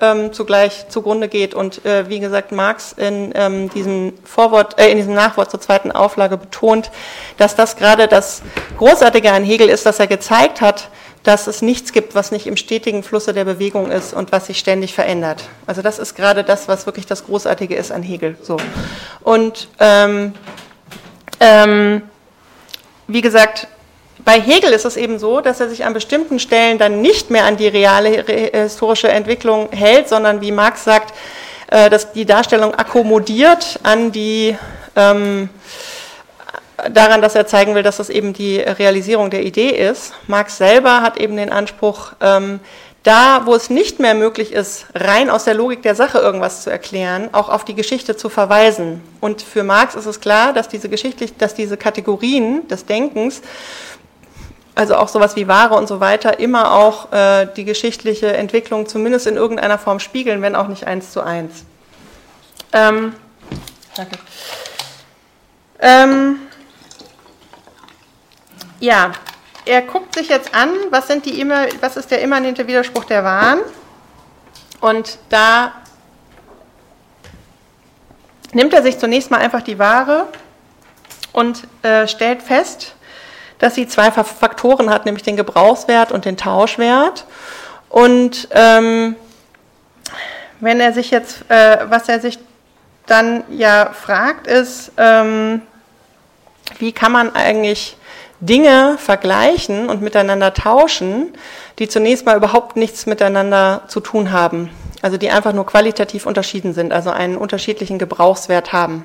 ähm, 0.00 0.32
zugleich 0.32 0.88
zugrunde 0.88 1.28
geht. 1.28 1.54
Und 1.54 1.84
äh, 1.84 2.08
wie 2.08 2.20
gesagt, 2.20 2.52
Marx 2.52 2.92
in 2.92 3.32
ähm, 3.34 3.70
diesem 3.70 4.14
Vorwort, 4.24 4.78
äh, 4.78 4.90
in 4.90 4.96
diesem 4.96 5.14
Nachwort 5.14 5.50
zur 5.50 5.60
zweiten 5.60 5.92
Auflage 5.92 6.36
betont, 6.36 6.90
dass 7.36 7.54
das 7.54 7.76
gerade 7.76 8.08
das 8.08 8.42
Großartige 8.78 9.32
an 9.32 9.44
Hegel 9.44 9.68
ist, 9.68 9.86
dass 9.86 10.00
er 10.00 10.06
gezeigt 10.06 10.60
hat, 10.60 10.88
dass 11.22 11.46
es 11.46 11.62
nichts 11.62 11.92
gibt, 11.92 12.14
was 12.14 12.32
nicht 12.32 12.46
im 12.46 12.56
stetigen 12.56 13.02
Flusse 13.02 13.32
der 13.32 13.44
Bewegung 13.44 13.90
ist 13.90 14.12
und 14.12 14.32
was 14.32 14.46
sich 14.46 14.58
ständig 14.58 14.92
verändert. 14.94 15.44
Also 15.66 15.80
das 15.82 15.98
ist 15.98 16.16
gerade 16.16 16.42
das, 16.42 16.66
was 16.66 16.86
wirklich 16.86 17.06
das 17.06 17.24
Großartige 17.26 17.76
ist 17.76 17.92
an 17.92 18.02
Hegel. 18.02 18.36
So. 18.42 18.56
Und 19.20 19.68
ähm, 19.78 20.34
ähm, 21.38 22.02
wie 23.06 23.20
gesagt, 23.20 23.68
bei 24.24 24.40
Hegel 24.40 24.72
ist 24.72 24.84
es 24.84 24.96
eben 24.96 25.18
so, 25.18 25.40
dass 25.40 25.60
er 25.60 25.68
sich 25.68 25.84
an 25.84 25.94
bestimmten 25.94 26.38
Stellen 26.38 26.78
dann 26.78 27.00
nicht 27.00 27.30
mehr 27.30 27.44
an 27.44 27.56
die 27.56 27.68
reale 27.68 28.24
historische 28.52 29.08
Entwicklung 29.08 29.70
hält, 29.72 30.08
sondern 30.08 30.40
wie 30.40 30.52
Marx 30.52 30.84
sagt, 30.84 31.14
äh, 31.68 31.90
dass 31.90 32.12
die 32.12 32.26
Darstellung 32.26 32.74
akkommodiert 32.74 33.80
an 33.82 34.12
die 34.12 34.56
ähm, 34.94 35.48
daran, 36.90 37.22
dass 37.22 37.34
er 37.34 37.46
zeigen 37.46 37.74
will, 37.74 37.82
dass 37.82 37.96
das 37.96 38.10
eben 38.10 38.32
die 38.32 38.58
Realisierung 38.58 39.30
der 39.30 39.42
Idee 39.42 39.70
ist. 39.70 40.12
Marx 40.26 40.56
selber 40.56 41.02
hat 41.02 41.16
eben 41.18 41.36
den 41.36 41.50
Anspruch, 41.50 42.12
ähm, 42.20 42.60
da, 43.02 43.42
wo 43.46 43.54
es 43.54 43.68
nicht 43.68 43.98
mehr 43.98 44.14
möglich 44.14 44.52
ist, 44.52 44.86
rein 44.94 45.28
aus 45.28 45.44
der 45.44 45.54
Logik 45.54 45.82
der 45.82 45.96
Sache 45.96 46.18
irgendwas 46.18 46.62
zu 46.62 46.70
erklären, 46.70 47.30
auch 47.32 47.48
auf 47.48 47.64
die 47.64 47.74
Geschichte 47.74 48.16
zu 48.16 48.28
verweisen. 48.28 49.00
Und 49.20 49.42
für 49.42 49.64
Marx 49.64 49.96
ist 49.96 50.06
es 50.06 50.20
klar, 50.20 50.52
dass 50.52 50.68
diese 50.68 50.88
geschichtlich, 50.88 51.36
dass 51.36 51.54
diese 51.54 51.76
Kategorien 51.76 52.68
des 52.68 52.86
Denkens 52.86 53.42
also 54.74 54.96
auch 54.96 55.08
sowas 55.08 55.36
wie 55.36 55.48
Ware 55.48 55.74
und 55.74 55.86
so 55.86 56.00
weiter, 56.00 56.38
immer 56.38 56.72
auch 56.72 57.12
äh, 57.12 57.46
die 57.56 57.64
geschichtliche 57.64 58.34
Entwicklung 58.36 58.86
zumindest 58.86 59.26
in 59.26 59.36
irgendeiner 59.36 59.78
Form 59.78 60.00
spiegeln, 60.00 60.40
wenn 60.42 60.56
auch 60.56 60.68
nicht 60.68 60.86
eins 60.86 61.12
zu 61.12 61.20
eins. 61.20 61.64
Ähm, 62.72 63.14
danke. 63.94 64.18
Ähm, 65.78 66.36
ja, 68.80 69.12
er 69.64 69.82
guckt 69.82 70.14
sich 70.14 70.28
jetzt 70.28 70.54
an, 70.54 70.70
was, 70.90 71.06
sind 71.06 71.26
die 71.26 71.40
immer, 71.40 71.66
was 71.80 71.96
ist 71.96 72.10
der 72.10 72.20
immanente 72.22 72.66
Widerspruch 72.66 73.04
der 73.04 73.24
Waren. 73.24 73.60
Und 74.80 75.18
da 75.28 75.72
nimmt 78.52 78.72
er 78.74 78.82
sich 78.82 78.98
zunächst 78.98 79.30
mal 79.30 79.40
einfach 79.40 79.62
die 79.62 79.78
Ware 79.78 80.26
und 81.32 81.62
äh, 81.82 82.08
stellt 82.08 82.42
fest, 82.42 82.96
dass 83.62 83.76
sie 83.76 83.86
zwei 83.86 84.10
Faktoren 84.10 84.90
hat, 84.90 85.06
nämlich 85.06 85.22
den 85.22 85.36
Gebrauchswert 85.36 86.10
und 86.10 86.24
den 86.24 86.36
Tauschwert. 86.36 87.26
Und 87.88 88.48
ähm, 88.50 89.14
wenn 90.58 90.80
er 90.80 90.92
sich 90.92 91.12
jetzt, 91.12 91.48
äh, 91.48 91.78
was 91.88 92.08
er 92.08 92.18
sich 92.18 92.40
dann 93.06 93.44
ja 93.50 93.92
fragt, 93.92 94.48
ist, 94.48 94.90
ähm, 94.96 95.62
wie 96.80 96.90
kann 96.90 97.12
man 97.12 97.36
eigentlich 97.36 97.96
Dinge 98.40 98.96
vergleichen 98.98 99.88
und 99.88 100.02
miteinander 100.02 100.52
tauschen, 100.54 101.32
die 101.78 101.86
zunächst 101.86 102.26
mal 102.26 102.36
überhaupt 102.36 102.74
nichts 102.74 103.06
miteinander 103.06 103.82
zu 103.86 104.00
tun 104.00 104.32
haben. 104.32 104.70
Also 105.02 105.18
die 105.18 105.30
einfach 105.30 105.52
nur 105.52 105.66
qualitativ 105.66 106.26
unterschieden 106.26 106.74
sind, 106.74 106.92
also 106.92 107.10
einen 107.10 107.36
unterschiedlichen 107.36 108.00
Gebrauchswert 108.00 108.72
haben. 108.72 109.04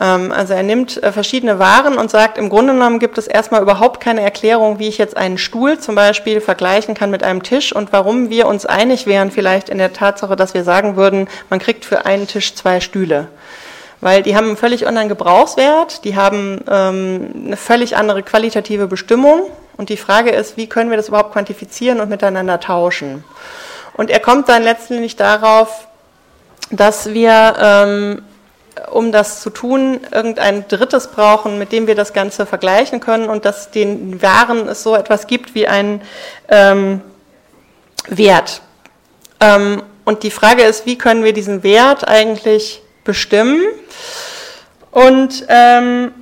Ähm, 0.00 0.32
also 0.32 0.54
er 0.54 0.62
nimmt 0.62 1.02
äh, 1.02 1.12
verschiedene 1.12 1.58
Waren 1.58 1.98
und 1.98 2.10
sagt, 2.10 2.38
im 2.38 2.48
Grunde 2.48 2.72
genommen 2.72 2.98
gibt 2.98 3.18
es 3.18 3.26
erstmal 3.26 3.62
überhaupt 3.62 4.00
keine 4.00 4.22
Erklärung, 4.22 4.78
wie 4.78 4.88
ich 4.88 4.98
jetzt 4.98 5.16
einen 5.16 5.38
Stuhl 5.38 5.78
zum 5.78 5.94
Beispiel 5.94 6.40
vergleichen 6.40 6.94
kann 6.94 7.10
mit 7.10 7.22
einem 7.22 7.42
Tisch 7.42 7.72
und 7.74 7.92
warum 7.92 8.30
wir 8.30 8.46
uns 8.46 8.66
einig 8.66 9.06
wären 9.06 9.30
vielleicht 9.30 9.68
in 9.68 9.78
der 9.78 9.92
Tatsache, 9.92 10.36
dass 10.36 10.54
wir 10.54 10.64
sagen 10.64 10.96
würden, 10.96 11.28
man 11.50 11.58
kriegt 11.58 11.84
für 11.84 12.06
einen 12.06 12.26
Tisch 12.26 12.54
zwei 12.54 12.80
Stühle. 12.80 13.28
Weil 14.00 14.22
die 14.22 14.36
haben 14.36 14.46
einen 14.46 14.56
völlig 14.56 14.86
anderen 14.86 15.08
Gebrauchswert, 15.08 16.04
die 16.04 16.14
haben 16.14 16.60
ähm, 16.70 17.30
eine 17.46 17.56
völlig 17.56 17.96
andere 17.96 18.22
qualitative 18.22 18.86
Bestimmung 18.86 19.50
und 19.76 19.88
die 19.88 19.96
Frage 19.96 20.30
ist, 20.30 20.56
wie 20.56 20.68
können 20.68 20.90
wir 20.90 20.96
das 20.96 21.08
überhaupt 21.08 21.32
quantifizieren 21.32 22.00
und 22.00 22.08
miteinander 22.08 22.60
tauschen? 22.60 23.24
Und 23.94 24.10
er 24.10 24.20
kommt 24.20 24.48
dann 24.48 24.62
letztendlich 24.62 25.16
darauf, 25.16 25.88
dass 26.70 27.12
wir 27.12 27.56
ähm, 27.60 28.22
um 28.90 29.12
das 29.12 29.40
zu 29.40 29.50
tun, 29.50 30.00
irgendein 30.10 30.66
Drittes 30.68 31.08
brauchen, 31.08 31.58
mit 31.58 31.72
dem 31.72 31.86
wir 31.86 31.94
das 31.94 32.12
Ganze 32.12 32.46
vergleichen 32.46 33.00
können 33.00 33.28
und 33.28 33.44
dass 33.44 33.70
den 33.70 34.22
Waren 34.22 34.68
es 34.68 34.82
so 34.82 34.94
etwas 34.94 35.26
gibt 35.26 35.54
wie 35.54 35.66
einen 35.66 36.02
ähm, 36.48 37.00
Wert. 38.08 38.62
Ähm, 39.40 39.82
und 40.04 40.22
die 40.22 40.30
Frage 40.30 40.62
ist, 40.62 40.86
wie 40.86 40.96
können 40.96 41.24
wir 41.24 41.32
diesen 41.32 41.62
Wert 41.62 42.08
eigentlich 42.08 42.82
bestimmen? 43.04 43.62
Und 44.90 45.44
ähm, 45.48 46.12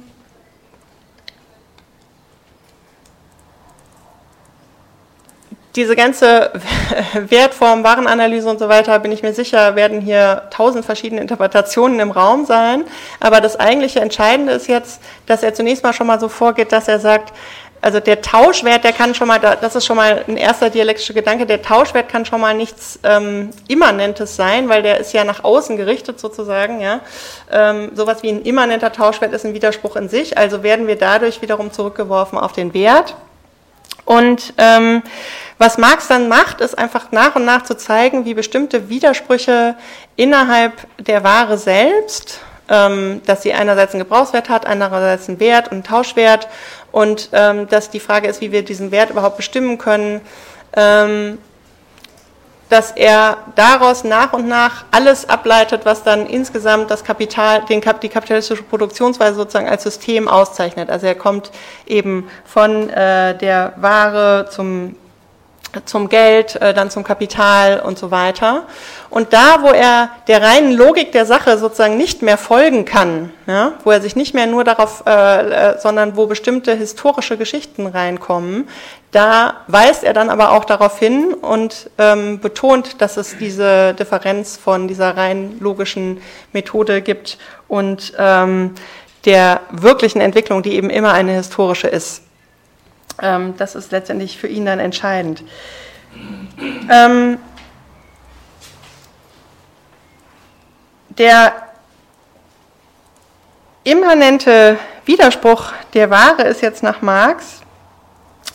diese 5.77 5.95
ganze 5.95 6.51
Wertform, 7.14 7.85
Warenanalyse 7.85 8.49
und 8.49 8.59
so 8.59 8.68
weiter, 8.68 8.99
bin 8.99 9.12
ich 9.12 9.22
mir 9.22 9.35
sicher, 9.35 9.77
werden 9.77 10.01
hier 10.01 10.45
tausend 10.51 10.85
verschiedene 10.85 11.20
Interpretationen 11.20 12.01
im 12.01 12.11
Raum 12.11 12.47
sein. 12.47 12.85
Aber 13.20 13.41
das 13.41 13.61
eigentliche 13.61 14.01
Entscheidende 14.01 14.53
ist 14.53 14.68
jetzt, 14.68 15.01
dass 15.27 15.43
er 15.43 15.55
zunächst 15.55 15.85
mal 15.85 15.93
schon 15.93 16.07
mal 16.07 16.18
so 16.18 16.29
vorgeht, 16.29 16.72
dass 16.72 16.89
er 16.89 16.99
sagt, 16.99 17.33
also 17.83 18.01
der 18.01 18.22
Tauschwert, 18.22 18.85
der 18.85 18.93
kann 18.93 19.14
schon 19.14 19.29
mal, 19.29 19.39
das 19.39 19.77
ist 19.77 19.85
schon 19.85 19.97
mal 19.97 20.24
ein 20.27 20.37
erster 20.37 20.70
dialektischer 20.70 21.14
Gedanke, 21.14 21.47
der 21.47 21.62
Tauschwert 21.62 22.09
kann 22.09 22.24
schon 22.24 22.41
mal 22.41 22.55
nichts 22.55 22.99
ähm, 23.05 23.51
Immanentes 23.68 24.35
sein, 24.35 24.68
weil 24.68 24.83
der 24.83 24.99
ist 24.99 25.12
ja 25.12 25.24
nach 25.24 25.45
außen 25.45 25.77
gerichtet 25.77 26.18
sozusagen. 26.18 26.81
Ja. 26.81 27.01
Ähm, 27.53 27.91
sowas 27.95 28.22
wie 28.22 28.31
ein 28.31 28.43
immanenter 28.43 28.93
Tauschwert 28.93 29.33
ist 29.33 29.45
ein 29.45 29.55
Widerspruch 29.55 29.95
in 29.97 30.09
sich, 30.09 30.39
also 30.39 30.62
werden 30.62 30.87
wir 30.87 30.97
dadurch 30.97 31.43
wiederum 31.43 31.70
zurückgeworfen 31.70 32.39
auf 32.39 32.53
den 32.53 32.72
Wert. 32.74 33.14
Und 34.05 34.55
ähm, 34.57 35.03
was 35.59 35.79
Marx 35.79 36.09
dann 36.09 36.29
macht, 36.29 36.61
ist 36.61 36.79
einfach 36.79 37.13
nach 37.13 37.37
und 37.37 37.45
nach 37.45 37.63
zu 37.63 37.77
zeigen, 37.77 38.25
wie 38.25 38.35
bestimmte 38.35 38.89
Widersprüche 38.89 39.75
innerhalb 40.17 40.73
der 40.99 41.25
Ware 41.25 41.57
selbst 41.57 42.41
ähm, 42.69 43.23
dass 43.27 43.43
sie 43.43 43.53
einerseits 43.53 43.95
einen 43.95 44.03
Gebrauchswert 44.03 44.49
hat, 44.49 44.67
andererseits 44.67 45.29
einen 45.29 45.41
Wert 45.41 45.67
und 45.69 45.75
einen 45.75 45.85
Tauschwert 45.85 46.49
und 46.93 47.29
ähm, 47.33 47.69
dass 47.69 47.91
die 47.91 48.01
Frage 48.01 48.29
ist, 48.29 48.41
wie 48.41 48.53
wir 48.53 48.65
diesen 48.65 48.91
Wert 48.91 49.11
überhaupt 49.11 49.37
bestimmen 49.37 49.79
können. 49.79 50.21
Ähm, 50.75 51.39
dass 52.69 52.91
er 52.91 53.37
daraus 53.55 54.03
nach 54.03 54.33
und 54.33 54.49
nach 54.49 54.87
alles 54.91 55.29
ableitet, 55.29 55.83
was 55.85 56.03
dann 56.03 56.27
insgesamt 56.27 56.91
das 56.91 57.05
Kapital, 57.05 57.65
den, 57.67 57.81
die 58.03 58.09
kapitalistische 58.09 58.65
Produktionsweise 58.65 59.37
sozusagen 59.37 59.69
als 59.69 59.85
System 59.85 60.27
auszeichnet. 60.27 60.91
Also 60.91 61.07
er 61.07 61.15
kommt 61.15 61.53
eben 61.87 62.29
von 62.45 62.91
äh, 62.91 63.39
der 63.39 63.73
Ware 63.77 64.49
zum 64.51 64.97
zum 65.85 66.09
Geld, 66.09 66.57
äh, 66.57 66.72
dann 66.74 66.91
zum 66.91 67.05
Kapital 67.05 67.81
und 67.81 67.99
so 67.99 68.11
weiter. 68.11 68.64
Und 69.11 69.33
da, 69.33 69.62
wo 69.62 69.68
er 69.68 70.11
der 70.27 70.43
reinen 70.43 70.72
Logik 70.72 71.12
der 71.12 71.27
Sache 71.27 71.59
sozusagen 71.59 71.97
nicht 71.97 72.22
mehr 72.22 72.39
folgen 72.39 72.85
kann, 72.85 73.33
ja, 73.47 73.72
wo 73.85 73.91
er 73.91 74.01
sich 74.01 74.16
nicht 74.16 74.35
mehr 74.35 74.47
nur 74.47 74.64
darauf, 74.64 75.05
äh, 75.07 75.11
äh, 75.72 75.79
sondern 75.79 76.16
wo 76.16 76.27
bestimmte 76.27 76.74
historische 76.74 77.37
Geschichten 77.37 77.87
reinkommen, 77.87 78.68
da 79.12 79.55
weist 79.68 80.05
er 80.05 80.12
dann 80.12 80.29
aber 80.29 80.53
auch 80.53 80.64
darauf 80.64 80.99
hin 80.99 81.35
und 81.35 81.91
ähm, 81.99 82.41
betont, 82.41 83.01
dass 83.01 83.16
es 83.16 83.39
diese 83.39 83.95
Differenz 83.95 84.57
von 84.57 84.89
dieser 84.89 85.16
rein 85.16 85.57
logischen 85.61 86.20
Methode 86.53 87.01
gibt 87.01 87.39
und 87.68 88.12
ähm, 88.18 88.74
der 89.24 89.61
wirklichen 89.70 90.20
Entwicklung, 90.20 90.62
die 90.62 90.74
eben 90.74 90.91
immer 90.91 91.12
eine 91.12 91.33
historische 91.33 91.89
ist. 91.89 92.26
Ähm, 93.21 93.55
das 93.57 93.75
ist 93.75 93.93
letztendlich 93.93 94.39
für 94.39 94.49
ihn 94.49 94.67
dann 94.67 94.79
entscheidend. 94.79 95.43
Ähm, 96.91 97.39
der 101.11 101.53
immanente 103.85 104.79
Widerspruch 105.05 105.73
der 105.95 106.11
Ware 106.11 106.43
ist 106.43 106.62
jetzt 106.62 106.83
nach 106.83 107.03
Marx, 107.03 107.62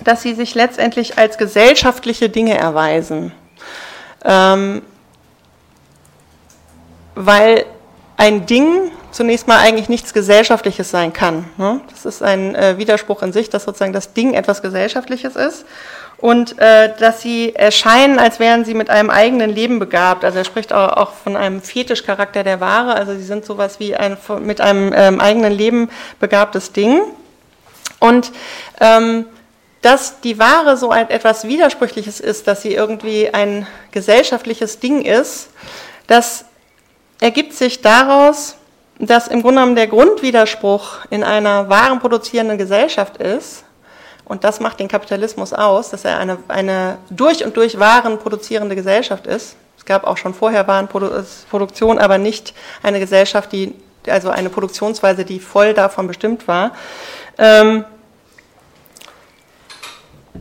dass 0.03 0.21
sie 0.21 0.33
sich 0.33 0.55
letztendlich 0.55 1.17
als 1.17 1.37
gesellschaftliche 1.37 2.29
Dinge 2.29 2.57
erweisen. 2.57 3.31
Ähm, 4.23 4.81
weil 7.15 7.65
ein 8.21 8.45
Ding 8.45 8.91
zunächst 9.09 9.47
mal 9.47 9.57
eigentlich 9.57 9.89
nichts 9.89 10.13
Gesellschaftliches 10.13 10.91
sein 10.91 11.11
kann. 11.11 11.45
Ne? 11.57 11.81
Das 11.89 12.05
ist 12.05 12.21
ein 12.21 12.53
äh, 12.53 12.77
Widerspruch 12.77 13.23
in 13.23 13.33
sich, 13.33 13.49
dass 13.49 13.63
sozusagen 13.63 13.93
das 13.93 14.13
Ding 14.13 14.35
etwas 14.35 14.61
Gesellschaftliches 14.61 15.35
ist 15.35 15.65
und 16.17 16.59
äh, 16.59 16.95
dass 16.99 17.23
sie 17.23 17.55
erscheinen, 17.55 18.19
als 18.19 18.39
wären 18.39 18.63
sie 18.63 18.75
mit 18.75 18.91
einem 18.91 19.09
eigenen 19.09 19.49
Leben 19.49 19.79
begabt. 19.79 20.23
Also 20.23 20.37
er 20.37 20.45
spricht 20.45 20.71
auch, 20.71 20.97
auch 20.97 21.13
von 21.13 21.35
einem 21.35 21.63
Fetischcharakter 21.63 22.43
der 22.43 22.61
Ware, 22.61 22.93
also 22.93 23.15
sie 23.15 23.23
sind 23.23 23.43
sowas 23.43 23.79
wie 23.79 23.95
ein 23.95 24.15
mit 24.41 24.61
einem 24.61 24.93
ähm, 24.95 25.19
eigenen 25.19 25.51
Leben 25.51 25.89
begabtes 26.19 26.73
Ding. 26.73 27.01
Und 27.99 28.31
ähm, 28.79 29.25
dass 29.81 30.21
die 30.21 30.37
Ware 30.37 30.77
so 30.77 30.91
ein, 30.91 31.09
etwas 31.09 31.47
Widersprüchliches 31.47 32.19
ist, 32.19 32.45
dass 32.45 32.61
sie 32.61 32.75
irgendwie 32.75 33.33
ein 33.33 33.65
gesellschaftliches 33.91 34.79
Ding 34.79 35.01
ist, 35.01 35.49
das 36.05 36.45
ergibt 37.21 37.53
sich 37.53 37.81
daraus, 37.81 38.57
dass 38.99 39.29
im 39.29 39.41
Grunde 39.41 39.61
genommen 39.61 39.75
der 39.75 39.87
Grundwiderspruch 39.87 41.05
in 41.09 41.23
einer 41.23 41.69
warenproduzierenden 41.69 42.57
Gesellschaft 42.57 43.17
ist, 43.17 43.63
und 44.25 44.45
das 44.45 44.61
macht 44.61 44.79
den 44.79 44.87
Kapitalismus 44.87 45.51
aus, 45.51 45.89
dass 45.89 46.05
er 46.05 46.17
eine, 46.17 46.37
eine 46.47 46.97
durch 47.09 47.43
und 47.43 47.57
durch 47.57 47.77
warenproduzierende 47.77 48.75
Gesellschaft 48.75 49.27
ist. 49.27 49.57
Es 49.77 49.83
gab 49.83 50.07
auch 50.07 50.15
schon 50.15 50.33
vorher 50.33 50.67
Warenproduktion, 50.67 51.99
aber 51.99 52.17
nicht 52.17 52.53
eine 52.81 52.99
Gesellschaft, 52.99 53.51
die, 53.51 53.75
also 54.07 54.29
eine 54.29 54.49
Produktionsweise, 54.49 55.25
die 55.25 55.39
voll 55.41 55.73
davon 55.73 56.07
bestimmt 56.07 56.47
war. 56.47 56.71
Ähm, 57.37 57.83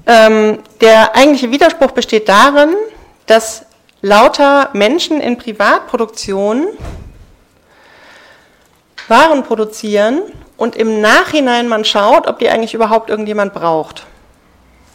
ähm, 0.07 0.59
der 0.81 1.17
eigentliche 1.17 1.51
Widerspruch 1.51 1.91
besteht 1.91 2.29
darin, 2.29 2.77
dass 3.27 3.67
lauter 4.03 4.71
Menschen 4.73 5.21
in 5.21 5.37
Privatproduktion 5.37 6.69
waren 9.09 9.43
produzieren 9.43 10.23
und 10.57 10.77
im 10.77 11.01
Nachhinein 11.01 11.69
man 11.69 11.85
schaut, 11.85 12.27
ob 12.27 12.39
die 12.39 12.49
eigentlich 12.49 12.75
überhaupt 12.75 13.11
irgendjemand 13.11 13.53
braucht. 13.53 14.07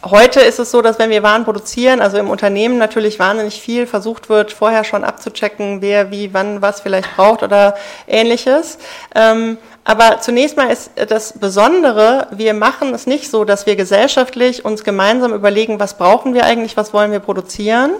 Heute 0.04 0.40
ist 0.40 0.60
es 0.60 0.70
so, 0.70 0.82
dass 0.82 0.98
wenn 1.00 1.10
wir 1.10 1.24
Waren 1.24 1.44
produzieren, 1.44 2.00
also 2.00 2.16
im 2.16 2.30
Unternehmen 2.30 2.78
natürlich 2.78 3.18
wahnsinnig 3.18 3.60
viel 3.60 3.86
versucht 3.86 4.28
wird, 4.28 4.52
vorher 4.52 4.84
schon 4.84 5.02
abzuchecken, 5.02 5.82
wer 5.82 6.12
wie, 6.12 6.32
wann, 6.32 6.62
was 6.62 6.80
vielleicht 6.80 7.16
braucht 7.16 7.42
oder 7.42 7.74
ähnliches. 8.06 8.78
Ähm, 9.14 9.58
aber 9.82 10.20
zunächst 10.20 10.56
mal 10.56 10.70
ist 10.70 10.90
das 11.08 11.38
Besondere, 11.38 12.28
wir 12.30 12.54
machen 12.54 12.94
es 12.94 13.06
nicht 13.06 13.30
so, 13.30 13.44
dass 13.44 13.66
wir 13.66 13.74
gesellschaftlich 13.74 14.64
uns 14.64 14.84
gemeinsam 14.84 15.32
überlegen, 15.32 15.80
was 15.80 15.96
brauchen 15.96 16.34
wir 16.34 16.44
eigentlich, 16.44 16.76
was 16.76 16.92
wollen 16.92 17.10
wir 17.10 17.20
produzieren, 17.20 17.90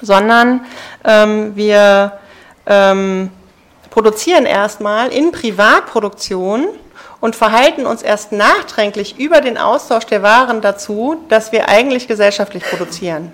sondern 0.00 0.64
ähm, 1.04 1.56
wir 1.56 2.18
ähm, 2.66 3.30
produzieren 3.90 4.46
erstmal 4.46 5.12
in 5.12 5.32
Privatproduktion 5.32 6.68
und 7.20 7.36
verhalten 7.36 7.86
uns 7.86 8.02
erst 8.02 8.32
nachträglich 8.32 9.18
über 9.18 9.40
den 9.40 9.58
Austausch 9.58 10.06
der 10.06 10.22
Waren 10.22 10.60
dazu, 10.60 11.22
dass 11.28 11.52
wir 11.52 11.68
eigentlich 11.68 12.08
gesellschaftlich 12.08 12.64
produzieren. 12.64 13.32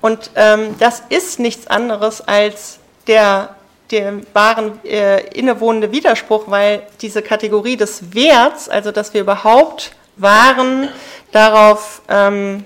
Und 0.00 0.30
ähm, 0.34 0.76
das 0.78 1.02
ist 1.08 1.38
nichts 1.38 1.66
anderes 1.66 2.26
als 2.26 2.78
der 3.06 3.50
dem 3.90 4.22
wahren 4.34 4.84
äh, 4.84 5.26
innewohnende 5.28 5.90
Widerspruch, 5.92 6.44
weil 6.46 6.82
diese 7.00 7.22
Kategorie 7.22 7.76
des 7.76 8.14
Werts, 8.14 8.68
also 8.68 8.92
dass 8.92 9.14
wir 9.14 9.22
überhaupt 9.22 9.92
Waren 10.16 10.88
darauf 11.32 12.02
ähm, 12.08 12.64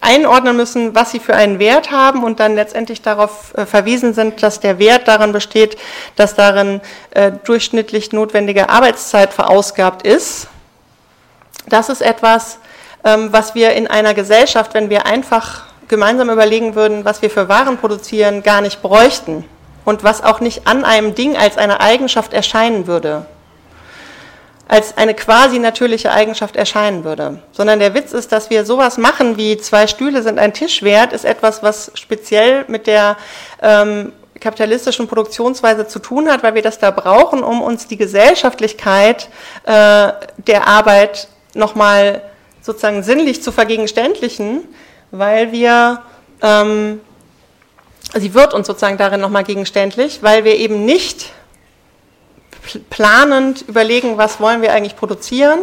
einordnen 0.00 0.56
müssen, 0.56 0.94
was 0.94 1.10
sie 1.10 1.20
für 1.20 1.34
einen 1.34 1.58
Wert 1.58 1.90
haben 1.90 2.24
und 2.24 2.40
dann 2.40 2.54
letztendlich 2.54 3.02
darauf 3.02 3.56
äh, 3.56 3.66
verwiesen 3.66 4.14
sind, 4.14 4.42
dass 4.42 4.60
der 4.60 4.78
Wert 4.78 5.08
darin 5.08 5.32
besteht, 5.32 5.76
dass 6.16 6.34
darin 6.34 6.80
äh, 7.10 7.32
durchschnittlich 7.44 8.12
notwendige 8.12 8.68
Arbeitszeit 8.68 9.32
verausgabt 9.32 10.06
ist. 10.06 10.48
Das 11.66 11.88
ist 11.88 12.02
etwas, 12.02 12.58
ähm, 13.04 13.28
was 13.32 13.54
wir 13.54 13.72
in 13.72 13.86
einer 13.86 14.14
Gesellschaft, 14.14 14.74
wenn 14.74 14.90
wir 14.90 15.06
einfach 15.06 15.64
gemeinsam 15.88 16.30
überlegen 16.30 16.74
würden, 16.74 17.04
was 17.04 17.22
wir 17.22 17.30
für 17.30 17.48
Waren 17.48 17.78
produzieren, 17.78 18.42
gar 18.42 18.60
nicht 18.60 18.82
bräuchten 18.82 19.44
und 19.84 20.04
was 20.04 20.22
auch 20.22 20.40
nicht 20.40 20.66
an 20.66 20.84
einem 20.84 21.14
Ding 21.14 21.36
als 21.36 21.58
eine 21.58 21.80
Eigenschaft 21.80 22.32
erscheinen 22.32 22.86
würde 22.86 23.26
als 24.68 24.96
eine 24.96 25.14
quasi 25.14 25.58
natürliche 25.58 26.12
Eigenschaft 26.12 26.54
erscheinen 26.54 27.02
würde. 27.02 27.42
Sondern 27.52 27.78
der 27.80 27.94
Witz 27.94 28.12
ist, 28.12 28.30
dass 28.32 28.50
wir 28.50 28.64
sowas 28.66 28.98
machen 28.98 29.38
wie 29.38 29.56
zwei 29.56 29.86
Stühle 29.86 30.22
sind 30.22 30.38
ein 30.38 30.52
Tisch 30.52 30.82
wert, 30.82 31.12
ist 31.12 31.24
etwas, 31.24 31.62
was 31.62 31.90
speziell 31.94 32.66
mit 32.68 32.86
der 32.86 33.16
ähm, 33.62 34.12
kapitalistischen 34.38 35.08
Produktionsweise 35.08 35.88
zu 35.88 35.98
tun 35.98 36.30
hat, 36.30 36.42
weil 36.42 36.54
wir 36.54 36.62
das 36.62 36.78
da 36.78 36.90
brauchen, 36.90 37.42
um 37.42 37.62
uns 37.62 37.88
die 37.88 37.96
Gesellschaftlichkeit 37.96 39.28
äh, 39.64 40.12
der 40.36 40.68
Arbeit 40.68 41.28
nochmal 41.54 42.22
sozusagen 42.60 43.02
sinnlich 43.02 43.42
zu 43.42 43.50
vergegenständlichen, 43.50 44.68
weil 45.10 45.50
wir 45.50 46.02
ähm, 46.42 47.00
sie 48.14 48.34
wird 48.34 48.54
uns 48.54 48.66
sozusagen 48.66 48.98
darin 48.98 49.20
nochmal 49.20 49.44
gegenständlich, 49.44 50.22
weil 50.22 50.44
wir 50.44 50.56
eben 50.56 50.84
nicht 50.84 51.32
planend 52.90 53.62
überlegen, 53.62 54.18
was 54.18 54.40
wollen 54.40 54.62
wir 54.62 54.72
eigentlich 54.72 54.96
produzieren, 54.96 55.60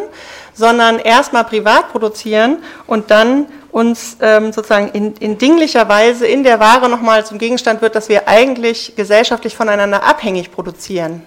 sondern 0.53 0.99
erstmal 0.99 1.43
privat 1.43 1.91
produzieren 1.91 2.57
und 2.87 3.11
dann 3.11 3.47
uns 3.71 4.17
ähm, 4.21 4.53
sozusagen 4.53 4.87
in, 4.89 5.15
in 5.17 5.37
dinglicher 5.37 5.89
Weise 5.89 6.25
in 6.25 6.43
der 6.43 6.61
Ware 6.61 6.87
nochmal 6.87 7.25
zum 7.25 7.37
Gegenstand 7.37 7.81
wird, 7.81 7.93
dass 7.95 8.07
wir 8.07 8.27
eigentlich 8.29 8.95
gesellschaftlich 8.95 9.55
voneinander 9.55 10.03
abhängig 10.03 10.51
produzieren. 10.51 11.23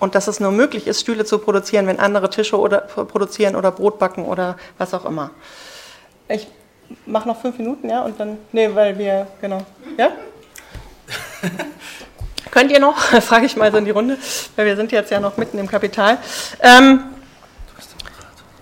Und 0.00 0.16
dass 0.16 0.26
es 0.26 0.40
nur 0.40 0.50
möglich 0.50 0.88
ist, 0.88 1.00
Stühle 1.00 1.24
zu 1.24 1.38
produzieren, 1.38 1.86
wenn 1.86 2.00
andere 2.00 2.28
Tische 2.28 2.58
oder, 2.58 2.78
produzieren 2.78 3.54
oder 3.54 3.70
Brot 3.70 4.00
backen 4.00 4.24
oder 4.24 4.56
was 4.76 4.92
auch 4.92 5.04
immer. 5.04 5.30
Ich 6.28 6.48
mache 7.06 7.28
noch 7.28 7.40
fünf 7.40 7.58
Minuten, 7.58 7.88
ja, 7.88 8.02
und 8.02 8.18
dann, 8.18 8.38
nee, 8.50 8.68
weil 8.74 8.98
wir, 8.98 9.28
genau, 9.40 9.60
ja? 9.96 10.10
Könnt 12.54 12.70
ihr 12.70 12.78
noch? 12.78 12.96
Frage 13.20 13.46
ich 13.46 13.56
mal 13.56 13.72
so 13.72 13.78
in 13.78 13.84
die 13.84 13.90
Runde, 13.90 14.16
weil 14.54 14.66
wir 14.66 14.76
sind 14.76 14.92
jetzt 14.92 15.10
ja 15.10 15.18
noch 15.18 15.36
mitten 15.36 15.58
im 15.58 15.66
Kapital. 15.66 16.18
Ähm, 16.60 17.00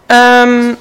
ähm, 0.08 0.78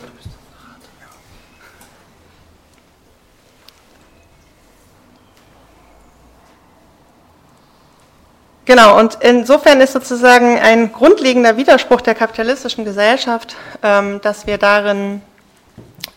Genau, 8.64 8.98
und 8.98 9.18
insofern 9.20 9.82
ist 9.82 9.92
sozusagen 9.92 10.58
ein 10.58 10.94
grundlegender 10.94 11.58
Widerspruch 11.58 12.00
der 12.00 12.16
kapitalistischen 12.16 12.86
Gesellschaft, 12.86 13.58
ähm, 13.84 14.22
dass 14.22 14.48
wir 14.48 14.58
darin 14.58 15.22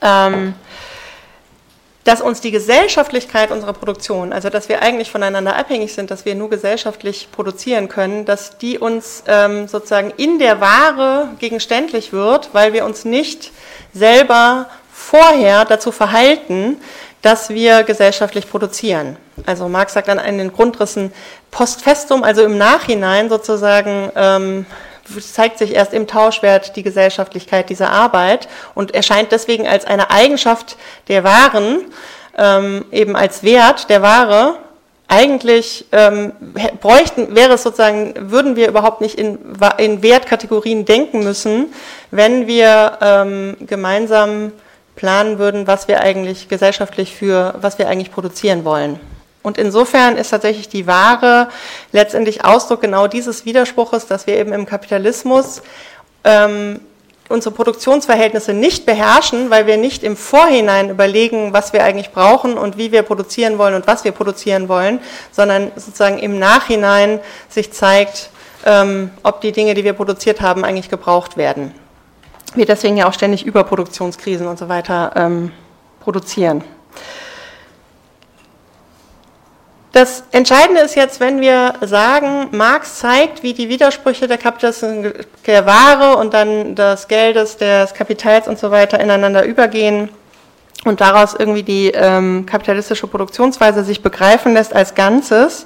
ähm, 0.01 0.55
dass 2.05 2.21
uns 2.21 2.43
die 2.43 2.51
Gesellschaftlichkeit 2.51 3.51
unserer 3.51 3.73
Produktion, 3.73 4.33
also 4.33 4.51
dass 4.51 4.69
wir 4.69 4.83
eigentlich 4.83 5.11
voneinander 5.11 5.57
abhängig 5.57 5.95
sind, 5.95 6.11
dass 6.11 6.27
wir 6.27 6.35
nur 6.35 6.51
gesellschaftlich 6.51 7.29
produzieren 7.33 7.89
können, 7.89 8.27
dass 8.27 8.59
die 8.59 8.79
uns 8.79 9.25
ähm, 9.27 9.67
sozusagen 9.69 10.13
in 10.17 10.39
der 10.39 10.61
Ware 10.61 11.31
gegenständlich 11.39 12.13
wird, 12.13 12.51
weil 12.53 12.75
wir 12.75 12.85
uns 12.85 13.07
nicht 13.07 13.53
selber 13.95 14.69
vorher 14.93 15.65
dazu 15.65 15.93
verhalten, 15.93 16.77
dass 17.23 17.49
wir 17.49 17.85
gesellschaftlich 17.85 18.51
produzieren. 18.51 19.17
Also 19.47 19.67
Marx 19.69 19.95
sagt 19.95 20.09
dann 20.09 20.19
in 20.19 20.37
den 20.37 20.53
Grundrissen 20.53 21.11
post 21.51 21.81
festum, 21.81 22.23
also 22.23 22.43
im 22.45 22.59
Nachhinein 22.59 23.31
sozusagen 23.31 24.11
ähm, 24.15 24.67
zeigt 25.21 25.59
sich 25.59 25.75
erst 25.75 25.93
im 25.93 26.07
Tauschwert 26.07 26.77
die 26.77 26.83
Gesellschaftlichkeit 26.83 27.71
dieser 27.71 27.91
Arbeit 27.91 28.49
und 28.75 28.95
erscheint 28.95 29.33
deswegen 29.33 29.67
als 29.67 29.85
eine 29.85 30.11
Eigenschaft 30.11 30.77
der 31.09 31.25
Waren, 31.25 31.81
ähm, 32.37 32.85
eben 32.91 33.17
als 33.17 33.43
Wert 33.43 33.91
der 33.91 34.03
Ware. 34.03 34.57
Eigentlich 35.07 35.85
ähm, 35.93 36.33
bräuchten, 36.81 37.35
wäre 37.35 37.55
es 37.55 37.63
sozusagen, 37.63 38.15
würden 38.31 38.57
wir 38.57 38.69
überhaupt 38.69 39.03
nicht 39.03 39.19
in, 39.19 39.39
in 39.77 40.03
Wertkategorien 40.03 40.87
denken 40.87 41.23
müssen, 41.23 41.73
wenn 42.11 42.47
wir 42.47 42.99
ähm, 43.03 43.57
gemeinsam 43.61 44.53
planen 44.97 45.39
würden, 45.39 45.67
was 45.67 45.89
wir 45.89 46.01
eigentlich 46.01 46.49
gesellschaftlich 46.49 47.15
für, 47.15 47.55
was 47.61 47.79
wir 47.79 47.89
eigentlich 47.89 48.13
produzieren 48.13 48.65
wollen. 48.65 48.99
Und 49.45 49.59
insofern 49.59 50.17
ist 50.17 50.31
tatsächlich 50.31 50.71
die 50.71 50.87
Ware 50.87 51.49
letztendlich 51.93 52.47
Ausdruck 52.47 52.81
genau 52.81 53.07
dieses 53.07 53.45
Widerspruches, 53.45 54.07
dass 54.07 54.27
wir 54.27 54.39
eben 54.39 54.55
im 54.55 54.65
Kapitalismus 54.65 55.61
ähm, 56.25 56.81
unsere 57.29 57.55
Produktionsverhältnisse 57.55 58.55
nicht 58.55 58.87
beherrschen, 58.87 59.51
weil 59.51 59.67
wir 59.67 59.77
nicht 59.77 60.03
im 60.03 60.17
Vorhinein 60.17 60.89
überlegen, 60.89 61.53
was 61.53 61.75
wir 61.75 61.85
eigentlich 61.85 62.11
brauchen 62.11 62.55
und 62.55 62.79
wie 62.79 62.91
wir 62.91 63.03
produzieren 63.03 63.59
wollen 63.59 63.75
und 63.75 63.87
was 63.87 64.05
wir 64.05 64.13
produzieren 64.13 64.71
wollen, 64.71 64.99
sondern 65.31 65.73
sozusagen 65.77 66.19
im 66.19 66.39
Nachhinein 66.39 67.21
sich 67.51 67.71
zeigt, 67.71 68.31
ähm, 68.65 69.11
ob 69.25 69.43
die 69.43 69.53
Dinge, 69.53 69.75
die 69.75 69.85
wir 69.85 69.93
produziert 69.93 70.41
haben, 70.41 70.65
eigentlich 70.65 70.89
gebraucht 70.89 71.37
werden. 71.37 71.75
Wir 72.55 72.65
deswegen 72.65 72.97
ja 72.97 73.07
auch 73.07 73.13
ständig 73.13 73.45
Überproduktionskrisen 73.45 74.47
und 74.47 74.59
so 74.59 74.71
weiter 74.71 75.13
ähm, 75.17 75.53
produzieren. 76.01 76.65
Das 79.95 80.25
Entscheidende 80.33 80.81
ist 80.81 80.97
jetzt, 80.97 81.21
wenn 81.21 81.41
wir 81.41 81.75
sagen, 81.83 82.49
Marx 82.51 82.99
zeigt, 82.99 83.45
wie 83.45 83.55
die 83.55 83.69
Widersprüche 83.69 84.27
der 84.27 84.39
Kapitalisten 84.39 85.13
der 85.47 85.67
Ware 85.67 86.17
und 86.17 86.35
dann 86.35 86.75
des 86.75 87.07
Geldes, 87.07 87.59
des 87.59 87.95
Kapitals 87.95 88.49
und 88.49 88.59
so 88.59 88.73
weiter 88.73 88.99
ineinander 88.99 89.45
übergehen 89.45 90.09
und 90.85 91.01
daraus 91.01 91.35
irgendwie 91.39 91.63
die 91.63 91.93
ähm, 91.95 92.45
kapitalistische 92.45 93.07
Produktionsweise 93.07 93.85
sich 93.85 94.03
begreifen 94.03 94.55
lässt 94.55 94.75
als 94.75 94.97
Ganzes, 94.97 95.65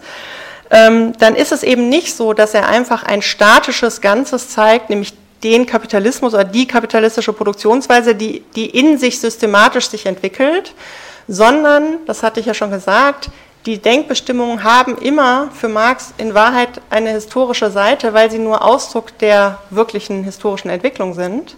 ähm, 0.70 1.14
dann 1.18 1.34
ist 1.34 1.52
es 1.52 1.62
eben 1.62 1.88
nicht 1.88 2.14
so, 2.14 2.34
dass 2.34 2.52
er 2.52 2.68
einfach 2.68 3.04
ein 3.04 3.22
statisches 3.22 4.02
Ganzes 4.02 4.50
zeigt, 4.50 4.90
nämlich 4.90 5.14
den 5.42 5.64
Kapitalismus 5.64 6.34
oder 6.34 6.44
die 6.44 6.66
kapitalistische 6.66 7.32
Produktionsweise, 7.32 8.14
die, 8.14 8.44
die 8.54 8.66
in 8.66 8.98
sich 8.98 9.20
systematisch 9.20 9.88
sich 9.88 10.04
entwickelt, 10.04 10.74
sondern, 11.28 12.04
das 12.04 12.22
hatte 12.22 12.40
ich 12.40 12.46
ja 12.46 12.52
schon 12.52 12.70
gesagt, 12.70 13.30
die 13.68 13.76
Denkbestimmungen 13.76 14.64
haben 14.64 14.96
immer 14.96 15.50
für 15.52 15.68
Marx 15.68 16.14
in 16.16 16.32
Wahrheit 16.32 16.80
eine 16.88 17.10
historische 17.10 17.70
Seite, 17.70 18.14
weil 18.14 18.30
sie 18.30 18.38
nur 18.38 18.64
Ausdruck 18.64 19.18
der 19.18 19.58
wirklichen 19.68 20.24
historischen 20.24 20.70
Entwicklung 20.70 21.12
sind. 21.12 21.54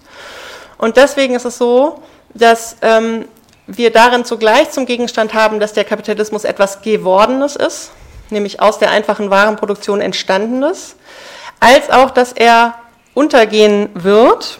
Und 0.77 0.97
deswegen 0.97 1.37
ist 1.37 1.45
es 1.45 1.57
so, 1.57 2.03
dass 2.35 2.77
ähm, 2.83 3.27
wir 3.69 3.93
darin 3.93 4.25
zugleich 4.25 4.73
zum 4.73 4.87
Gegenstand 4.87 5.35
haben, 5.35 5.61
dass 5.61 5.73
der 5.73 5.85
Kapitalismus 5.85 6.43
etwas 6.43 6.83
Gewordenes 6.83 7.55
ist, 7.55 7.93
nämlich 8.31 8.61
aus 8.61 8.81
der 8.81 8.91
einfachen 8.91 9.31
Warenproduktion 9.31 10.01
entstandenes, 10.01 10.97
als 11.61 11.91
auch, 11.91 12.11
dass 12.11 12.33
er 12.33 12.75
untergehen 13.15 13.89
wird, 13.95 14.59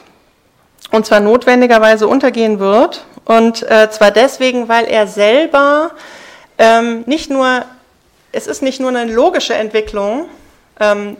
und 0.93 1.05
zwar 1.05 1.19
notwendigerweise 1.19 2.07
untergehen 2.07 2.61
wird, 2.61 3.05
und 3.25 3.69
äh, 3.69 3.91
zwar 3.91 4.13
deswegen, 4.13 4.69
weil 4.69 4.85
er 4.85 5.09
selber 5.09 5.91
ähm, 6.61 7.05
nicht 7.07 7.31
nur, 7.31 7.65
es 8.33 8.47
ist 8.47 8.63
nicht 8.63 8.81
nur 8.81 8.91
eine 8.91 9.11
logische 9.11 9.55
Entwicklung, 9.55 10.27
ähm, 10.79 11.17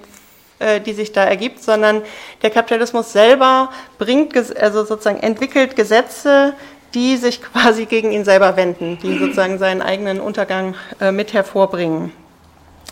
äh, 0.59 0.83
die 0.83 0.93
sich 0.93 1.13
da 1.13 1.25
ergibt, 1.25 1.63
sondern 1.63 2.03
der 2.43 2.51
Kapitalismus 2.51 3.11
selber 3.11 3.71
bringt, 3.99 4.37
also 4.37 4.85
sozusagen 4.85 5.21
entwickelt 5.21 5.77
Gesetze, 5.77 6.53
die 6.93 7.17
sich 7.17 7.41
quasi 7.53 7.87
gegen 7.87 8.13
ihn 8.13 8.27
selber 8.27 8.55
wenden, 8.57 8.99
die 9.03 9.19
sozusagen 9.19 9.59
seinen 9.59 9.81
eigenen 9.81 10.21
Untergang 10.21 10.75
äh, 11.01 11.11
mit 11.11 11.33
hervorbringen. 11.33 12.13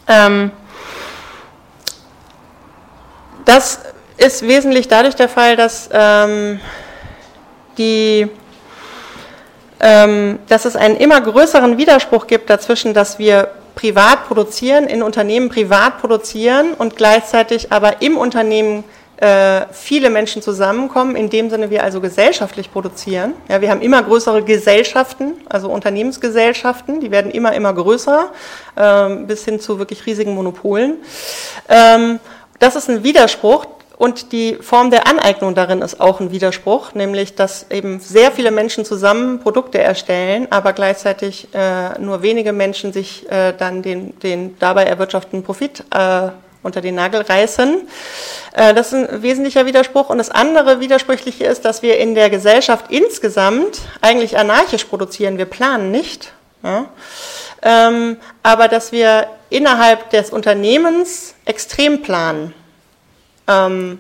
Ähm, 0.07 0.51
das 3.45 3.81
ist 4.17 4.41
wesentlich 4.49 4.89
dadurch 4.89 5.17
der 5.17 5.29
Fall, 5.29 5.55
dass 5.55 5.91
ähm, 5.93 6.61
die 7.77 8.29
dass 9.81 10.65
es 10.65 10.75
einen 10.75 10.97
immer 10.97 11.21
größeren 11.21 11.79
Widerspruch 11.79 12.27
gibt 12.27 12.51
dazwischen, 12.51 12.95
dass 12.95 13.19
wir 13.19 13.49
privat 13.77 14.27
produzieren, 14.27 14.89
in 14.89 15.05
Unternehmen 15.05 15.49
privat 15.51 16.01
produzieren 16.01 16.75
und 16.77 16.97
gleichzeitig 16.97 17.71
aber 17.71 18.03
im 18.03 18.17
Unternehmen 18.17 18.83
äh, 19.19 19.67
viele 19.73 20.11
Menschen 20.11 20.43
zusammenkommen, 20.43 21.17
in 21.17 21.29
dem 21.31 21.51
Sinne 21.51 21.71
wir 21.71 21.83
also 21.83 22.01
gesellschaftlich 22.01 22.73
produzieren. 22.73 23.35
Ja, 23.49 23.61
wir 23.61 23.71
haben 23.71 23.81
immer 23.81 24.03
größere 24.03 24.45
Gesellschaften, 24.45 25.35
also 25.49 25.71
Unternehmensgesellschaften, 25.71 27.01
die 27.01 27.11
werden 27.11 27.31
immer, 27.31 27.53
immer 27.53 27.73
größer, 27.73 28.31
äh, 28.77 29.09
bis 29.27 29.45
hin 29.45 29.61
zu 29.61 29.79
wirklich 29.79 30.07
riesigen 30.07 30.35
Monopolen. 30.35 30.99
Ähm, 31.69 32.21
das 32.59 32.77
ist 32.77 32.89
ein 32.89 33.03
Widerspruch, 33.05 33.67
und 33.99 34.31
die 34.31 34.55
Form 34.55 34.93
der 34.93 35.09
Aneignung 35.09 35.57
darin 35.57 35.83
ist 35.83 36.01
auch 36.01 36.21
ein 36.21 36.31
Widerspruch, 36.31 36.95
nämlich 36.95 37.35
dass 37.35 37.67
eben 37.69 37.99
sehr 37.99 38.31
viele 38.31 38.53
Menschen 38.53 38.85
zusammen 38.85 39.41
Produkte 39.41 39.79
erstellen, 39.79 40.47
aber 40.51 40.73
gleichzeitig 40.73 41.49
äh, 41.53 41.99
nur 41.99 42.23
wenige 42.23 42.53
Menschen 42.53 42.93
sich 42.93 43.29
äh, 43.29 43.53
dann 43.59 43.83
den, 43.83 44.17
den 44.21 44.57
dabei 44.61 44.85
erwirtschafteten 44.85 45.43
Profit 45.43 45.83
äh, 45.93 46.29
unter 46.63 46.81
den 46.81 46.95
Nagel 46.95 47.23
reißen. 47.23 47.89
Äh, 48.53 48.73
das 48.73 48.93
ist 48.93 49.11
ein 49.11 49.23
wesentlicher 49.23 49.67
Widerspruch. 49.67 50.11
Und 50.11 50.19
das 50.19 50.31
andere 50.31 50.79
Widersprüchliche 50.79 51.45
ist, 51.47 51.65
dass 51.65 51.83
wir 51.83 51.99
in 51.99 52.15
der 52.15 52.31
Gesellschaft 52.31 52.87
insgesamt 52.91 53.81
eigentlich 54.01 54.39
anarchisch 54.39 54.85
produzieren. 54.85 55.39
Wir 55.39 55.47
planen 55.47 55.91
nicht. 55.91 56.33
Ja? 56.63 56.87
Ähm, 57.63 58.19
aber 58.45 58.69
dass 58.69 58.93
wir 58.93 59.27
innerhalb 59.51 60.11
des 60.11 60.31
Unternehmens 60.31 61.35
extrem 61.47 62.03
planen. 62.03 62.55
Ähm, 63.49 63.99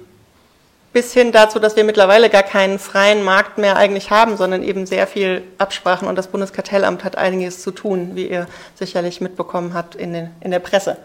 bis 0.92 1.12
hin 1.12 1.32
dazu, 1.32 1.58
dass 1.58 1.76
wir 1.76 1.84
mittlerweile 1.84 2.30
gar 2.30 2.42
keinen 2.42 2.78
freien 2.78 3.22
Markt 3.22 3.58
mehr 3.58 3.76
eigentlich 3.76 4.10
haben, 4.10 4.36
sondern 4.36 4.62
eben 4.62 4.86
sehr 4.86 5.06
viel 5.06 5.44
Absprachen 5.58 6.08
und 6.08 6.16
das 6.16 6.28
Bundeskartellamt 6.28 7.04
hat 7.04 7.16
einiges 7.16 7.62
zu 7.62 7.70
tun, 7.70 8.12
wie 8.14 8.26
ihr 8.26 8.46
sicherlich 8.74 9.20
mitbekommen 9.20 9.74
habt 9.74 9.94
in, 9.94 10.12
den, 10.12 10.30
in 10.40 10.50
der 10.50 10.58
Presse. 10.60 10.96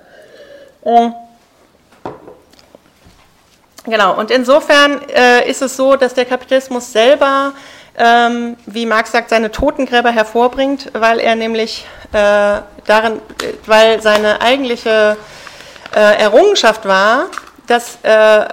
Ähm, 0.85 1.13
genau, 3.83 4.17
und 4.17 4.31
insofern 4.31 5.01
äh, 5.09 5.49
ist 5.49 5.61
es 5.61 5.75
so, 5.75 5.95
dass 5.95 6.13
der 6.13 6.25
Kapitalismus 6.25 6.91
selber, 6.91 7.53
ähm, 7.97 8.55
wie 8.65 8.85
Marx 8.85 9.11
sagt, 9.11 9.29
seine 9.29 9.51
Totengräber 9.51 10.11
hervorbringt, 10.11 10.91
weil 10.93 11.19
er 11.19 11.35
nämlich 11.35 11.85
äh, 12.13 12.61
darin, 12.85 13.21
weil 13.65 14.01
seine 14.01 14.41
eigentliche 14.41 15.17
äh, 15.93 16.21
Errungenschaft 16.21 16.87
war, 16.87 17.27
das, 17.68 17.99
äh, 18.03 18.09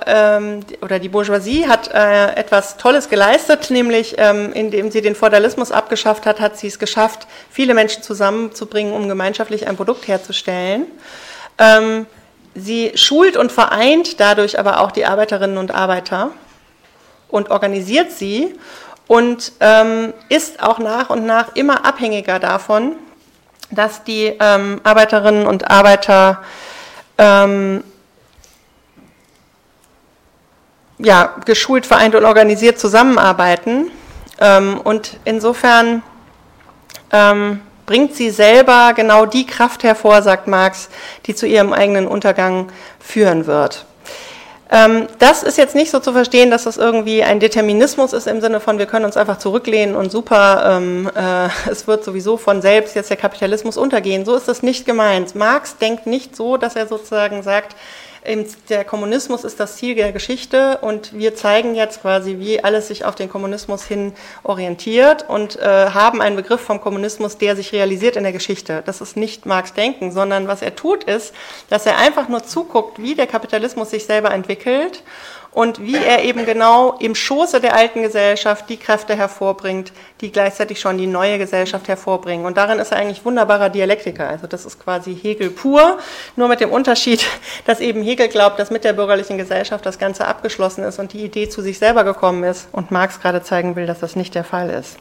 ähm, 0.07 0.61
oder 0.83 0.99
die 1.01 1.09
Bourgeoisie 1.09 1.67
hat 1.67 1.93
äh, 1.93 2.35
etwas 2.35 2.77
Tolles 2.77 3.09
geleistet, 3.09 3.71
nämlich 3.71 4.15
ähm, 4.19 4.53
indem 4.53 4.91
sie 4.91 5.03
den 5.03 5.17
Feudalismus 5.17 5.73
abgeschafft 5.73 6.27
hat, 6.27 6.41
hat 6.41 6.57
sie 6.57 6.69
es 6.69 6.79
geschafft, 6.79 7.27
viele 7.51 7.75
Menschen 7.75 8.03
zusammenzubringen, 8.05 8.93
um 8.93 9.09
gemeinschaftlich 9.09 9.67
ein 9.67 9.77
Produkt 9.77 10.07
herzustellen. 10.07 10.87
Ähm, 11.59 12.07
sie 12.55 12.93
schult 12.95 13.37
und 13.37 13.51
vereint 13.51 14.21
dadurch 14.21 14.59
aber 14.59 14.81
auch 14.81 14.93
die 14.93 15.05
Arbeiterinnen 15.05 15.59
und 15.59 15.75
Arbeiter 15.75 16.31
und 17.29 17.51
organisiert 17.51 18.13
sie 18.13 18.55
und 19.09 19.53
ähm, 19.59 20.15
ist 20.29 20.63
auch 20.63 20.79
nach 20.79 21.11
und 21.11 21.27
nach 21.27 21.57
immer 21.57 21.85
abhängiger 21.85 22.39
davon, 22.39 22.93
dass 23.73 24.05
die 24.05 24.37
ähm, 24.39 24.81
Arbeiterinnen 24.85 25.47
und 25.49 25.69
Arbeiter 25.69 26.43
ähm, 27.19 27.83
ja, 31.03 31.35
geschult, 31.45 31.87
vereint 31.87 32.15
und 32.15 32.25
organisiert 32.25 32.79
zusammenarbeiten. 32.79 33.91
Ähm, 34.41 34.81
und 34.83 35.19
insofern 35.25 36.03
ähm, 37.13 37.61
bringt 37.87 38.15
sie 38.15 38.31
selber 38.31 38.93
genau 38.95 39.27
die 39.27 39.47
Kraft 39.47 39.83
hervor, 39.83 40.23
sagt 40.23 40.47
Marx, 40.47 40.89
die 41.27 41.35
zu 41.35 41.47
ihrem 41.47 41.73
eigenen 41.73 42.07
Untergang 42.07 42.71
führen 42.99 43.47
wird. 43.47 43.85
Ähm, 44.73 45.09
das 45.19 45.43
ist 45.43 45.59
jetzt 45.59 45.75
nicht 45.75 45.91
so 45.91 45.99
zu 45.99 46.13
verstehen, 46.13 46.53
dass 46.53 46.63
das 46.63 46.77
irgendwie 46.77 47.25
ein 47.25 47.41
Determinismus 47.41 48.13
ist 48.13 48.29
im 48.29 48.41
Sinne 48.41 48.61
von, 48.61 48.79
wir 48.79 48.87
können 48.87 49.05
uns 49.05 49.17
einfach 49.17 49.39
zurücklehnen 49.39 49.97
und 49.97 50.13
super, 50.13 50.77
ähm, 50.77 51.11
äh, 51.17 51.49
es 51.71 51.89
wird 51.89 52.05
sowieso 52.05 52.37
von 52.37 52.63
selbst 52.63 52.95
jetzt 52.95 53.11
der 53.11 53.17
Kapitalismus 53.17 53.77
untergehen. 53.77 54.25
So 54.25 54.37
ist 54.37 54.47
das 54.47 54.63
nicht 54.63 54.87
gemeint. 54.87 55.35
Marx 55.35 55.77
denkt 55.79 56.07
nicht 56.07 56.37
so, 56.37 56.57
dass 56.57 56.77
er 56.77 56.87
sozusagen 56.87 57.43
sagt, 57.43 57.75
der 58.69 58.85
Kommunismus 58.85 59.45
ist 59.45 59.61
das 59.61 59.77
Ziel 59.77 59.95
der 59.95 60.13
Geschichte 60.13 60.79
und 60.83 61.15
wir 61.15 61.35
zeigen 61.35 61.75
jetzt 61.75 62.03
quasi, 62.03 62.39
wie 62.39 62.63
alles 62.63 62.89
sich 62.89 63.05
auf 63.05 63.15
den 63.15 63.31
Kommunismus 63.31 63.85
hin 63.85 64.13
orientiert 64.43 65.25
und 65.29 65.57
äh, 65.57 65.63
haben 65.63 66.21
einen 66.21 66.37
Begriff 66.37 66.61
vom 66.61 66.81
Kommunismus, 66.81 67.39
der 67.39 67.57
sich 67.57 67.73
realisiert 67.73 68.17
in 68.17 68.23
der 68.23 68.33
Geschichte. 68.33 68.83
Das 68.85 69.01
ist 69.01 69.17
nicht 69.17 69.47
Marx 69.47 69.73
Denken, 69.73 70.13
sondern 70.13 70.49
was 70.49 70.61
er 70.61 70.77
tut, 70.77 71.05
ist, 71.05 71.35
dass 71.71 71.87
er 71.87 71.97
einfach 71.97 72.29
nur 72.29 72.45
zuguckt, 72.45 73.01
wie 73.01 73.15
der 73.15 73.27
Kapitalismus 73.27 73.91
sich 73.91 74.05
selber 74.05 74.33
entwickelt 74.33 75.03
und 75.53 75.81
wie 75.81 75.97
er 75.97 76.23
eben 76.23 76.47
genau 76.47 76.97
im 77.01 77.15
Schoße 77.15 77.61
der 77.61 77.75
alten 77.75 78.03
Gesellschaft 78.03 78.69
die 78.69 78.77
Kräfte 78.77 79.17
hervorbringt, 79.17 79.93
die 80.21 80.31
gleichzeitig 80.31 80.79
schon 80.79 80.97
die 80.97 81.09
neue 81.09 81.39
Gesellschaft 81.39 81.89
hervorbringen. 81.89 82.47
Und 82.47 82.57
darin 82.57 82.79
ist 82.79 82.93
er 82.93 82.99
eigentlich 82.99 83.25
wunderbarer 83.25 83.69
Dialektiker. 83.69 84.29
Also 84.29 84.47
das 84.47 84.65
ist 84.65 84.79
quasi 84.79 85.15
Hegel 85.15 85.51
pur, 85.51 85.99
nur 86.37 86.47
mit 86.47 86.61
dem 86.61 86.71
Unterschied, 86.71 87.25
dass 87.67 87.81
eben 87.81 88.03
Hegel 88.03 88.29
glaubt, 88.29 88.61
dass 88.61 88.71
mit 88.71 88.85
der 88.85 88.93
bürgerlichen 88.93 89.39
Gesellschaft 89.39 89.85
das 89.85 89.99
Ganze 89.99 90.27
abgeschlossen 90.27 90.85
ist 90.85 91.01
und 91.01 91.13
die 91.13 91.25
Idee 91.25 91.49
zu 91.49 91.63
sich 91.63 91.79
selber 91.79 92.05
gekommen 92.05 92.45
ist 92.45 92.69
und 92.71 92.93
Marx 92.93 93.21
gerade 93.21 93.43
zeigen 93.43 93.75
will, 93.75 93.87
dass 93.87 93.99
das 93.99 94.15
nicht 94.15 94.37
der 94.37 94.45
Fall 94.45 94.71
ist. 94.71 94.99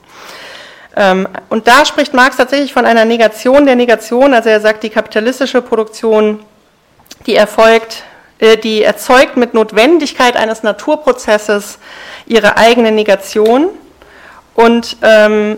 Ähm, 0.95 1.27
und 1.49 1.67
da 1.67 1.85
spricht 1.85 2.15
Marx 2.15 2.37
tatsächlich 2.37 2.73
von 2.73 2.87
einer 2.87 3.05
Negation 3.05 3.67
der 3.67 3.75
Negation. 3.75 4.33
Also 4.33 4.49
er 4.49 4.61
sagt, 4.61 4.81
die 4.81 4.89
kapitalistische 4.89 5.61
Produktion, 5.61 6.39
die 7.27 7.35
erfolgt 7.35 8.03
die 8.63 8.83
erzeugt 8.83 9.37
mit 9.37 9.53
Notwendigkeit 9.53 10.37
eines 10.37 10.63
Naturprozesses 10.63 11.77
ihre 12.25 12.57
eigene 12.57 12.91
Negation. 12.91 13.69
Und 14.55 14.97
ähm, 15.01 15.57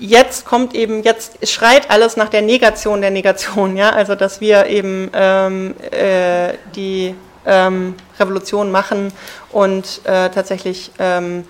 jetzt 0.00 0.44
kommt 0.44 0.74
eben, 0.74 1.02
jetzt 1.02 1.46
schreit 1.48 1.90
alles 1.90 2.16
nach 2.16 2.28
der 2.28 2.42
Negation 2.42 3.00
der 3.00 3.10
Negation, 3.10 3.76
ja, 3.76 3.90
also 3.90 4.14
dass 4.14 4.40
wir 4.40 4.66
eben 4.66 5.10
ähm, 5.12 5.74
äh, 5.90 6.54
die 6.74 7.14
ähm, 7.46 7.94
Revolution 8.18 8.70
machen 8.70 9.12
und 9.50 10.00
äh, 10.04 10.28
tatsächlich 10.30 10.90
ähm, 10.98 11.44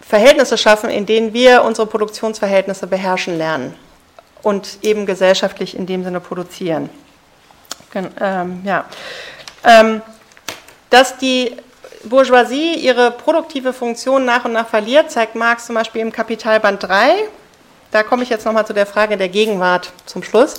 Verhältnisse 0.00 0.56
schaffen, 0.56 0.88
in 0.90 1.06
denen 1.06 1.32
wir 1.32 1.62
unsere 1.62 1.86
Produktionsverhältnisse 1.86 2.86
beherrschen 2.86 3.36
lernen 3.36 3.74
und 4.42 4.78
eben 4.82 5.04
gesellschaftlich 5.06 5.76
in 5.76 5.86
dem 5.86 6.04
Sinne 6.04 6.20
produzieren. 6.20 6.90
Ähm, 8.20 8.60
ja. 8.64 8.84
Ähm, 9.64 10.02
dass 10.90 11.16
die 11.18 11.56
Bourgeoisie 12.04 12.74
ihre 12.74 13.10
produktive 13.10 13.72
Funktion 13.72 14.24
nach 14.24 14.44
und 14.44 14.52
nach 14.52 14.68
verliert, 14.68 15.10
zeigt 15.10 15.34
Marx 15.34 15.66
zum 15.66 15.74
Beispiel 15.74 16.00
im 16.02 16.12
Kapitalband 16.12 16.82
3. 16.82 17.14
Da 17.90 18.02
komme 18.02 18.22
ich 18.22 18.28
jetzt 18.28 18.44
nochmal 18.44 18.66
zu 18.66 18.72
der 18.72 18.86
Frage 18.86 19.16
der 19.16 19.28
Gegenwart 19.28 19.92
zum 20.06 20.22
Schluss. 20.22 20.54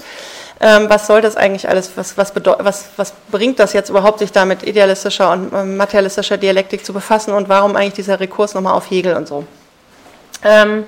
Ähm, 0.59 0.89
was 0.89 1.05
soll 1.05 1.21
das 1.21 1.37
eigentlich 1.37 1.69
alles, 1.69 1.91
was, 1.95 2.17
was, 2.17 2.33
was, 2.35 2.85
was, 2.95 3.13
bringt 3.29 3.59
das 3.59 3.73
jetzt 3.73 3.89
überhaupt, 3.89 4.19
sich 4.19 4.31
da 4.31 4.43
mit 4.43 4.63
idealistischer 4.63 5.31
und 5.31 5.53
ähm, 5.53 5.77
materialistischer 5.77 6.37
Dialektik 6.37 6.83
zu 6.83 6.93
befassen 6.93 7.31
und 7.33 7.47
warum 7.47 7.75
eigentlich 7.75 7.93
dieser 7.93 8.19
Rekurs 8.19 8.55
nochmal 8.55 8.73
auf 8.73 8.89
Hegel 8.89 9.15
und 9.15 9.27
so? 9.27 9.45
Ähm, 10.43 10.85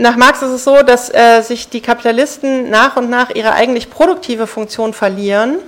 Nach 0.00 0.16
Marx 0.16 0.40
ist 0.40 0.48
es 0.48 0.64
so, 0.64 0.82
dass 0.82 1.12
äh, 1.12 1.42
sich 1.42 1.68
die 1.68 1.82
Kapitalisten 1.82 2.70
nach 2.70 2.96
und 2.96 3.10
nach 3.10 3.28
ihre 3.34 3.52
eigentlich 3.52 3.90
produktive 3.90 4.46
Funktion 4.46 4.94
verlieren 4.94 5.58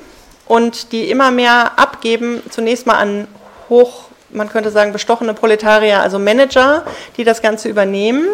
und 0.46 0.92
die 0.92 1.10
immer 1.10 1.30
mehr 1.30 1.72
abgeben, 1.76 2.42
zunächst 2.48 2.86
mal 2.86 2.96
an 2.96 3.28
hoch, 3.68 4.04
man 4.30 4.48
könnte 4.48 4.70
sagen, 4.70 4.94
bestochene 4.94 5.34
Proletarier, 5.34 6.00
also 6.00 6.18
Manager, 6.18 6.82
die 7.18 7.24
das 7.24 7.42
Ganze 7.42 7.68
übernehmen, 7.68 8.26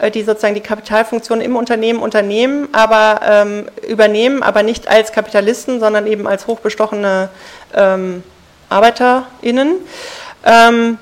äh, 0.00 0.10
die 0.10 0.22
sozusagen 0.22 0.54
die 0.54 0.60
Kapitalfunktion 0.60 1.40
im 1.40 1.56
Unternehmen 1.56 2.00
unternehmen, 2.00 2.68
aber 2.72 3.22
ähm, 3.24 3.70
übernehmen, 3.88 4.42
aber 4.42 4.62
nicht 4.62 4.86
als 4.86 5.12
Kapitalisten, 5.12 5.80
sondern 5.80 6.06
eben 6.06 6.26
als 6.26 6.46
hochbestochene 6.46 7.30
ähm, 7.74 8.22
ArbeiterInnen. 8.68 9.76
Ähm, 10.44 10.98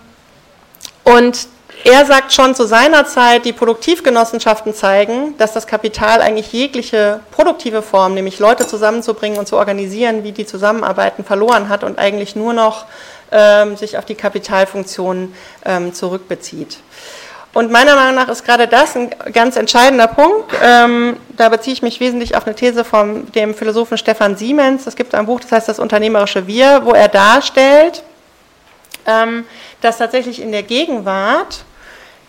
und 1.03 1.49
er 1.85 2.05
sagt 2.05 2.33
schon 2.33 2.55
zu 2.55 2.67
seiner 2.67 3.07
Zeit, 3.07 3.45
die 3.45 3.53
Produktivgenossenschaften 3.53 4.75
zeigen, 4.75 5.37
dass 5.39 5.53
das 5.53 5.67
Kapital 5.67 6.21
eigentlich 6.21 6.53
jegliche 6.53 7.21
produktive 7.31 7.83
Form, 7.83 8.15
nämlich 8.15 8.39
Leute 8.39 8.67
zusammenzubringen 8.67 9.39
und 9.39 9.47
zu 9.47 9.57
organisieren, 9.57 10.23
wie 10.25 10.33
die 10.33 10.47
zusammenarbeiten, 10.47 11.25
verloren 11.25 11.69
hat 11.69 11.85
und 11.85 11.99
eigentlich 11.99 12.37
nur 12.37 12.53
noch 12.53 12.87
ähm, 13.33 13.77
sich 13.77 13.97
auf 13.97 14.05
die 14.05 14.15
Kapitalfunktion 14.15 15.35
ähm, 15.65 15.95
zurückbezieht. 15.95 16.79
Und 17.53 17.73
meiner 17.73 17.97
Meinung 17.97 18.15
nach 18.15 18.29
ist 18.29 18.45
gerade 18.45 18.69
das 18.69 18.95
ein 18.95 19.11
ganz 19.33 19.57
entscheidender 19.57 20.07
Punkt. 20.07 20.53
Ähm, 20.63 21.17
da 21.37 21.49
beziehe 21.49 21.75
ich 21.75 21.83
mich 21.83 21.99
wesentlich 21.99 22.37
auf 22.37 22.47
eine 22.47 22.55
These 22.55 22.85
von 22.85 23.31
dem 23.33 23.55
Philosophen 23.55 23.99
Stefan 23.99 24.37
Siemens. 24.37 24.87
Es 24.87 24.95
gibt 24.95 25.15
ein 25.15 25.27
Buch, 25.27 25.41
das 25.41 25.51
heißt 25.51 25.69
Das 25.69 25.81
unternehmerische 25.81 26.47
Wir, 26.47 26.83
wo 26.85 26.93
er 26.93 27.09
darstellt, 27.09 28.05
ähm, 29.07 29.45
dass 29.81 29.99
tatsächlich 29.99 30.41
in 30.41 30.53
der 30.53 30.63
Gegenwart 30.63 31.65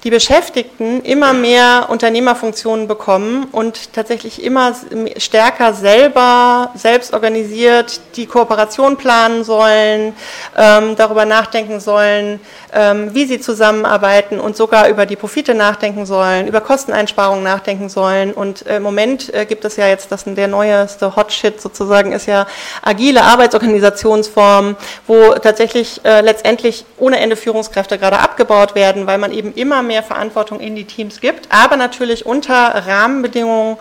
die 0.03 0.09
Beschäftigten 0.09 1.01
immer 1.03 1.33
mehr 1.33 1.87
Unternehmerfunktionen 1.89 2.87
bekommen 2.87 3.47
und 3.51 3.93
tatsächlich 3.93 4.43
immer 4.43 4.75
stärker 5.17 5.73
selber, 5.73 6.71
selbst 6.73 7.13
organisiert 7.13 8.01
die 8.15 8.25
Kooperation 8.25 8.97
planen 8.97 9.43
sollen, 9.43 10.13
ähm, 10.57 10.95
darüber 10.95 11.25
nachdenken 11.25 11.79
sollen, 11.79 12.39
ähm, 12.73 13.13
wie 13.13 13.25
sie 13.25 13.39
zusammenarbeiten 13.39 14.39
und 14.39 14.57
sogar 14.57 14.89
über 14.89 15.05
die 15.05 15.15
Profite 15.15 15.53
nachdenken 15.53 16.07
sollen, 16.07 16.47
über 16.47 16.61
Kosteneinsparungen 16.61 17.43
nachdenken 17.43 17.87
sollen. 17.87 18.33
Und 18.33 18.65
äh, 18.65 18.77
im 18.77 18.83
Moment 18.83 19.31
äh, 19.33 19.45
gibt 19.45 19.65
es 19.65 19.75
ja 19.75 19.87
jetzt, 19.87 20.11
das 20.11 20.23
der 20.25 20.47
neueste 20.47 21.15
Hotshit 21.15 21.61
sozusagen 21.61 22.11
ist 22.11 22.27
ja 22.27 22.47
agile 22.81 23.21
Arbeitsorganisationsform, 23.23 24.77
wo 25.05 25.33
tatsächlich 25.33 25.99
äh, 26.05 26.21
letztendlich 26.21 26.85
ohne 26.97 27.19
Ende 27.19 27.35
Führungskräfte 27.35 27.97
gerade 27.97 28.19
abgebaut 28.19 28.75
werden, 28.75 29.07
weil 29.07 29.17
man 29.17 29.31
eben 29.31 29.53
immer 29.53 29.83
mehr 29.83 29.90
mehr 29.91 30.03
Verantwortung 30.03 30.61
in 30.61 30.73
die 30.73 30.85
Teams 30.85 31.19
gibt, 31.19 31.51
aber 31.51 31.75
natürlich 31.75 32.25
unter 32.25 32.87
Rahmenbedingungen, 32.87 33.75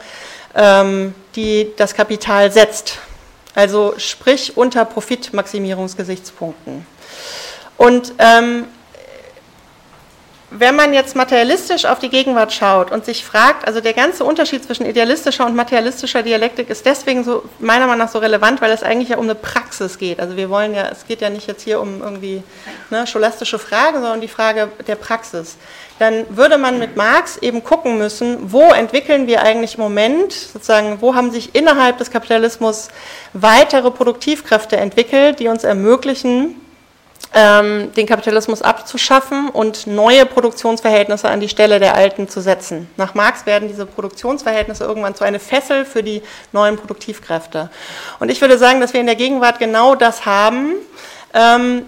ähm, 0.56 1.14
die 1.36 1.68
das 1.76 1.94
Kapital 1.94 2.50
setzt. 2.50 2.98
Also 3.54 3.94
sprich 3.96 4.56
unter 4.56 4.84
Profitmaximierungsgesichtspunkten. 4.84 6.84
Und 7.76 8.12
ähm, 8.18 8.66
wenn 10.50 10.74
man 10.74 10.92
jetzt 10.92 11.14
materialistisch 11.14 11.84
auf 11.84 12.00
die 12.00 12.08
Gegenwart 12.08 12.52
schaut 12.52 12.90
und 12.90 13.04
sich 13.04 13.24
fragt, 13.24 13.68
also 13.68 13.80
der 13.80 13.92
ganze 13.92 14.24
Unterschied 14.24 14.64
zwischen 14.64 14.84
idealistischer 14.84 15.46
und 15.46 15.54
materialistischer 15.54 16.24
Dialektik 16.24 16.70
ist 16.70 16.84
deswegen 16.84 17.22
so 17.22 17.44
meiner 17.60 17.86
Meinung 17.86 18.04
nach 18.04 18.12
so 18.12 18.18
relevant, 18.18 18.60
weil 18.60 18.72
es 18.72 18.82
eigentlich 18.82 19.10
ja 19.10 19.16
um 19.16 19.24
eine 19.24 19.36
Praxis 19.36 19.96
geht. 19.96 20.18
Also 20.18 20.36
wir 20.36 20.50
wollen 20.50 20.74
ja, 20.74 20.88
es 20.88 21.06
geht 21.06 21.20
ja 21.20 21.30
nicht 21.30 21.46
jetzt 21.46 21.62
hier 21.62 21.80
um 21.80 22.02
irgendwie 22.02 22.42
ne, 22.90 23.06
scholastische 23.06 23.60
Fragen, 23.60 24.00
sondern 24.00 24.20
die 24.20 24.28
Frage 24.28 24.68
der 24.88 24.96
Praxis. 24.96 25.56
Dann 26.00 26.24
würde 26.34 26.56
man 26.56 26.78
mit 26.78 26.96
Marx 26.96 27.36
eben 27.36 27.62
gucken 27.62 27.98
müssen, 27.98 28.50
wo 28.50 28.62
entwickeln 28.72 29.26
wir 29.26 29.42
eigentlich 29.42 29.74
im 29.74 29.82
Moment, 29.82 30.32
sozusagen, 30.32 31.02
wo 31.02 31.14
haben 31.14 31.30
sich 31.30 31.54
innerhalb 31.54 31.98
des 31.98 32.10
Kapitalismus 32.10 32.88
weitere 33.34 33.90
Produktivkräfte 33.90 34.78
entwickelt, 34.78 35.40
die 35.40 35.48
uns 35.48 35.62
ermöglichen, 35.62 36.56
ähm, 37.34 37.92
den 37.92 38.06
Kapitalismus 38.06 38.62
abzuschaffen 38.62 39.50
und 39.50 39.86
neue 39.86 40.24
Produktionsverhältnisse 40.24 41.28
an 41.28 41.40
die 41.40 41.50
Stelle 41.50 41.78
der 41.78 41.94
alten 41.94 42.30
zu 42.30 42.40
setzen. 42.40 42.88
Nach 42.96 43.14
Marx 43.14 43.44
werden 43.44 43.68
diese 43.68 43.84
Produktionsverhältnisse 43.84 44.84
irgendwann 44.84 45.14
zu 45.14 45.24
einer 45.24 45.38
Fessel 45.38 45.84
für 45.84 46.02
die 46.02 46.22
neuen 46.52 46.78
Produktivkräfte. 46.78 47.68
Und 48.20 48.30
ich 48.30 48.40
würde 48.40 48.56
sagen, 48.56 48.80
dass 48.80 48.94
wir 48.94 49.00
in 49.00 49.06
der 49.06 49.16
Gegenwart 49.16 49.58
genau 49.58 49.96
das 49.96 50.24
haben. 50.24 50.76
Ähm, 51.34 51.84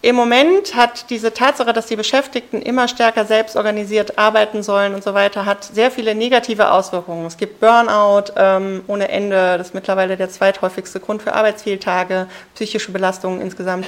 im 0.00 0.14
Moment 0.14 0.76
hat 0.76 1.10
diese 1.10 1.34
Tatsache, 1.34 1.72
dass 1.72 1.86
die 1.86 1.96
Beschäftigten 1.96 2.62
immer 2.62 2.86
stärker 2.86 3.24
selbst 3.24 3.56
organisiert 3.56 4.16
arbeiten 4.16 4.62
sollen 4.62 4.94
und 4.94 5.02
so 5.02 5.12
weiter, 5.12 5.44
hat 5.44 5.64
sehr 5.64 5.90
viele 5.90 6.14
negative 6.14 6.70
Auswirkungen. 6.70 7.26
Es 7.26 7.36
gibt 7.36 7.58
Burnout 7.58 8.32
ähm, 8.36 8.84
ohne 8.86 9.08
Ende, 9.08 9.58
das 9.58 9.68
ist 9.68 9.74
mittlerweile 9.74 10.16
der 10.16 10.30
zweithäufigste 10.30 11.00
Grund 11.00 11.22
für 11.22 11.34
Arbeitsfehltage, 11.34 12.28
psychische 12.54 12.92
Belastungen 12.92 13.40
insgesamt. 13.40 13.86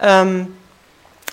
Ähm, 0.00 0.56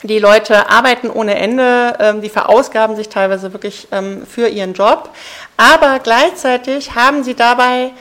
die 0.04 0.20
Leute 0.20 0.70
arbeiten 0.70 1.10
ohne 1.10 1.36
Ende, 1.36 1.96
ähm, 2.00 2.22
die 2.22 2.30
verausgaben 2.30 2.98
sich 2.98 3.08
teilweise 3.08 3.54
wirklich 3.54 3.88
ähm, 3.94 4.28
für 4.28 4.50
ihren 4.50 4.74
Job, 4.74 5.10
aber 5.56 6.00
gleichzeitig 6.00 6.96
haben 6.96 7.24
sie 7.24 7.34
dabei 7.34 7.92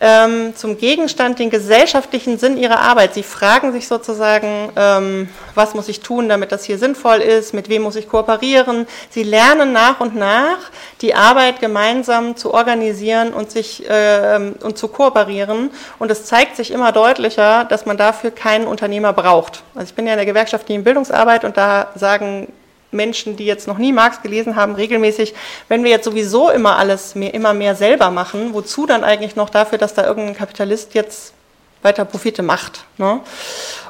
ähm, 0.00 0.54
zum 0.56 0.76
Gegenstand 0.76 1.38
den 1.38 1.50
gesellschaftlichen 1.50 2.38
Sinn 2.38 2.56
ihrer 2.56 2.80
Arbeit. 2.80 3.14
Sie 3.14 3.22
fragen 3.22 3.72
sich 3.72 3.86
sozusagen, 3.86 4.70
ähm, 4.76 5.28
was 5.54 5.74
muss 5.74 5.88
ich 5.88 6.00
tun, 6.00 6.28
damit 6.28 6.52
das 6.52 6.64
hier 6.64 6.78
sinnvoll 6.78 7.18
ist, 7.18 7.54
mit 7.54 7.68
wem 7.68 7.82
muss 7.82 7.96
ich 7.96 8.08
kooperieren. 8.08 8.86
Sie 9.10 9.22
lernen 9.22 9.72
nach 9.72 10.00
und 10.00 10.16
nach, 10.16 10.58
die 11.00 11.14
Arbeit 11.14 11.60
gemeinsam 11.60 12.36
zu 12.36 12.52
organisieren 12.52 13.32
und, 13.32 13.50
sich, 13.50 13.88
äh, 13.88 14.52
und 14.62 14.76
zu 14.76 14.88
kooperieren. 14.88 15.70
Und 15.98 16.10
es 16.10 16.24
zeigt 16.24 16.56
sich 16.56 16.70
immer 16.70 16.92
deutlicher, 16.92 17.64
dass 17.64 17.86
man 17.86 17.96
dafür 17.96 18.30
keinen 18.30 18.66
Unternehmer 18.66 19.12
braucht. 19.12 19.62
Also 19.74 19.88
ich 19.88 19.94
bin 19.94 20.06
ja 20.06 20.12
in 20.14 20.18
der 20.18 20.26
gewerkschaftlichen 20.26 20.84
Bildungsarbeit 20.84 21.44
und 21.44 21.56
da 21.56 21.88
sagen 21.94 22.48
Menschen, 22.94 23.36
die 23.36 23.44
jetzt 23.44 23.68
noch 23.68 23.78
nie 23.78 23.92
Marx 23.92 24.22
gelesen 24.22 24.56
haben, 24.56 24.74
regelmäßig, 24.74 25.34
wenn 25.68 25.84
wir 25.84 25.90
jetzt 25.90 26.04
sowieso 26.04 26.50
immer 26.50 26.76
alles 26.78 27.14
mehr, 27.14 27.34
immer 27.34 27.52
mehr 27.52 27.74
selber 27.74 28.10
machen, 28.10 28.54
wozu 28.54 28.86
dann 28.86 29.04
eigentlich 29.04 29.36
noch 29.36 29.50
dafür, 29.50 29.78
dass 29.78 29.94
da 29.94 30.06
irgendein 30.06 30.36
Kapitalist 30.36 30.94
jetzt 30.94 31.34
weiter 31.84 32.06
Profite 32.06 32.42
macht. 32.42 32.84
Ne? 32.96 33.20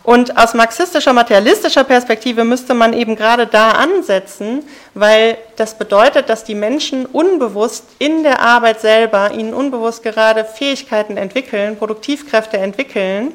Und 0.03 0.37
aus 0.37 0.53
marxistischer, 0.53 1.13
materialistischer 1.13 1.85
Perspektive 1.85 2.45
müsste 2.45 2.75
man 2.75 2.93
eben 2.93 3.15
gerade 3.15 3.47
da 3.47 3.71
ansetzen, 3.71 4.65
weil 4.95 5.39
das 5.57 5.79
bedeutet, 5.79 6.29
dass 6.29 6.45
die 6.45 6.57
Menschen 6.57 7.07
unbewusst 7.07 7.85
in 8.01 8.25
der 8.25 8.41
Arbeit 8.41 8.81
selber, 8.81 9.31
ihnen 9.33 9.55
unbewusst 9.55 10.03
gerade 10.03 10.45
Fähigkeiten 10.45 11.17
entwickeln, 11.17 11.79
Produktivkräfte 11.79 12.59
entwickeln, 12.59 13.33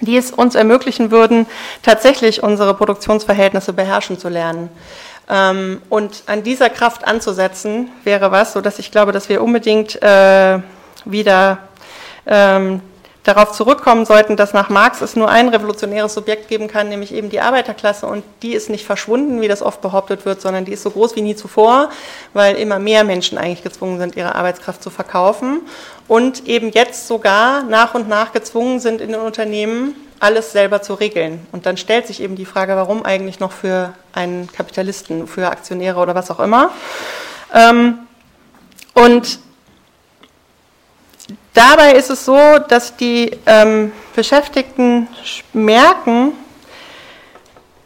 die 0.00 0.16
es 0.16 0.30
uns 0.30 0.54
ermöglichen 0.54 1.10
würden, 1.10 1.46
tatsächlich 1.82 2.42
unsere 2.42 2.74
Produktionsverhältnisse 2.74 3.72
beherrschen 3.72 4.18
zu 4.18 4.28
lernen. 4.28 4.70
Ähm, 5.28 5.80
und 5.88 6.24
an 6.26 6.42
dieser 6.42 6.70
Kraft 6.70 7.06
anzusetzen, 7.06 7.90
wäre 8.04 8.30
was, 8.30 8.52
sodass 8.52 8.78
ich 8.78 8.90
glaube, 8.90 9.12
dass 9.12 9.28
wir 9.28 9.42
unbedingt 9.42 10.00
äh, 10.02 10.58
wieder 11.04 11.58
ähm, 12.26 12.80
darauf 13.24 13.52
zurückkommen 13.52 14.04
sollten, 14.04 14.36
dass 14.36 14.52
nach 14.52 14.68
Marx 14.68 15.00
es 15.00 15.16
nur 15.16 15.28
ein 15.28 15.48
revolutionäres 15.48 16.14
Subjekt 16.14 16.48
geben 16.48 16.68
kann, 16.68 16.90
nämlich 16.90 17.12
eben 17.12 17.30
die 17.30 17.40
Arbeiterklasse. 17.40 18.06
Und 18.06 18.22
die 18.42 18.52
ist 18.52 18.68
nicht 18.68 18.84
verschwunden, 18.84 19.40
wie 19.40 19.48
das 19.48 19.62
oft 19.62 19.80
behauptet 19.80 20.26
wird, 20.26 20.42
sondern 20.42 20.66
die 20.66 20.72
ist 20.72 20.82
so 20.82 20.90
groß 20.90 21.16
wie 21.16 21.22
nie 21.22 21.34
zuvor, 21.34 21.88
weil 22.34 22.56
immer 22.56 22.78
mehr 22.78 23.02
Menschen 23.02 23.38
eigentlich 23.38 23.62
gezwungen 23.62 23.98
sind, 23.98 24.14
ihre 24.14 24.34
Arbeitskraft 24.34 24.82
zu 24.82 24.90
verkaufen. 24.90 25.62
Und 26.06 26.46
eben 26.46 26.70
jetzt 26.70 27.08
sogar 27.08 27.62
nach 27.64 27.94
und 27.94 28.08
nach 28.08 28.32
gezwungen 28.32 28.78
sind 28.78 29.00
in 29.00 29.12
den 29.12 29.20
Unternehmen, 29.20 29.96
alles 30.20 30.52
selber 30.52 30.82
zu 30.82 30.94
regeln. 30.94 31.46
Und 31.50 31.66
dann 31.66 31.78
stellt 31.78 32.06
sich 32.06 32.22
eben 32.22 32.36
die 32.36 32.44
Frage, 32.44 32.76
warum 32.76 33.04
eigentlich 33.04 33.40
noch 33.40 33.52
für 33.52 33.94
einen 34.12 34.52
Kapitalisten, 34.52 35.26
für 35.26 35.48
Aktionäre 35.48 35.98
oder 35.98 36.14
was 36.14 36.30
auch 36.30 36.40
immer. 36.40 36.70
Ähm, 37.54 37.98
und 38.92 39.38
Dabei 41.54 41.92
ist 41.92 42.10
es 42.10 42.24
so, 42.24 42.58
dass 42.68 42.96
die 42.96 43.30
ähm, 43.46 43.92
Beschäftigten 44.16 45.06
merken, 45.52 46.32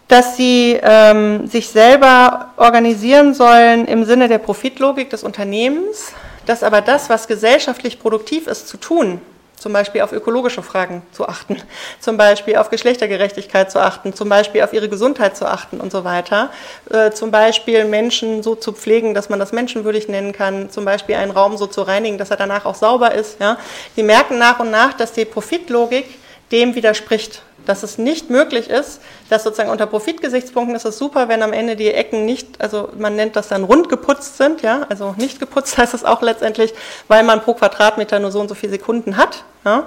dass 0.08 0.38
sie 0.38 0.80
ähm, 0.82 1.46
sich 1.46 1.68
selber 1.68 2.54
organisieren 2.56 3.34
sollen 3.34 3.86
im 3.86 4.04
Sinne 4.04 4.26
der 4.26 4.38
Profitlogik 4.38 5.10
des 5.10 5.22
Unternehmens, 5.22 6.14
dass 6.46 6.62
aber 6.62 6.80
das, 6.80 7.10
was 7.10 7.28
gesellschaftlich 7.28 8.00
produktiv 8.00 8.46
ist 8.46 8.68
zu 8.68 8.78
tun, 8.78 9.20
zum 9.58 9.72
Beispiel 9.72 10.02
auf 10.02 10.12
ökologische 10.12 10.62
Fragen 10.62 11.02
zu 11.12 11.28
achten, 11.28 11.56
zum 12.00 12.16
Beispiel 12.16 12.56
auf 12.56 12.70
Geschlechtergerechtigkeit 12.70 13.70
zu 13.70 13.80
achten, 13.80 14.14
zum 14.14 14.28
Beispiel 14.28 14.62
auf 14.62 14.72
ihre 14.72 14.88
Gesundheit 14.88 15.36
zu 15.36 15.46
achten 15.46 15.80
und 15.80 15.92
so 15.92 16.04
weiter, 16.04 16.50
äh, 16.90 17.10
zum 17.10 17.30
Beispiel 17.30 17.84
Menschen 17.84 18.42
so 18.42 18.54
zu 18.54 18.72
pflegen, 18.72 19.14
dass 19.14 19.28
man 19.28 19.38
das 19.38 19.52
menschenwürdig 19.52 20.08
nennen 20.08 20.32
kann, 20.32 20.70
zum 20.70 20.84
Beispiel 20.84 21.16
einen 21.16 21.30
Raum 21.30 21.56
so 21.56 21.66
zu 21.66 21.82
reinigen, 21.82 22.18
dass 22.18 22.30
er 22.30 22.36
danach 22.36 22.64
auch 22.64 22.74
sauber 22.74 23.14
ist. 23.14 23.40
Ja. 23.40 23.58
Sie 23.96 24.02
merken 24.02 24.38
nach 24.38 24.60
und 24.60 24.70
nach, 24.70 24.94
dass 24.94 25.12
die 25.12 25.24
Profitlogik 25.24 26.06
dem 26.50 26.74
widerspricht 26.74 27.42
dass 27.68 27.82
es 27.82 27.98
nicht 27.98 28.30
möglich 28.30 28.70
ist, 28.70 29.00
dass 29.28 29.44
sozusagen 29.44 29.70
unter 29.70 29.86
Profitgesichtspunkten 29.86 30.74
ist 30.74 30.86
es 30.86 30.96
super, 30.96 31.28
wenn 31.28 31.42
am 31.42 31.52
Ende 31.52 31.76
die 31.76 31.92
Ecken 31.92 32.24
nicht, 32.24 32.60
also 32.60 32.88
man 32.96 33.14
nennt 33.14 33.36
das 33.36 33.48
dann 33.48 33.64
rund 33.64 33.88
geputzt 33.90 34.38
sind, 34.38 34.62
ja, 34.62 34.86
also 34.88 35.14
nicht 35.18 35.38
geputzt 35.38 35.76
heißt 35.78 35.94
es 35.94 36.04
auch 36.04 36.22
letztendlich, 36.22 36.72
weil 37.08 37.22
man 37.22 37.42
pro 37.42 37.54
Quadratmeter 37.54 38.18
nur 38.18 38.30
so 38.30 38.40
und 38.40 38.48
so 38.48 38.54
viele 38.54 38.72
Sekunden 38.72 39.16
hat. 39.16 39.44
Ja. 39.64 39.84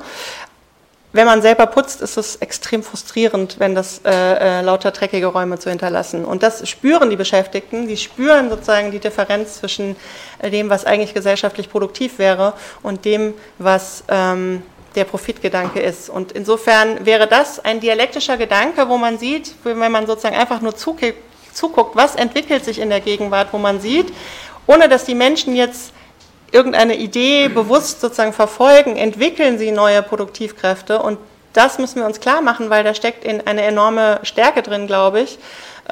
Wenn 1.13 1.25
man 1.25 1.41
selber 1.41 1.65
putzt, 1.65 2.01
ist 2.01 2.15
es 2.15 2.37
extrem 2.37 2.83
frustrierend, 2.83 3.59
wenn 3.59 3.75
das 3.75 3.99
äh, 4.05 4.59
äh, 4.59 4.61
lauter 4.61 4.91
dreckige 4.91 5.25
Räume 5.25 5.59
zu 5.59 5.69
hinterlassen. 5.69 6.23
Und 6.23 6.41
das 6.41 6.69
spüren 6.69 7.09
die 7.09 7.17
Beschäftigten. 7.17 7.89
Die 7.89 7.97
spüren 7.97 8.49
sozusagen 8.49 8.91
die 8.91 8.99
Differenz 8.99 9.55
zwischen 9.55 9.97
äh, 10.39 10.49
dem, 10.49 10.69
was 10.69 10.85
eigentlich 10.85 11.13
gesellschaftlich 11.13 11.69
produktiv 11.69 12.17
wäre, 12.17 12.53
und 12.81 13.03
dem, 13.03 13.33
was 13.57 14.05
ähm, 14.07 14.63
der 14.95 15.05
Profitgedanke 15.05 15.79
ist. 15.79 16.09
Und 16.09 16.31
insofern 16.31 17.05
wäre 17.05 17.27
das 17.27 17.59
ein 17.59 17.79
dialektischer 17.79 18.37
Gedanke, 18.37 18.89
wo 18.89 18.97
man 18.97 19.17
sieht, 19.17 19.55
wenn 19.63 19.91
man 19.91 20.07
sozusagen 20.07 20.35
einfach 20.35 20.61
nur 20.61 20.75
zuguckt, 20.75 21.95
was 21.95 22.15
entwickelt 22.15 22.65
sich 22.65 22.79
in 22.79 22.89
der 22.89 22.99
Gegenwart, 22.99 23.49
wo 23.51 23.57
man 23.57 23.79
sieht, 23.79 24.13
ohne 24.67 24.89
dass 24.89 25.05
die 25.05 25.15
Menschen 25.15 25.55
jetzt 25.55 25.93
irgendeine 26.51 26.95
Idee 26.97 27.47
bewusst 27.47 28.01
sozusagen 28.01 28.33
verfolgen, 28.33 28.97
entwickeln 28.97 29.57
sie 29.57 29.71
neue 29.71 30.03
Produktivkräfte. 30.03 31.01
Und 31.01 31.17
das 31.53 31.79
müssen 31.79 31.99
wir 31.99 32.05
uns 32.05 32.19
klar 32.19 32.41
machen, 32.41 32.69
weil 32.69 32.83
da 32.83 32.93
steckt 32.93 33.23
in 33.23 33.45
eine 33.47 33.61
enorme 33.61 34.19
Stärke 34.23 34.61
drin, 34.61 34.87
glaube 34.87 35.21
ich. 35.21 35.39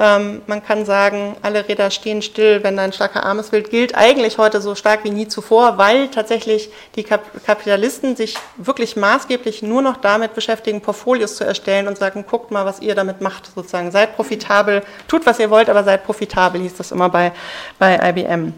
Ähm, 0.01 0.41
man 0.47 0.63
kann 0.63 0.85
sagen, 0.85 1.35
alle 1.41 1.67
Räder 1.67 1.91
stehen 1.91 2.21
still, 2.21 2.63
wenn 2.63 2.79
ein 2.79 2.93
starker 2.93 3.25
Armes 3.25 3.51
Wild 3.51 3.69
gilt 3.69 3.95
eigentlich 3.95 4.37
heute 4.37 4.61
so 4.61 4.73
stark 4.73 5.03
wie 5.03 5.09
nie 5.09 5.27
zuvor, 5.27 5.77
weil 5.77 6.07
tatsächlich 6.07 6.69
die 6.95 7.03
Kap 7.03 7.21
Kapitalisten 7.45 8.15
sich 8.15 8.35
wirklich 8.55 8.95
maßgeblich 8.95 9.61
nur 9.61 9.81
noch 9.81 9.97
damit 9.97 10.35
beschäftigen, 10.35 10.79
Portfolios 10.79 11.35
zu 11.35 11.43
erstellen 11.43 11.89
und 11.89 11.97
sagen, 11.97 12.23
guckt 12.25 12.49
mal, 12.49 12.65
was 12.65 12.79
ihr 12.79 12.95
damit 12.95 13.19
macht, 13.19 13.51
sozusagen. 13.53 13.91
Seid 13.91 14.15
profitabel, 14.15 14.83
tut, 15.09 15.25
was 15.25 15.37
ihr 15.37 15.49
wollt, 15.49 15.69
aber 15.69 15.83
seid 15.83 16.05
profitabel, 16.05 16.61
hieß 16.61 16.77
das 16.77 16.93
immer 16.93 17.09
bei, 17.09 17.33
bei 17.77 17.99
IBM. 18.09 18.53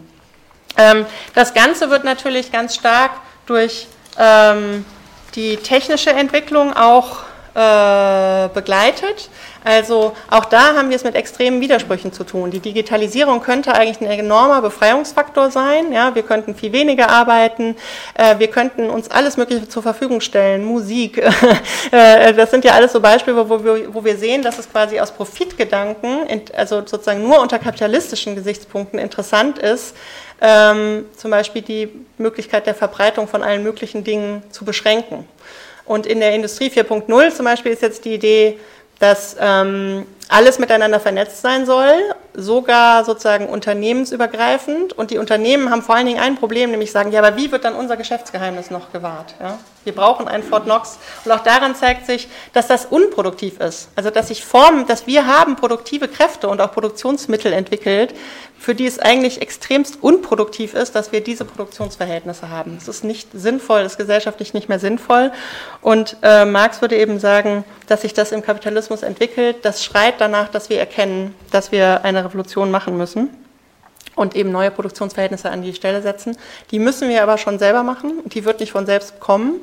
Ähm, 0.76 1.06
das 1.34 1.54
Ganze 1.54 1.90
wird 1.90 2.04
natürlich 2.04 2.52
ganz 2.52 2.76
stark 2.76 3.10
durch 3.46 3.88
ähm, 4.16 4.84
die 5.34 5.56
technische 5.56 6.10
Entwicklung 6.10 6.72
auch 6.72 7.24
äh, 7.54 8.48
begleitet. 8.48 9.28
Also 9.64 10.12
auch 10.30 10.46
da 10.46 10.74
haben 10.76 10.88
wir 10.90 10.96
es 10.96 11.04
mit 11.04 11.14
extremen 11.14 11.60
Widersprüchen 11.60 12.12
zu 12.12 12.24
tun. 12.24 12.50
Die 12.50 12.60
Digitalisierung 12.60 13.40
könnte 13.40 13.74
eigentlich 13.74 14.00
ein 14.00 14.18
enormer 14.18 14.60
Befreiungsfaktor 14.60 15.50
sein. 15.50 15.92
Ja, 15.92 16.14
wir 16.14 16.22
könnten 16.22 16.54
viel 16.54 16.72
weniger 16.72 17.10
arbeiten, 17.10 17.76
äh, 18.14 18.38
wir 18.38 18.48
könnten 18.48 18.90
uns 18.90 19.10
alles 19.10 19.36
Mögliche 19.36 19.68
zur 19.68 19.82
Verfügung 19.82 20.20
stellen, 20.20 20.64
Musik. 20.64 21.18
äh, 21.90 22.32
das 22.34 22.50
sind 22.50 22.64
ja 22.64 22.72
alles 22.72 22.92
so 22.92 23.00
Beispiele, 23.00 23.48
wo 23.48 23.64
wir, 23.64 23.94
wo 23.94 24.04
wir 24.04 24.16
sehen, 24.16 24.42
dass 24.42 24.58
es 24.58 24.70
quasi 24.70 24.98
aus 24.98 25.12
Profitgedanken, 25.12 26.26
also 26.56 26.76
sozusagen 26.80 27.22
nur 27.22 27.40
unter 27.40 27.58
kapitalistischen 27.58 28.34
Gesichtspunkten 28.34 28.98
interessant 28.98 29.58
ist, 29.58 29.94
ähm, 30.40 31.06
zum 31.16 31.30
Beispiel 31.30 31.62
die 31.62 31.88
Möglichkeit 32.18 32.66
der 32.66 32.74
Verbreitung 32.74 33.28
von 33.28 33.42
allen 33.42 33.62
möglichen 33.62 34.02
Dingen 34.02 34.42
zu 34.50 34.64
beschränken. 34.64 35.26
Und 35.84 36.06
in 36.06 36.20
der 36.20 36.34
Industrie 36.34 36.68
4.0 36.68 37.34
zum 37.34 37.44
Beispiel 37.44 37.72
ist 37.72 37.82
jetzt 37.82 38.04
die 38.04 38.14
Idee, 38.14 38.58
dass 39.02 39.36
ähm, 39.40 40.06
alles 40.28 40.58
miteinander 40.58 41.00
vernetzt 41.00 41.42
sein 41.42 41.66
soll, 41.66 41.92
sogar 42.34 43.04
sozusagen 43.04 43.48
unternehmensübergreifend. 43.48 44.92
Und 44.92 45.10
die 45.10 45.18
Unternehmen 45.18 45.70
haben 45.70 45.82
vor 45.82 45.94
allen 45.94 46.06
Dingen 46.06 46.20
ein 46.20 46.36
Problem, 46.36 46.70
nämlich 46.70 46.92
sagen, 46.92 47.12
ja, 47.12 47.22
aber 47.22 47.36
wie 47.36 47.52
wird 47.52 47.64
dann 47.64 47.74
unser 47.74 47.96
Geschäftsgeheimnis 47.96 48.70
noch 48.70 48.92
gewahrt? 48.92 49.34
Ja? 49.40 49.58
Wir 49.84 49.94
brauchen 49.94 50.28
einen 50.28 50.42
Fort 50.42 50.64
Knox. 50.64 50.98
Und 51.24 51.32
auch 51.32 51.40
daran 51.40 51.74
zeigt 51.74 52.06
sich, 52.06 52.28
dass 52.52 52.68
das 52.68 52.86
unproduktiv 52.86 53.60
ist. 53.60 53.88
Also 53.96 54.10
dass 54.10 54.28
sich 54.28 54.44
Formen, 54.44 54.86
dass 54.86 55.06
wir 55.06 55.26
haben 55.26 55.56
produktive 55.56 56.08
Kräfte 56.08 56.48
und 56.48 56.60
auch 56.60 56.72
Produktionsmittel 56.72 57.52
entwickelt, 57.52 58.14
für 58.58 58.76
die 58.76 58.86
es 58.86 59.00
eigentlich 59.00 59.42
extremst 59.42 59.98
unproduktiv 60.02 60.74
ist, 60.74 60.94
dass 60.94 61.10
wir 61.10 61.20
diese 61.20 61.44
Produktionsverhältnisse 61.44 62.48
haben. 62.48 62.76
Es 62.80 62.86
ist 62.86 63.02
nicht 63.02 63.28
sinnvoll, 63.32 63.80
es 63.80 63.92
ist 63.92 63.98
gesellschaftlich 63.98 64.54
nicht 64.54 64.68
mehr 64.68 64.78
sinnvoll. 64.78 65.32
Und 65.80 66.16
äh, 66.22 66.44
Marx 66.44 66.80
würde 66.80 66.96
eben 66.96 67.18
sagen, 67.18 67.64
dass 67.88 68.02
sich 68.02 68.14
das 68.14 68.30
im 68.30 68.42
Kapitalismus 68.42 69.02
entwickelt. 69.02 69.56
Das 69.62 69.84
schreit 69.84 70.11
danach, 70.18 70.48
dass 70.48 70.70
wir 70.70 70.78
erkennen, 70.78 71.34
dass 71.50 71.72
wir 71.72 72.04
eine 72.04 72.24
Revolution 72.24 72.70
machen 72.70 72.96
müssen 72.96 73.30
und 74.14 74.36
eben 74.36 74.50
neue 74.50 74.70
Produktionsverhältnisse 74.70 75.50
an 75.50 75.62
die 75.62 75.74
Stelle 75.74 76.02
setzen. 76.02 76.36
Die 76.70 76.78
müssen 76.78 77.08
wir 77.08 77.22
aber 77.22 77.38
schon 77.38 77.58
selber 77.58 77.82
machen. 77.82 78.22
Die 78.26 78.44
wird 78.44 78.60
nicht 78.60 78.72
von 78.72 78.86
selbst 78.86 79.20
kommen. 79.20 79.60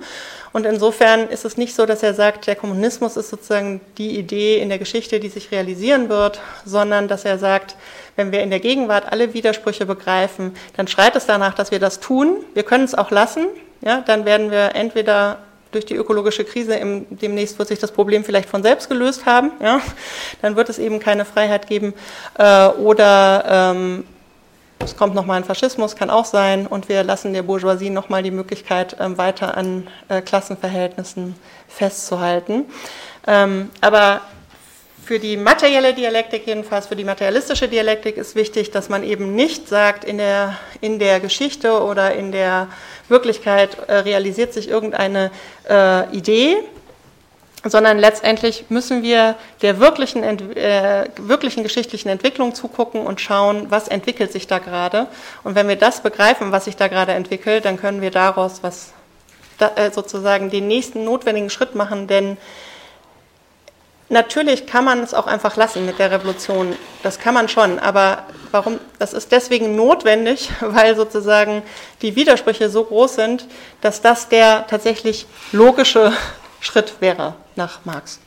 Und 0.51 0.65
insofern 0.65 1.27
ist 1.29 1.45
es 1.45 1.57
nicht 1.57 1.75
so, 1.75 1.85
dass 1.85 2.01
er 2.01 2.15
sagt, 2.15 2.47
der 2.47 2.55
Kommunismus 2.55 3.17
ist 3.17 3.29
sozusagen 3.29 3.81
die 3.99 4.17
Idee 4.17 4.59
in 4.59 4.69
der 4.69 4.79
Geschichte, 4.79 5.19
die 5.19 5.29
sich 5.29 5.51
realisieren 5.51 6.09
wird, 6.09 6.39
sondern 6.65 7.07
dass 7.07 7.23
er 7.23 7.37
sagt, 7.37 7.75
wenn 8.15 8.31
wir 8.31 8.41
in 8.41 8.49
der 8.49 8.59
Gegenwart 8.59 9.11
alle 9.11 9.33
Widersprüche 9.33 9.85
begreifen, 9.85 10.55
dann 10.75 10.87
schreit 10.87 11.15
es 11.15 11.27
danach, 11.27 11.53
dass 11.53 11.69
wir 11.69 11.79
das 11.79 11.99
tun. 11.99 12.37
Wir 12.55 12.63
können 12.63 12.83
es 12.83 12.95
auch 12.95 13.11
lassen. 13.11 13.45
Ja, 13.81 14.01
dann 14.01 14.25
werden 14.25 14.49
wir 14.51 14.75
entweder 14.75 15.37
durch 15.71 15.85
die 15.85 15.95
ökologische 15.95 16.43
Krise 16.43 16.75
im, 16.75 17.05
demnächst 17.09 17.59
wird 17.59 17.67
sich 17.67 17.79
das 17.79 17.91
Problem 17.91 18.23
vielleicht 18.23 18.49
von 18.49 18.63
selbst 18.63 18.89
gelöst 18.89 19.25
haben. 19.25 19.51
Ja? 19.61 19.81
Dann 20.41 20.55
wird 20.55 20.69
es 20.69 20.79
eben 20.79 20.99
keine 20.99 21.25
Freiheit 21.25 21.67
geben. 21.67 21.93
Äh, 22.37 22.67
oder 22.67 23.73
ähm, 23.75 24.03
es 24.79 24.95
kommt 24.95 25.13
nochmal 25.13 25.37
ein 25.37 25.43
Faschismus, 25.43 25.95
kann 25.95 26.09
auch 26.09 26.25
sein, 26.25 26.65
und 26.65 26.87
wir 26.87 27.03
lassen 27.03 27.33
der 27.33 27.43
Bourgeoisie 27.43 27.89
nochmal 27.89 28.23
die 28.23 28.31
Möglichkeit, 28.31 28.95
ähm, 28.99 29.17
weiter 29.17 29.57
an 29.57 29.87
äh, 30.07 30.21
Klassenverhältnissen 30.21 31.35
festzuhalten. 31.67 32.65
Ähm, 33.27 33.69
aber 33.81 34.21
für 35.09 35.17
die 35.17 35.37
materielle 35.37 35.95
Dialektik, 35.95 36.45
jedenfalls 36.45 36.85
für 36.85 36.95
die 36.95 37.03
materialistische 37.03 37.67
Dialektik, 37.67 38.15
ist 38.15 38.35
wichtig, 38.35 38.69
dass 38.69 38.89
man 38.89 39.03
eben 39.03 39.33
nicht 39.33 39.67
sagt, 39.67 40.03
in 40.03 40.19
der, 40.19 40.59
in 40.81 40.99
der 40.99 41.19
Geschichte 41.19 41.81
oder 41.81 42.13
in 42.13 42.31
der 42.31 42.67
Wirklichkeit 43.07 43.75
äh, 43.87 43.95
realisiert 43.95 44.53
sich 44.53 44.69
irgendeine 44.69 45.31
äh, 45.67 46.15
Idee, 46.15 46.57
sondern 47.63 47.97
letztendlich 47.97 48.65
müssen 48.69 49.01
wir 49.01 49.33
der 49.63 49.79
wirklichen, 49.79 50.21
äh, 50.23 51.05
wirklichen 51.17 51.63
geschichtlichen 51.63 52.09
Entwicklung 52.09 52.53
zugucken 52.53 53.01
und 53.01 53.19
schauen, 53.19 53.65
was 53.71 53.87
entwickelt 53.87 54.31
sich 54.31 54.45
da 54.45 54.59
gerade. 54.59 55.07
Und 55.43 55.55
wenn 55.55 55.67
wir 55.67 55.75
das 55.75 56.03
begreifen, 56.03 56.51
was 56.51 56.65
sich 56.65 56.75
da 56.75 56.87
gerade 56.87 57.13
entwickelt, 57.13 57.65
dann 57.65 57.77
können 57.77 58.03
wir 58.03 58.11
daraus 58.11 58.61
was 58.61 58.93
da, 59.57 59.71
äh, 59.75 59.91
sozusagen 59.91 60.51
den 60.51 60.67
nächsten 60.67 61.03
notwendigen 61.03 61.49
Schritt 61.49 61.73
machen, 61.73 62.05
denn 62.05 62.37
Natürlich 64.11 64.65
kann 64.65 64.85
man 64.85 65.03
es 65.03 65.13
auch 65.13 65.27
einfach 65.27 65.55
lassen 65.55 65.85
mit 65.85 65.99
der 65.99 66.09
Revolution. 66.09 66.75
Das 67.03 67.19
kann 67.19 67.35
man 67.35 67.47
schon. 67.47 67.77
Aber 67.77 68.25
warum? 68.49 68.79
Das 68.97 69.13
ist 69.13 69.31
deswegen 69.31 69.75
notwendig, 69.75 70.49
weil 70.61 70.95
sozusagen 70.95 71.61
die 72.01 72.15
Widersprüche 72.15 72.69
so 72.69 72.83
groß 72.83 73.15
sind, 73.15 73.47
dass 73.81 74.01
das 74.01 74.27
der 74.27 74.65
tatsächlich 74.67 75.27
logische 75.51 76.11
Schritt 76.59 76.95
wäre 76.99 77.35
nach 77.55 77.85
Marx. 77.85 78.19